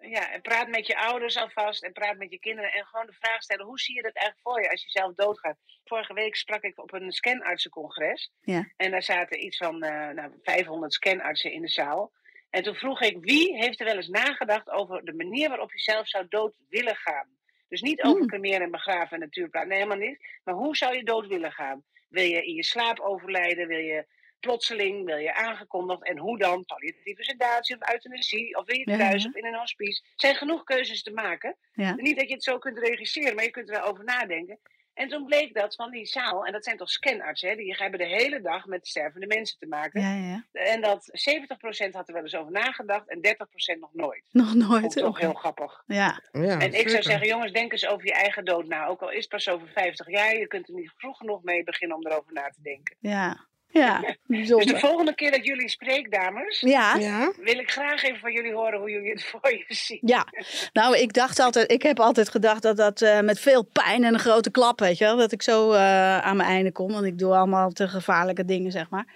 Ja, 0.00 0.32
en 0.32 0.40
praat 0.40 0.68
met 0.68 0.86
je 0.86 0.98
ouders 0.98 1.36
alvast 1.36 1.82
en 1.82 1.92
praat 1.92 2.16
met 2.16 2.30
je 2.30 2.38
kinderen. 2.38 2.72
En 2.72 2.84
gewoon 2.84 3.06
de 3.06 3.12
vraag 3.20 3.42
stellen, 3.42 3.66
hoe 3.66 3.78
zie 3.78 3.94
je 3.94 4.02
dat 4.02 4.14
eigenlijk 4.14 4.46
voor 4.48 4.62
je 4.62 4.70
als 4.70 4.82
je 4.82 4.90
zelf 4.90 5.14
doodgaat? 5.14 5.56
Vorige 5.84 6.14
week 6.14 6.36
sprak 6.36 6.62
ik 6.62 6.78
op 6.78 6.92
een 6.92 7.12
scanartsencongres. 7.12 8.30
Ja. 8.40 8.68
En 8.76 8.90
daar 8.90 9.02
zaten 9.02 9.44
iets 9.44 9.56
van 9.56 9.82
eh, 9.82 10.08
nou, 10.14 10.30
500 10.42 10.92
scanartsen 10.92 11.52
in 11.52 11.62
de 11.62 11.68
zaal. 11.68 12.12
En 12.50 12.62
toen 12.62 12.74
vroeg 12.74 13.00
ik, 13.00 13.16
wie 13.20 13.56
heeft 13.56 13.80
er 13.80 13.86
wel 13.86 13.96
eens 13.96 14.08
nagedacht 14.08 14.70
over 14.70 15.04
de 15.04 15.12
manier 15.14 15.48
waarop 15.48 15.72
je 15.72 15.78
zelf 15.80 16.08
zou 16.08 16.26
dood 16.28 16.52
willen 16.68 16.96
gaan? 16.96 17.28
Dus 17.70 17.80
niet 17.80 18.02
over 18.02 18.18
Hmm. 18.18 18.28
cremeren 18.28 18.60
en 18.60 18.70
begraven 18.70 19.10
en 19.10 19.20
natuurpraat, 19.20 19.66
nee 19.66 19.78
helemaal 19.78 20.06
niet. 20.08 20.18
Maar 20.44 20.54
hoe 20.54 20.76
zou 20.76 20.96
je 20.96 21.04
dood 21.04 21.26
willen 21.26 21.52
gaan? 21.52 21.84
Wil 22.08 22.24
je 22.24 22.44
in 22.44 22.54
je 22.54 22.64
slaap 22.64 23.00
overlijden? 23.00 23.68
Wil 23.68 23.78
je 23.78 24.06
plotseling? 24.40 25.04
Wil 25.04 25.16
je 25.16 25.34
aangekondigd? 25.34 26.04
En 26.04 26.18
hoe 26.18 26.38
dan? 26.38 26.64
Palliatieve 26.64 27.24
sedatie 27.24 27.76
of 27.76 27.92
euthanasie? 27.92 28.56
Of 28.56 28.66
wil 28.66 28.78
je 28.78 28.84
thuis 28.84 29.22
ja. 29.22 29.28
of 29.28 29.36
in 29.36 29.46
een 29.46 29.58
hospice? 29.58 30.02
Er 30.02 30.12
zijn 30.16 30.34
genoeg 30.34 30.64
keuzes 30.64 31.02
te 31.02 31.12
maken. 31.12 31.56
Ja. 31.72 31.94
Niet 31.94 32.16
dat 32.18 32.28
je 32.28 32.34
het 32.34 32.44
zo 32.44 32.58
kunt 32.58 32.78
regisseren, 32.78 33.34
maar 33.34 33.44
je 33.44 33.50
kunt 33.50 33.68
er 33.68 33.80
wel 33.80 33.88
over 33.90 34.04
nadenken. 34.04 34.58
En 35.00 35.08
toen 35.08 35.24
bleek 35.24 35.54
dat 35.54 35.74
van 35.74 35.90
die 35.90 36.06
zaal, 36.06 36.46
en 36.46 36.52
dat 36.52 36.64
zijn 36.64 36.76
toch 36.76 36.90
scanartsen, 36.90 37.48
hè, 37.48 37.56
die 37.56 37.74
hebben 37.78 37.98
de 37.98 38.06
hele 38.06 38.40
dag 38.40 38.66
met 38.66 38.86
stervende 38.86 39.26
mensen 39.26 39.58
te 39.58 39.66
maken. 39.66 40.00
Ja, 40.00 40.14
ja. 40.14 40.44
En 40.52 40.80
dat 40.80 41.10
70% 41.12 41.92
had 41.92 42.08
er 42.08 42.14
wel 42.14 42.22
eens 42.22 42.34
over 42.34 42.52
nagedacht 42.52 43.08
en 43.08 43.20
30% 43.20 43.80
nog 43.80 43.90
nooit. 43.92 44.24
Nog 44.30 44.54
nooit. 44.54 44.84
ik 44.84 44.90
toch 44.90 45.08
Oké. 45.08 45.20
heel 45.20 45.32
grappig. 45.32 45.82
Ja, 45.86 46.22
Ja, 46.32 46.58
en 46.60 46.72
ik 46.72 46.88
zou 46.88 47.02
zeggen, 47.02 47.26
jongens, 47.26 47.52
denk 47.52 47.72
eens 47.72 47.86
over 47.86 48.06
je 48.06 48.12
eigen 48.12 48.44
dood 48.44 48.66
na. 48.66 48.86
Ook 48.86 49.02
al 49.02 49.10
is 49.10 49.20
het 49.20 49.28
pas 49.28 49.48
over 49.48 49.68
50 49.68 50.08
jaar, 50.08 50.36
je 50.36 50.46
kunt 50.46 50.68
er 50.68 50.74
niet 50.74 50.92
vroeg 50.96 51.16
genoeg 51.16 51.42
mee 51.42 51.64
beginnen 51.64 51.96
om 51.96 52.06
erover 52.06 52.32
na 52.32 52.50
te 52.50 52.62
denken. 52.62 52.96
ja. 52.98 53.48
Ja, 53.72 53.98
Dus 54.00 54.08
de 54.08 54.16
bijzonder. 54.26 54.78
volgende 54.78 55.14
keer 55.14 55.30
dat 55.30 55.44
jullie 55.44 55.68
spreken, 55.68 56.10
dames, 56.10 56.60
Ja, 56.60 56.94
Ja? 56.96 57.32
wil 57.40 57.58
ik 57.58 57.70
graag 57.70 58.02
even 58.02 58.18
van 58.20 58.32
jullie 58.32 58.52
horen 58.52 58.78
hoe 58.78 58.90
jullie 58.90 59.10
het 59.10 59.24
voor 59.30 59.50
je 59.50 59.64
zien. 59.68 59.98
Ja, 60.02 60.26
nou, 60.72 60.96
ik 60.98 61.12
dacht 61.12 61.38
altijd, 61.38 61.70
ik 61.72 61.82
heb 61.82 62.00
altijd 62.00 62.28
gedacht 62.28 62.62
dat 62.62 62.76
dat 62.76 63.02
eh, 63.02 63.20
met 63.20 63.40
veel 63.40 63.62
pijn 63.62 64.04
en 64.04 64.14
een 64.14 64.20
grote 64.20 64.50
klap, 64.50 64.80
weet 64.80 64.98
je 64.98 65.04
wel, 65.04 65.16
dat 65.16 65.32
ik 65.32 65.42
zo 65.42 65.72
eh, 65.72 66.18
aan 66.18 66.36
mijn 66.36 66.48
einde 66.48 66.72
kom. 66.72 66.92
Want 66.92 67.04
ik 67.04 67.18
doe 67.18 67.34
allemaal 67.34 67.70
te 67.70 67.88
gevaarlijke 67.88 68.44
dingen, 68.44 68.72
zeg 68.72 68.88
maar. 68.90 69.06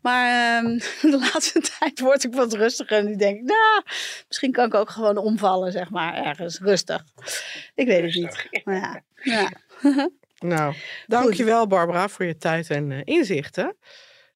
Maar 0.00 0.56
ehm, 0.58 0.78
de 1.12 1.18
laatste 1.32 1.60
tijd 1.78 2.00
word 2.00 2.24
ik 2.24 2.34
wat 2.34 2.52
rustiger 2.52 2.98
en 2.98 3.04
nu 3.04 3.16
denk 3.16 3.36
ik, 3.36 3.44
nou, 3.44 3.82
misschien 4.28 4.52
kan 4.52 4.66
ik 4.66 4.74
ook 4.74 4.90
gewoon 4.90 5.16
omvallen, 5.16 5.72
zeg 5.72 5.90
maar, 5.90 6.14
ergens 6.14 6.58
rustig. 6.58 7.04
Ik 7.74 7.86
weet 7.86 8.02
het 8.02 8.14
niet. 8.14 8.64
Maar 8.64 8.74
ja, 8.76 9.02
ja. 9.22 9.50
Nou, 10.42 10.74
dankjewel 11.06 11.66
Barbara 11.66 12.08
voor 12.08 12.24
je 12.24 12.36
tijd 12.36 12.70
en 12.70 12.92
eh, 12.92 13.00
inzichten. 13.04 13.76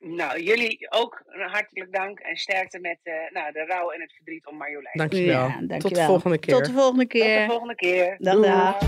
Nou, 0.00 0.42
jullie 0.42 0.86
ook 0.90 1.22
hartelijk 1.30 1.92
dank 1.92 2.18
en 2.18 2.36
sterkte 2.36 2.78
met 2.80 2.98
eh, 3.02 3.14
nou, 3.32 3.52
de 3.52 3.64
rouw 3.64 3.90
en 3.90 4.00
het 4.00 4.12
verdriet 4.14 4.46
om 4.46 4.56
Marjolein. 4.56 4.96
Dankjewel. 4.96 5.46
Ja, 5.46 5.50
Tot 5.50 5.60
de 5.60 5.66
dankjewel. 5.66 6.06
volgende 6.06 6.38
keer. 6.38 6.54
Tot 6.54 6.64
de 6.64 6.72
volgende 6.72 7.06
Tot 7.06 7.12
de 7.12 7.18
keer. 7.18 7.46
volgende 7.46 7.74
keer. 7.74 8.16
Dag, 8.18 8.78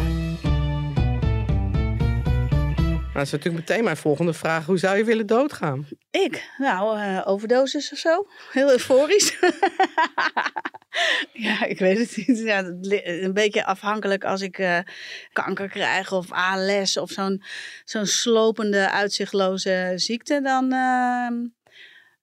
dat 3.19 3.27
is 3.27 3.33
natuurlijk 3.33 3.69
meteen 3.69 3.85
mijn 3.85 3.97
volgende 3.97 4.33
vraag. 4.33 4.67
Hoe 4.67 4.79
zou 4.79 4.97
je 4.97 5.05
willen 5.05 5.27
doodgaan? 5.27 5.89
Ik? 6.11 6.51
Nou, 6.59 7.01
eh, 7.01 7.23
overdosis 7.25 7.93
of 7.93 7.99
zo. 7.99 8.27
Heel 8.53 8.71
euforisch. 8.71 9.39
ja, 11.49 11.65
ik 11.65 11.79
weet 11.79 11.99
het 11.99 12.17
niet. 12.17 12.39
Ja, 12.39 12.65
een 13.03 13.33
beetje 13.33 13.65
afhankelijk 13.65 14.25
als 14.25 14.41
ik 14.41 14.59
eh, 14.59 14.79
kanker 15.33 15.69
krijg 15.69 16.13
of 16.13 16.33
ALS 16.33 16.97
of 16.97 17.11
zo'n 17.11 17.43
zo'n 17.85 18.07
slopende, 18.07 18.91
uitzichtloze 18.91 19.93
ziekte. 19.97 20.41
Dan 20.41 20.73
ehm, 20.73 21.35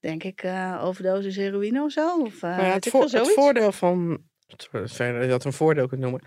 denk 0.00 0.22
ik 0.22 0.42
eh, 0.42 0.80
overdosis 0.84 1.36
heroïne 1.36 1.82
of 1.82 1.92
zo. 1.92 2.20
Of, 2.20 2.40
Nou 2.40 2.62
ja, 2.62 2.72
weet 2.72 2.84
het, 2.84 3.32
voordeel 3.34 3.72
van, 3.72 4.24
verder 4.84 5.28
dat 5.28 5.44
een 5.44 5.52
voordeel 5.52 5.86
kunt 5.88 6.00
noemen, 6.00 6.20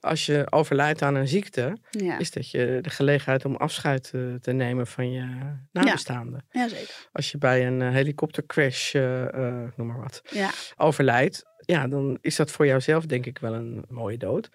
als 0.00 0.26
je 0.26 0.46
overlijdt 0.50 1.02
aan 1.02 1.14
een 1.14 1.28
ziekte, 1.28 1.76
Ja, 1.90 2.18
is 2.18 2.30
dat 2.30 2.50
je 2.50 2.78
de 2.82 2.90
gelegenheid 2.90 3.44
om 3.44 3.56
afscheid 3.56 4.10
eh, 4.14 4.34
te 4.34 4.52
nemen 4.52 4.86
van 4.86 5.10
je 5.12 5.54
nabestaanden. 5.72 6.44
ja, 6.50 6.68
zeker. 6.68 7.08
Als 7.12 7.30
je 7.30 7.38
bij 7.38 7.66
een 7.66 7.82
eh, 7.82 7.90
helikoptercrash, 7.92 8.94
eh, 8.94 9.62
noem 9.76 9.86
maar 9.86 10.00
wat, 10.00 10.20
Ja. 10.30 10.50
overlijdt, 10.76 11.42
ja, 11.58 11.86
dan 11.88 12.18
is 12.20 12.36
dat 12.36 12.50
voor 12.50 12.66
jouzelf 12.66 13.06
denk 13.06 13.26
ik 13.26 13.38
wel 13.38 13.54
een 13.54 13.84
mooie 13.88 14.18
dood. 14.18 14.48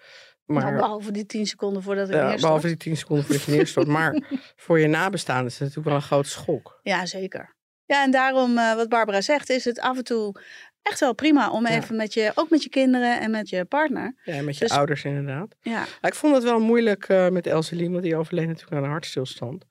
Maar 0.44 0.62
Nou, 0.62 0.76
behalve 0.76 1.10
die 1.10 1.26
tien 1.26 1.46
seconden 1.46 1.82
voordat 1.82 2.08
ik 2.08 2.14
ja, 2.14 2.20
neerstort. 2.20 2.42
behalve 2.42 2.66
die 2.66 2.76
tien 2.76 2.96
seconden 2.96 3.24
voordat 3.24 3.44
je 3.44 3.50
neerstort. 3.52 3.86
maar 3.98 4.22
voor 4.56 4.78
je 4.80 4.86
nabestaanden 4.86 5.46
is 5.46 5.52
het 5.52 5.60
natuurlijk 5.60 5.86
wel 5.88 5.96
een 5.96 6.02
groot 6.02 6.26
schok. 6.26 6.78
Ja, 6.82 7.06
zeker. 7.06 7.54
Ja, 7.86 8.02
en 8.02 8.10
daarom, 8.10 8.54
wat 8.54 8.88
Barbara 8.88 9.20
zegt, 9.20 9.50
is 9.50 9.64
het 9.64 9.80
af 9.80 9.96
en 9.96 10.04
toe 10.04 10.40
echt 10.82 11.00
wel 11.00 11.14
prima 11.14 11.50
om 11.50 11.66
Ja. 11.66 11.74
even 11.76 11.96
met 11.96 12.14
je, 12.14 12.32
ook 12.34 12.50
met 12.50 12.62
je 12.62 12.68
kinderen 12.68 13.20
en 13.20 13.30
met 13.30 13.48
je 13.48 13.64
partner. 13.64 14.14
Ja, 14.24 14.42
met 14.42 14.58
je 14.58 14.64
Dus- 14.64 14.74
ouders 14.76 15.04
inderdaad. 15.04 15.54
Ja, 15.60 15.84
ik 16.00 16.14
vond 16.14 16.34
het 16.34 16.44
wel 16.44 16.60
moeilijk 16.60 17.04
eh, 17.08 17.28
met 17.28 17.46
Elseline, 17.46 17.90
want 17.90 18.02
die 18.02 18.16
overleed 18.16 18.46
natuurlijk 18.46 18.76
aan 18.76 18.84
een 18.84 18.90
hartstilstand. 18.90 19.64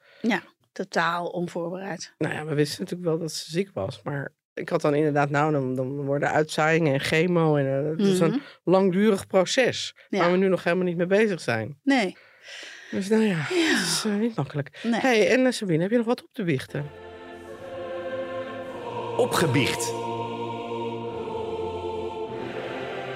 totaal 0.73 1.27
onvoorbereid. 1.27 2.13
Nou 2.17 2.33
ja, 2.33 2.45
we 2.45 2.53
wisten 2.53 2.79
natuurlijk 2.83 3.09
wel 3.09 3.19
dat 3.19 3.31
ze 3.31 3.51
ziek 3.51 3.69
was. 3.73 3.99
Maar 4.03 4.31
ik 4.53 4.69
had 4.69 4.81
dan 4.81 4.93
inderdaad, 4.95 5.29
nou, 5.29 5.51
dan, 5.51 5.75
dan 5.75 6.05
worden 6.05 6.31
uitzaaiingen 6.31 6.93
en 6.93 6.99
chemo. 6.99 7.55
En 7.55 7.65
het 7.65 7.99
is 7.99 8.19
Mhm. 8.19 8.31
een 8.33 8.41
langdurig 8.63 9.27
proces. 9.27 9.95
Ja. 10.09 10.19
Waar 10.19 10.31
we 10.31 10.37
nu 10.37 10.47
nog 10.47 10.63
helemaal 10.63 10.85
niet 10.85 10.97
mee 10.97 11.05
bezig 11.05 11.41
zijn. 11.41 11.79
Nee, 11.83 12.17
Dus 12.91 13.07
nou 13.09 13.21
ja, 13.21 13.27
Ja. 13.27 13.35
het 13.49 13.87
is 13.87 14.03
eh, 14.05 14.15
niet 14.15 14.35
makkelijk. 14.35 14.79
nee. 14.83 14.99
hey, 14.99 15.29
en 15.29 15.39
uh, 15.39 15.51
Sabine, 15.51 15.81
heb 15.81 15.91
je 15.91 15.97
nog 15.97 16.05
wat 16.05 16.23
op 16.23 16.29
te 16.33 16.43
biechten? 16.43 16.85
Opgebiecht. 19.17 19.93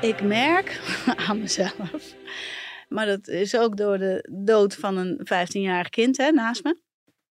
Ik 0.07 0.21
merk 0.21 0.81
aan 1.27 1.39
mezelf, 1.39 2.15
maar 2.89 3.05
dat 3.05 3.27
is 3.27 3.57
ook 3.57 3.77
door 3.77 3.97
de 3.97 4.29
dood 4.31 4.75
van 4.75 4.97
een 4.97 5.19
15-jarig 5.19 5.89
kind 5.89 6.17
hè, 6.17 6.31
naast 6.31 6.63
me, 6.63 6.79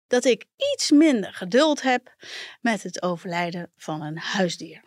dat 0.07 0.25
ik 0.25 0.45
iets 0.75 0.91
minder 0.91 1.33
geduld 1.35 1.83
heb 1.83 2.15
met 2.61 2.83
het 2.83 3.03
overlijden 3.03 3.73
van 3.77 4.03
een 4.03 4.19
huisdier. 4.19 4.83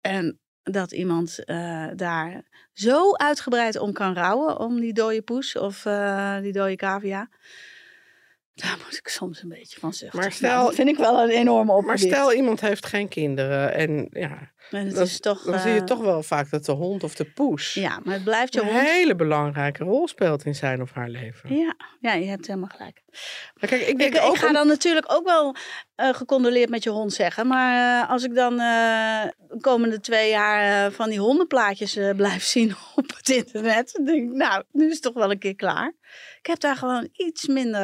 En 0.00 0.38
dat 0.62 0.92
iemand 0.92 1.44
eh, 1.44 1.86
daar 1.96 2.42
zo 2.72 3.14
uitgebreid 3.16 3.78
om 3.78 3.92
kan 3.92 4.14
rouwen, 4.14 4.58
om 4.58 4.80
die 4.80 4.92
dode 4.92 5.22
poes 5.22 5.56
of 5.56 5.86
eh, 5.86 6.40
die 6.40 6.52
dode 6.52 6.76
cavia. 6.76 7.28
Daar 8.54 8.78
moet 8.84 8.96
ik 8.96 9.08
soms 9.08 9.42
een 9.42 9.48
beetje 9.48 9.80
van 9.80 9.92
zuchten. 9.92 10.18
Maar 10.18 10.28
Nou, 10.28 10.36
stel- 10.38 10.64
dat 10.64 10.74
vind 10.74 10.88
ik 10.88 10.96
wel 10.96 11.22
een 11.22 11.28
enorme 11.30 11.64
Maar 11.64 11.76
opgave. 11.76 11.98
stel 11.98 12.32
iemand 12.32 12.60
heeft 12.60 12.86
geen 12.86 13.08
kinderen. 13.08 13.74
En 13.74 14.06
ja, 14.10 14.52
Is 14.70 15.20
toch, 15.20 15.42
dan 15.42 15.58
zie 15.58 15.70
je 15.72 15.78
eh, 15.78 15.84
toch 15.84 16.00
wel 16.00 16.22
vaak 16.22 16.50
dat 16.50 16.64
de 16.64 16.72
hond 16.72 17.02
of 17.04 17.14
de 17.14 17.24
poes... 17.24 17.74
Ja, 17.74 18.00
maar 18.04 18.14
het 18.14 18.24
blijft 18.24 18.54
je 18.54 18.60
een 18.60 18.66
hond. 18.66 18.80
hele 18.80 19.14
belangrijke 19.14 19.84
rol 19.84 20.08
speelt 20.08 20.44
in 20.44 20.54
zijn 20.54 20.82
of 20.82 20.92
haar 20.92 21.08
leven. 21.08 21.56
Ja, 21.56 21.74
ja, 22.00 22.12
je 22.12 22.26
hebt 22.26 22.46
helemaal 22.46 22.68
gelijk. 22.76 23.02
Maar 23.60 23.68
kijk, 23.68 23.82
ik 23.82 23.98
denk 23.98 24.14
ik 24.14 24.22
ook... 24.22 24.36
ga 24.36 24.46
om- 24.46 24.52
dan 24.52 24.66
natuurlijk 24.66 25.12
ook 25.12 25.24
wel 25.24 25.56
eh, 25.94 26.14
gecondoleerd 26.14 26.68
met 26.70 26.82
je 26.82 26.90
hond 26.90 27.12
zeggen. 27.12 27.46
Maar 27.46 28.02
eh, 28.02 28.10
als 28.10 28.24
ik 28.24 28.34
dan 28.34 28.56
de 28.56 29.32
komende 29.60 30.00
twee 30.00 30.30
jaar 30.30 30.90
van 30.92 31.08
die 31.10 31.18
hondenplaatjes 31.20 31.98
blijf 32.16 32.42
zien 32.54 32.74
op 32.94 33.12
het 33.16 33.28
internet. 33.28 33.92
Dan 33.92 34.04
denk 34.04 34.30
ik, 34.30 34.36
nou, 34.36 34.62
nu 34.72 34.86
is 34.86 34.92
het 34.92 35.02
toch 35.02 35.14
wel 35.14 35.30
een 35.30 35.38
keer 35.38 35.56
klaar. 35.56 35.92
Ik 36.38 36.46
heb 36.46 36.60
daar 36.60 36.76
gewoon 36.76 37.08
iets 37.12 37.46
minder 37.46 37.82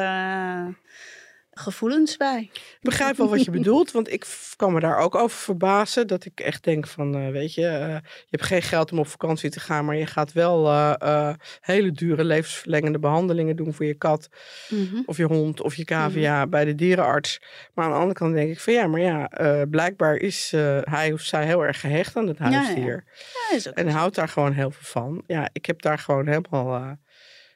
gevoelens 1.53 2.17
bij. 2.17 2.49
Ik 2.53 2.77
begrijp 2.81 3.17
wel 3.17 3.29
wat 3.29 3.43
je 3.43 3.51
bedoelt, 3.51 3.91
want 3.91 4.11
ik 4.11 4.25
kan 4.55 4.73
me 4.73 4.79
daar 4.79 4.97
ook 4.97 5.15
over 5.15 5.37
verbazen. 5.37 6.07
Dat 6.07 6.25
ik 6.25 6.39
echt 6.39 6.63
denk 6.63 6.87
van, 6.87 7.15
eh, 7.15 7.29
weet 7.29 7.53
je, 7.53 7.67
eh, 7.67 7.87
je 7.95 8.27
hebt 8.29 8.43
geen 8.43 8.61
geld 8.61 8.91
om 8.91 8.99
op 8.99 9.07
vakantie 9.07 9.49
te 9.49 9.59
gaan, 9.59 9.85
maar 9.85 9.95
je 9.95 10.05
gaat 10.05 10.33
wel 10.33 10.67
eh, 10.67 11.33
hele 11.61 11.91
dure 11.91 12.23
levensverlengende 12.23 12.99
behandelingen 12.99 13.55
doen 13.55 13.73
voor 13.73 13.85
je 13.85 13.93
kat 13.93 14.29
of 15.05 15.17
je 15.17 15.23
hond 15.23 15.61
of 15.61 15.75
je 15.75 15.83
cavia 15.83 16.47
bij 16.47 16.65
de 16.65 16.75
dierenarts. 16.75 17.41
Maar 17.73 17.85
aan 17.85 17.91
de 17.91 17.97
andere 17.97 18.19
kant 18.19 18.33
denk 18.33 18.51
ik 18.51 18.59
van 18.59 18.73
ja, 18.73 18.87
maar 18.87 19.01
ja, 19.01 19.29
blijkbaar 19.65 20.15
is 20.15 20.51
hij 20.83 21.11
of 21.13 21.21
zij 21.21 21.45
heel 21.45 21.65
erg 21.65 21.79
gehecht 21.79 22.15
aan 22.15 22.27
het 22.27 22.39
huisdier. 22.39 23.03
Ja, 23.49 23.55
is 23.55 23.67
ook 23.67 23.73
En 23.73 23.87
houdt 23.87 24.15
daar 24.15 24.27
gewoon 24.27 24.53
heel 24.53 24.71
veel 24.71 25.01
van. 25.01 25.23
Ja, 25.27 25.49
ik 25.53 25.65
heb 25.65 25.81
daar 25.81 25.99
gewoon 25.99 26.27
helemaal 26.27 26.97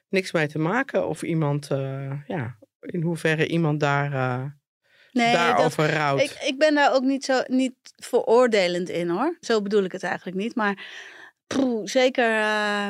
niks 0.08 0.32
mee 0.32 0.46
te 0.46 0.58
maken. 0.58 1.08
Of 1.08 1.22
iemand, 1.22 1.68
ja, 2.26 2.56
in 2.80 3.02
hoeverre 3.02 3.46
iemand 3.46 3.80
daar, 3.80 4.12
eh, 4.12 4.44
nee, 5.12 5.32
dat, 5.32 5.34
daarover 5.34 5.90
rouwt. 5.90 6.20
ik, 6.20 6.36
ik 6.46 6.58
ben 6.58 6.74
daar 6.74 6.94
ook 6.94 7.02
niet 7.02 7.24
zo 7.24 7.42
niet 7.46 7.74
veroordelend 7.96 8.88
in 8.88 9.08
hoor. 9.08 9.36
Zo 9.40 9.62
bedoel 9.62 9.84
ik 9.84 9.92
het 9.92 10.02
eigenlijk 10.02 10.36
niet. 10.36 10.54
Maar 10.54 10.84
poeh, 11.46 11.86
zeker 11.86 12.38
eh, 12.40 12.88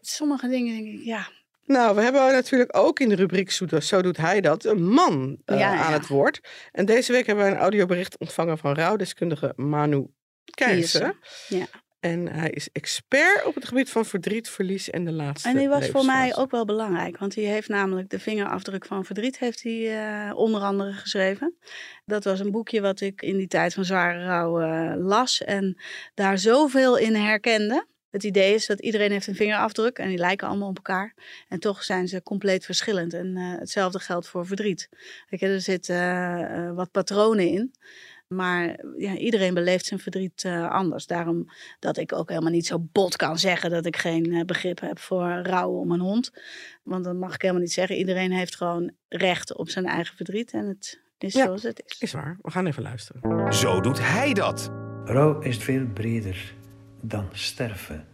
sommige 0.00 0.48
dingen 0.48 0.74
denk 0.84 0.98
ik, 0.98 1.04
ja, 1.04 1.28
Nou, 1.64 1.94
we 1.96 2.02
hebben 2.02 2.32
natuurlijk 2.32 2.76
ook 2.76 3.00
in 3.00 3.08
de 3.08 3.14
rubriek 3.14 3.50
Zo, 3.50 3.66
do- 3.66 3.80
Zo 3.80 4.02
doet 4.02 4.16
hij 4.16 4.40
dat 4.40 4.64
een 4.64 4.84
man 4.84 5.38
eh, 5.44 5.58
Ja, 5.58 5.72
ja. 5.74 5.80
aan 5.82 5.92
het 5.92 6.06
woord. 6.06 6.40
En 6.72 6.86
deze 6.86 7.12
week 7.12 7.26
hebben 7.26 7.44
we 7.44 7.50
een 7.50 7.56
audiobericht 7.56 8.18
ontvangen 8.18 8.58
van 8.58 8.74
rouwdeskundige 8.74 9.52
Manu 9.56 10.06
Keijsen. 10.44 11.16
Kiezen. 11.48 11.58
Ja. 11.58 11.66
En 12.02 12.28
hij 12.28 12.50
is 12.50 12.68
expert 12.72 13.44
op 13.44 13.54
het 13.54 13.64
gebied 13.64 13.90
van 13.90 14.04
verdriet, 14.04 14.48
verlies 14.48 14.90
en 14.90 15.04
de 15.04 15.12
laatste 15.12 15.48
En 15.48 15.56
die 15.56 15.68
was 15.68 15.88
voor 15.88 16.04
mij 16.04 16.36
ook 16.36 16.50
wel 16.50 16.64
belangrijk, 16.64 17.18
want 17.18 17.34
die 17.34 17.46
heeft 17.46 17.68
namelijk 17.68 18.10
de 18.10 18.18
vingerafdruk 18.18 18.84
van 18.84 19.04
verdriet 19.04 19.38
heeft 19.38 19.62
hij 19.62 20.04
eh, 20.28 20.36
onder 20.36 20.60
andere 20.60 20.92
geschreven. 20.92 21.54
Dat 22.04 22.24
was 22.24 22.40
een 22.40 22.50
boekje 22.50 22.80
wat 22.80 23.00
ik 23.00 23.22
in 23.22 23.36
die 23.36 23.46
tijd 23.46 23.74
van 23.74 23.84
zware 23.84 24.24
rouw 24.24 24.60
eh, 24.60 24.92
las 24.96 25.42
en 25.42 25.80
daar 26.14 26.38
zoveel 26.38 26.98
in 26.98 27.14
herkende. 27.14 27.86
Het 28.10 28.24
idee 28.24 28.54
is 28.54 28.66
dat 28.66 28.80
iedereen 28.80 29.10
heeft 29.10 29.26
een 29.26 29.34
vingerafdruk 29.34 29.98
en 29.98 30.08
die 30.08 30.18
lijken 30.18 30.48
allemaal 30.48 30.68
op 30.68 30.76
elkaar. 30.76 31.14
En 31.48 31.60
toch 31.60 31.82
zijn 31.82 32.08
ze 32.08 32.22
compleet 32.22 32.64
verschillend. 32.64 33.14
En 33.14 33.36
eh, 33.36 33.58
hetzelfde 33.58 33.98
geldt 33.98 34.28
voor 34.28 34.46
verdriet. 34.46 34.88
Kijk, 35.28 35.42
er 35.42 35.60
zitten 35.60 36.74
wat 36.74 36.90
patronen 36.90 37.48
in. 37.48 37.74
Maar 38.34 38.84
ja, 38.96 39.16
iedereen 39.16 39.54
beleeft 39.54 39.86
zijn 39.86 40.00
verdriet 40.00 40.44
eh, 40.44 40.70
anders. 40.70 41.06
Daarom 41.06 41.48
dat 41.78 41.96
ik 41.96 42.12
ook 42.12 42.28
helemaal 42.28 42.50
niet 42.50 42.66
zo 42.66 42.78
bot 42.92 43.16
kan 43.16 43.38
zeggen 43.38 43.70
dat 43.70 43.86
ik 43.86 43.96
geen 43.96 44.32
eh, 44.32 44.44
begrip 44.44 44.80
heb 44.80 44.98
voor 44.98 45.28
rouwen 45.42 45.80
om 45.80 45.90
een 45.90 46.00
hond. 46.00 46.32
Want 46.82 47.04
dat 47.04 47.14
mag 47.16 47.34
ik 47.34 47.40
helemaal 47.40 47.62
niet 47.62 47.72
zeggen. 47.72 47.96
Iedereen 47.96 48.32
heeft 48.32 48.56
gewoon 48.56 48.92
recht 49.08 49.56
op 49.56 49.68
zijn 49.68 49.86
eigen 49.86 50.16
verdriet. 50.16 50.50
En 50.52 50.66
het 50.66 51.00
is 51.18 51.32
Ja. 51.34 51.44
zoals 51.44 51.62
het 51.62 51.82
is. 51.86 51.98
Is 52.00 52.12
waar, 52.12 52.38
we 52.42 52.50
gaan 52.50 52.66
even 52.66 52.82
luisteren. 52.82 53.52
Zo 53.54 53.80
doet 53.80 53.98
hij 54.00 54.32
dat. 54.32 54.70
Rouw 55.04 55.40
is 55.40 55.56
veel 55.56 55.86
breder 55.86 56.54
dan 57.00 57.28
sterven. 57.32 58.06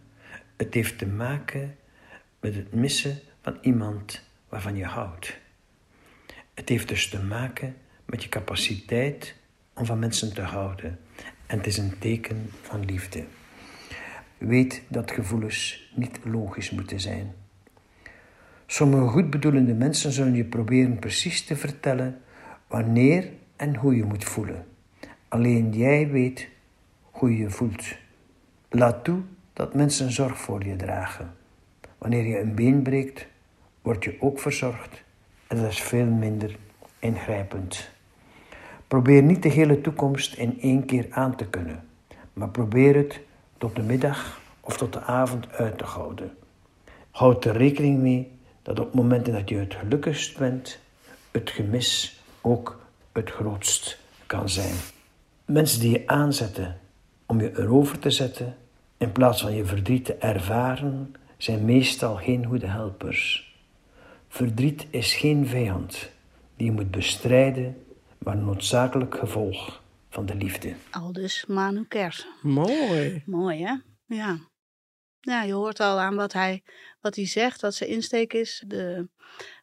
Het 0.57 0.75
heeft 0.75 0.99
te 0.99 1.07
maken 1.07 1.77
met 2.41 2.55
het 2.55 2.75
missen 2.75 3.19
van 3.43 3.59
iemand 3.61 4.23
waarvan 4.49 4.77
je 4.77 4.85
houdt. 4.85 5.39
Het 6.55 6.69
heeft 6.69 6.89
dus 6.89 7.09
te 7.09 7.23
maken 7.23 7.77
met 8.07 8.23
je 8.23 8.29
capaciteit 8.29 9.35
om 9.79 9.87
van 9.87 9.99
mensen 9.99 10.35
te 10.35 10.43
houden. 10.43 10.99
En 11.47 11.57
het 11.57 11.67
is 11.67 11.79
een 11.79 11.99
teken 11.99 12.51
van 12.63 12.85
liefde. 12.85 13.25
Weet 14.39 14.83
dat 14.89 15.11
gevoelens 15.11 15.91
niet 15.95 16.19
logisch 16.25 16.71
moeten 16.71 17.01
zijn. 17.01 17.35
Sommige 18.67 19.07
goedbedoelende 19.07 19.75
mensen 19.75 20.13
zullen 20.13 20.35
je 20.35 20.45
proberen 20.45 20.99
precies 20.99 21.45
te 21.45 21.57
vertellen 21.57 22.21
wanneer 22.67 23.31
en 23.57 23.77
hoe 23.77 23.97
je 23.97 24.05
moet 24.05 24.25
voelen. 24.25 24.67
Alleen 25.29 25.73
jij 25.73 26.09
weet 26.09 26.49
hoe 27.01 27.31
je 27.31 27.39
je 27.39 27.51
voelt. 27.51 27.97
Laat 28.71 29.05
toe 29.05 29.21
dat 29.53 29.75
mensen 29.75 30.13
zorg 30.13 30.39
voor 30.39 30.65
je 30.65 30.77
dragen. 30.77 31.35
Wanneer 31.99 32.27
je 32.27 32.41
een 32.41 32.55
been 32.55 32.83
breekt, 32.83 33.27
word 33.83 34.05
je 34.05 34.17
ook 34.21 34.41
verzorgd 34.41 35.03
en 35.47 35.57
dat 35.57 35.71
is 35.71 35.83
veel 35.83 36.07
minder 36.07 36.57
ingrijpend. 36.99 37.91
Probeer 38.89 39.23
niet 39.23 39.43
de 39.43 39.49
hele 39.49 39.81
toekomst 39.81 40.35
in 40.35 40.61
één 40.61 40.85
keer 40.85 41.07
aan 41.11 41.37
te 41.37 41.47
kunnen, 41.47 41.85
maar 42.33 42.49
probeer 42.49 42.97
het 42.97 43.21
tot 43.59 43.77
de 43.77 43.83
middag 43.83 44.41
of 44.61 44.77
tot 44.77 44.93
de 44.93 45.01
avond 45.01 45.53
uit 45.53 45.79
te 45.79 45.85
houden. 45.85 46.37
Houd 47.11 47.45
er 47.45 47.57
rekening 47.57 47.99
mee 47.99 48.31
dat 48.63 48.81
op 48.81 48.95
momenten 48.95 49.33
dat 49.33 49.49
je 49.49 49.57
het 49.57 49.75
gelukkigst 49.75 50.39
bent, 50.39 50.79
het 51.31 51.51
gemis 51.51 52.23
ook 52.41 52.81
het 53.13 53.31
grootst 53.31 53.99
kan 54.27 54.49
zijn. 54.49 54.75
Mensen 55.45 55.81
die 55.81 55.91
je 55.91 56.07
aanzetten 56.07 56.79
om 57.27 57.41
je 57.41 57.59
erover 57.59 57.99
te 57.99 58.11
zetten, 58.11 58.57
in 58.97 59.13
plaats 59.13 59.41
van 59.41 59.55
je 59.55 59.65
verdriet 59.65 60.05
te 60.05 60.15
ervaren, 60.15 61.15
zijn 61.37 61.65
meestal 61.65 62.17
geen 62.17 62.47
goede 62.47 62.67
helpers. 62.67 63.55
Verdriet 64.29 64.87
is 64.91 65.15
geen 65.15 65.47
vijand 65.47 66.11
die 66.57 66.67
je 66.67 66.73
moet 66.73 66.91
bestrijden, 66.91 67.77
maar 68.29 68.37
een 68.37 68.45
noodzakelijk 68.45 69.19
gevolg 69.19 69.83
van 70.09 70.27
de 70.27 70.35
liefde. 70.35 70.75
Aldus 70.91 71.45
Manu 71.47 71.85
Kers. 71.85 72.27
Mooi. 72.43 73.23
Mooi 73.27 73.65
hè? 73.65 73.75
Ja. 74.07 74.39
Ja, 75.21 75.43
je 75.43 75.53
hoort 75.53 75.81
al 75.81 75.99
aan 75.99 76.15
wat 76.15 76.33
hij, 76.33 76.63
wat 77.01 77.17
hij 77.17 77.27
zegt, 77.27 77.61
dat 77.61 77.75
zijn 77.75 77.91
insteek 77.91 78.33
is. 78.33 78.65
De 78.67 79.09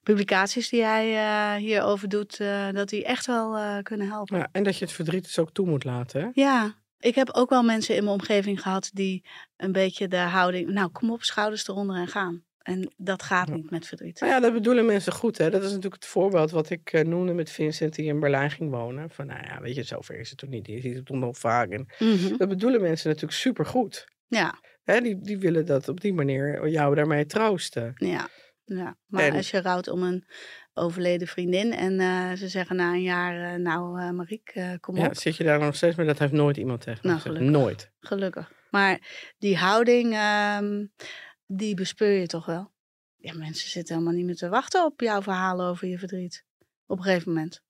publicaties 0.04 0.70
die 0.70 0.84
hij 0.84 1.16
eh, 1.16 1.62
hierover 1.62 2.10
doet, 2.10 2.40
eh, 2.40 2.72
dat 2.72 2.90
die 2.90 3.06
echt 3.06 3.26
wel 3.26 3.58
eh, 3.58 3.82
kunnen 3.84 4.08
helpen. 4.08 4.38
Ja, 4.38 4.50
en 4.52 4.64
dat 4.64 4.78
je 4.78 4.86
het 4.86 4.94
verdriet 4.94 5.24
dus 5.24 5.40
ook 5.40 5.52
toe 5.52 5.68
moet 5.68 5.84
laten. 5.84 6.22
Hè? 6.22 6.30
Ja, 6.34 6.76
ik 7.00 7.16
heb 7.16 7.30
ook 7.30 7.50
wel 7.50 7.64
mensen 7.64 7.96
in 7.96 8.04
mijn 8.04 8.16
omgeving 8.16 8.62
gehad 8.62 8.90
die 8.94 9.26
een 9.58 9.72
beetje 9.72 10.08
de 10.08 10.18
houding, 10.18 10.70
nou 10.70 10.90
kom 10.90 11.12
op, 11.12 11.24
schouders 11.24 11.68
eronder 11.68 11.96
en 11.96 12.08
gaan. 12.08 12.44
En 12.66 12.94
dat 12.98 13.24
gaat 13.24 13.50
niet 13.50 13.70
met 13.72 13.88
verdriet. 13.88 14.20
Nou 14.20 14.32
ja, 14.32 14.40
dat 14.40 14.54
bedoelen 14.54 14.86
mensen 14.86 15.14
goed. 15.14 15.38
Hè? 15.38 15.50
Dat 15.50 15.62
is 15.64 15.68
natuurlijk 15.68 15.94
het 15.96 16.06
voorbeeld 16.06 16.52
wat 16.52 16.70
ik 16.70 16.94
eh, 16.94 17.04
noemde 17.06 17.34
met 17.34 17.50
Vincent 17.50 17.96
die 17.96 18.06
in 18.06 18.20
Berlijn 18.20 18.52
ging 18.52 18.72
wonen. 18.72 19.10
Van 19.10 19.26
nou 19.26 19.44
ja, 19.44 19.62
weet 19.62 19.76
je, 19.76 19.84
zover 19.84 20.20
is 20.20 20.30
het 20.30 20.38
toch 20.38 20.50
niet. 20.50 20.68
Je 20.68 20.80
ziet 20.82 20.96
het 20.96 21.10
nog 21.10 21.38
vaak. 21.38 21.70
En 21.70 21.88
Mhm. 22.00 22.38
dat 22.38 22.50
bedoelen 22.50 22.82
mensen 22.82 23.08
natuurlijk 23.10 23.38
supergoed. 23.40 24.06
Ja, 24.28 24.60
Hè? 24.84 25.02
Die, 25.02 25.20
die 25.22 25.38
willen 25.38 25.66
dat 25.66 25.88
op 25.88 26.02
die 26.02 26.14
manier 26.14 26.70
jou 26.70 26.96
daarmee 26.96 27.26
troosten. 27.26 27.92
ja. 27.96 28.28
Ja, 28.68 28.98
maar 29.08 29.24
En- 29.24 29.36
als 29.36 29.52
je 29.52 29.62
rouwt 29.62 29.88
om 29.88 30.04
een 30.04 30.26
overleden 30.74 31.28
vriendin 31.28 31.74
en 31.74 32.00
eh, 32.00 32.32
ze 32.34 32.48
zeggen 32.48 32.76
na 32.76 32.94
een 32.94 33.02
jaar, 33.02 33.54
eh, 33.54 33.60
nou 33.60 34.12
Mariek, 34.14 34.54
kom 34.80 34.96
Ja, 34.98 35.06
op. 35.06 35.16
zit 35.16 35.36
je 35.36 35.44
daar 35.44 35.60
nog 35.60 35.76
steeds, 35.76 35.96
maar 35.96 36.06
dat 36.06 36.20
heeft 36.20 36.32
nooit 36.32 36.58
iemand 36.58 36.82
tegen 36.82 37.08
Nou, 37.08 37.20
gelukkig. 37.20 37.50
Nooit. 37.50 37.92
Gelukkig. 38.00 38.52
Maar 38.72 39.00
die 39.38 39.58
houding, 39.58 40.14
ehm, 40.14 40.86
die 41.48 41.76
bespeur 41.76 42.20
je 42.20 42.28
toch 42.28 42.46
wel. 42.46 42.72
Ja, 43.16 43.34
mensen 43.34 43.70
zitten 43.70 43.94
helemaal 43.94 44.16
niet 44.16 44.26
meer 44.26 44.36
te 44.36 44.50
wachten 44.50 44.86
op 44.86 45.02
jouw 45.02 45.22
verhalen 45.22 45.66
over 45.66 45.88
je 45.88 45.98
verdriet. 45.98 46.46
Op 46.86 46.98
een 46.98 47.04
gegeven 47.04 47.34
moment. 47.34 47.62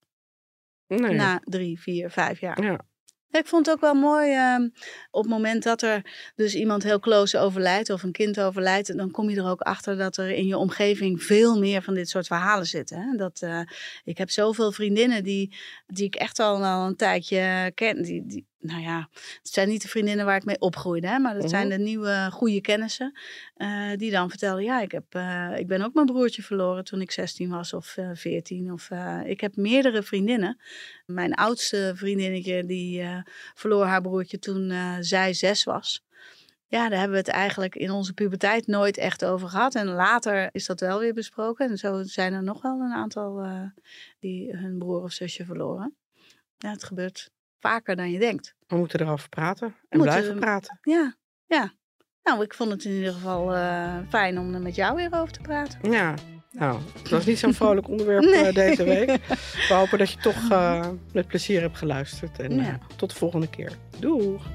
Nee. 0.86 1.14
Na 1.14 1.40
drie, 1.44 1.80
vier, 1.80 2.10
vijf 2.10 2.40
jaar. 2.40 2.62
Ja. 2.62 2.84
Ik 3.30 3.46
vond 3.46 3.66
het 3.66 3.74
ook 3.74 3.80
wel 3.80 3.94
mooi, 3.94 4.32
ehm, 4.32 4.68
op 5.10 5.22
het 5.22 5.30
moment 5.30 5.62
dat 5.62 5.82
er 5.82 6.30
dus 6.34 6.54
iemand 6.54 6.82
heel 6.82 7.00
close 7.00 7.38
overlijdt 7.38 7.90
of 7.90 8.02
een 8.02 8.12
kind 8.12 8.40
overlijdt, 8.40 8.96
dan 8.96 9.10
kom 9.10 9.30
je 9.30 9.36
er 9.36 9.48
ook 9.48 9.60
achter 9.60 9.96
dat 9.96 10.16
er 10.16 10.30
in 10.30 10.46
je 10.46 10.56
omgeving 10.56 11.22
veel 11.22 11.58
meer 11.58 11.82
van 11.82 11.94
dit 11.94 12.08
soort 12.08 12.26
verhalen 12.26 12.66
zitten. 12.66 12.98
Hè? 12.98 13.16
Dat, 13.16 13.42
eh, 13.42 13.60
ik 14.04 14.18
heb 14.18 14.30
zoveel 14.30 14.72
vriendinnen 14.72 15.24
die, 15.24 15.56
die 15.86 16.04
ik 16.04 16.14
echt 16.14 16.38
al, 16.38 16.64
al 16.64 16.86
een 16.86 16.96
tijdje 16.96 17.72
ken. 17.74 18.02
Die, 18.02 18.26
die, 18.26 18.46
nou 18.66 18.80
ja, 18.82 19.08
het 19.12 19.48
zijn 19.52 19.68
niet 19.68 19.82
de 19.82 19.88
vriendinnen 19.88 20.24
waar 20.26 20.36
ik 20.36 20.44
mee 20.44 20.60
opgroeide, 20.60 21.06
hè? 21.06 21.18
maar 21.18 21.34
dat 21.34 21.50
zijn 21.50 21.66
Mhm. 21.68 21.76
de 21.76 21.82
nieuwe 21.82 22.28
goede 22.32 22.60
kennissen 22.60 23.18
eh, 23.54 23.90
die 23.96 24.10
dan 24.10 24.28
vertellen, 24.28 24.62
ja, 24.64 24.80
ik, 24.80 24.92
heb, 24.92 25.04
eh, 25.08 25.52
ik 25.56 25.66
ben 25.66 25.82
ook 25.82 25.94
mijn 25.94 26.06
broertje 26.06 26.42
verloren 26.42 26.84
toen 26.84 27.00
ik 27.00 27.10
16 27.10 27.48
was 27.48 27.72
of 27.72 27.96
eh 27.96 28.10
14. 28.12 28.72
Of, 28.72 28.90
ik 29.24 29.40
heb 29.40 29.56
meerdere 29.56 30.02
vriendinnen. 30.02 30.60
Mijn 31.06 31.34
oudste 31.34 31.92
vriendinnetje 31.94 32.64
die 32.64 33.02
verloor 33.54 33.84
haar 33.84 34.00
broertje 34.02 34.38
toen 34.38 34.72
zij 35.00 35.34
zes 35.34 35.64
was. 35.64 36.04
Ja, 36.68 36.88
daar 36.88 36.98
hebben 36.98 37.16
we 37.18 37.24
het 37.24 37.34
eigenlijk 37.34 37.74
in 37.74 37.90
onze 37.90 38.12
puberteit 38.12 38.66
nooit 38.66 38.96
echt 38.96 39.24
over 39.24 39.48
gehad. 39.48 39.74
En 39.74 39.86
later 39.86 40.48
is 40.52 40.66
dat 40.66 40.80
wel 40.80 40.98
weer 40.98 41.14
besproken. 41.14 41.70
En 41.70 41.76
zo 41.76 42.02
zijn 42.02 42.32
er 42.32 42.42
nog 42.42 42.62
wel 42.62 42.80
een 42.80 42.92
aantal 42.92 43.46
die 44.20 44.56
hun 44.56 44.78
broer 44.78 45.02
of 45.02 45.12
zusje 45.12 45.44
verloren. 45.44 45.96
Ja, 46.58 46.70
het 46.70 46.84
gebeurt 46.84 47.30
vaker 47.66 47.96
dan 47.96 48.10
je 48.10 48.18
denkt. 48.18 48.54
We 48.66 48.76
moeten 48.76 49.00
erover 49.00 49.28
praten. 49.28 49.66
En 49.66 49.98
Moeten 49.98 50.14
blijven 50.14 50.34
we- 50.34 50.40
praten. 50.40 50.78
Ja, 50.82 51.14
ja. 51.46 51.72
Nou, 52.22 52.42
ik 52.42 52.54
vond 52.54 52.70
het 52.70 52.84
in 52.84 52.92
ieder 52.92 53.12
geval 53.12 53.54
eh, 53.54 53.96
fijn 54.08 54.38
om 54.38 54.54
er 54.54 54.60
met 54.60 54.74
jou 54.74 54.96
weer 54.96 55.08
over 55.12 55.32
te 55.32 55.40
praten. 55.40 55.90
Ja. 55.90 56.14
Nou, 56.50 56.80
het 56.98 57.08
was 57.10 57.26
niet 57.26 57.38
zo'n 57.38 57.54
vrolijk 57.62 57.88
onderwerp 57.88 58.24
Nee. 58.24 58.44
eh, 58.46 58.54
deze 58.54 58.84
week. 58.84 59.08
We 59.68 59.74
hopen 59.74 59.98
dat 59.98 60.10
je 60.10 60.18
toch 60.18 60.50
eh, 60.50 60.88
met 61.12 61.26
plezier 61.26 61.60
hebt 61.60 61.76
geluisterd. 61.78 62.38
En 62.38 62.54
Ja. 62.54 62.78
tot 62.96 63.10
de 63.10 63.16
volgende 63.16 63.48
keer. 63.50 63.72
Doeg! 63.98 64.46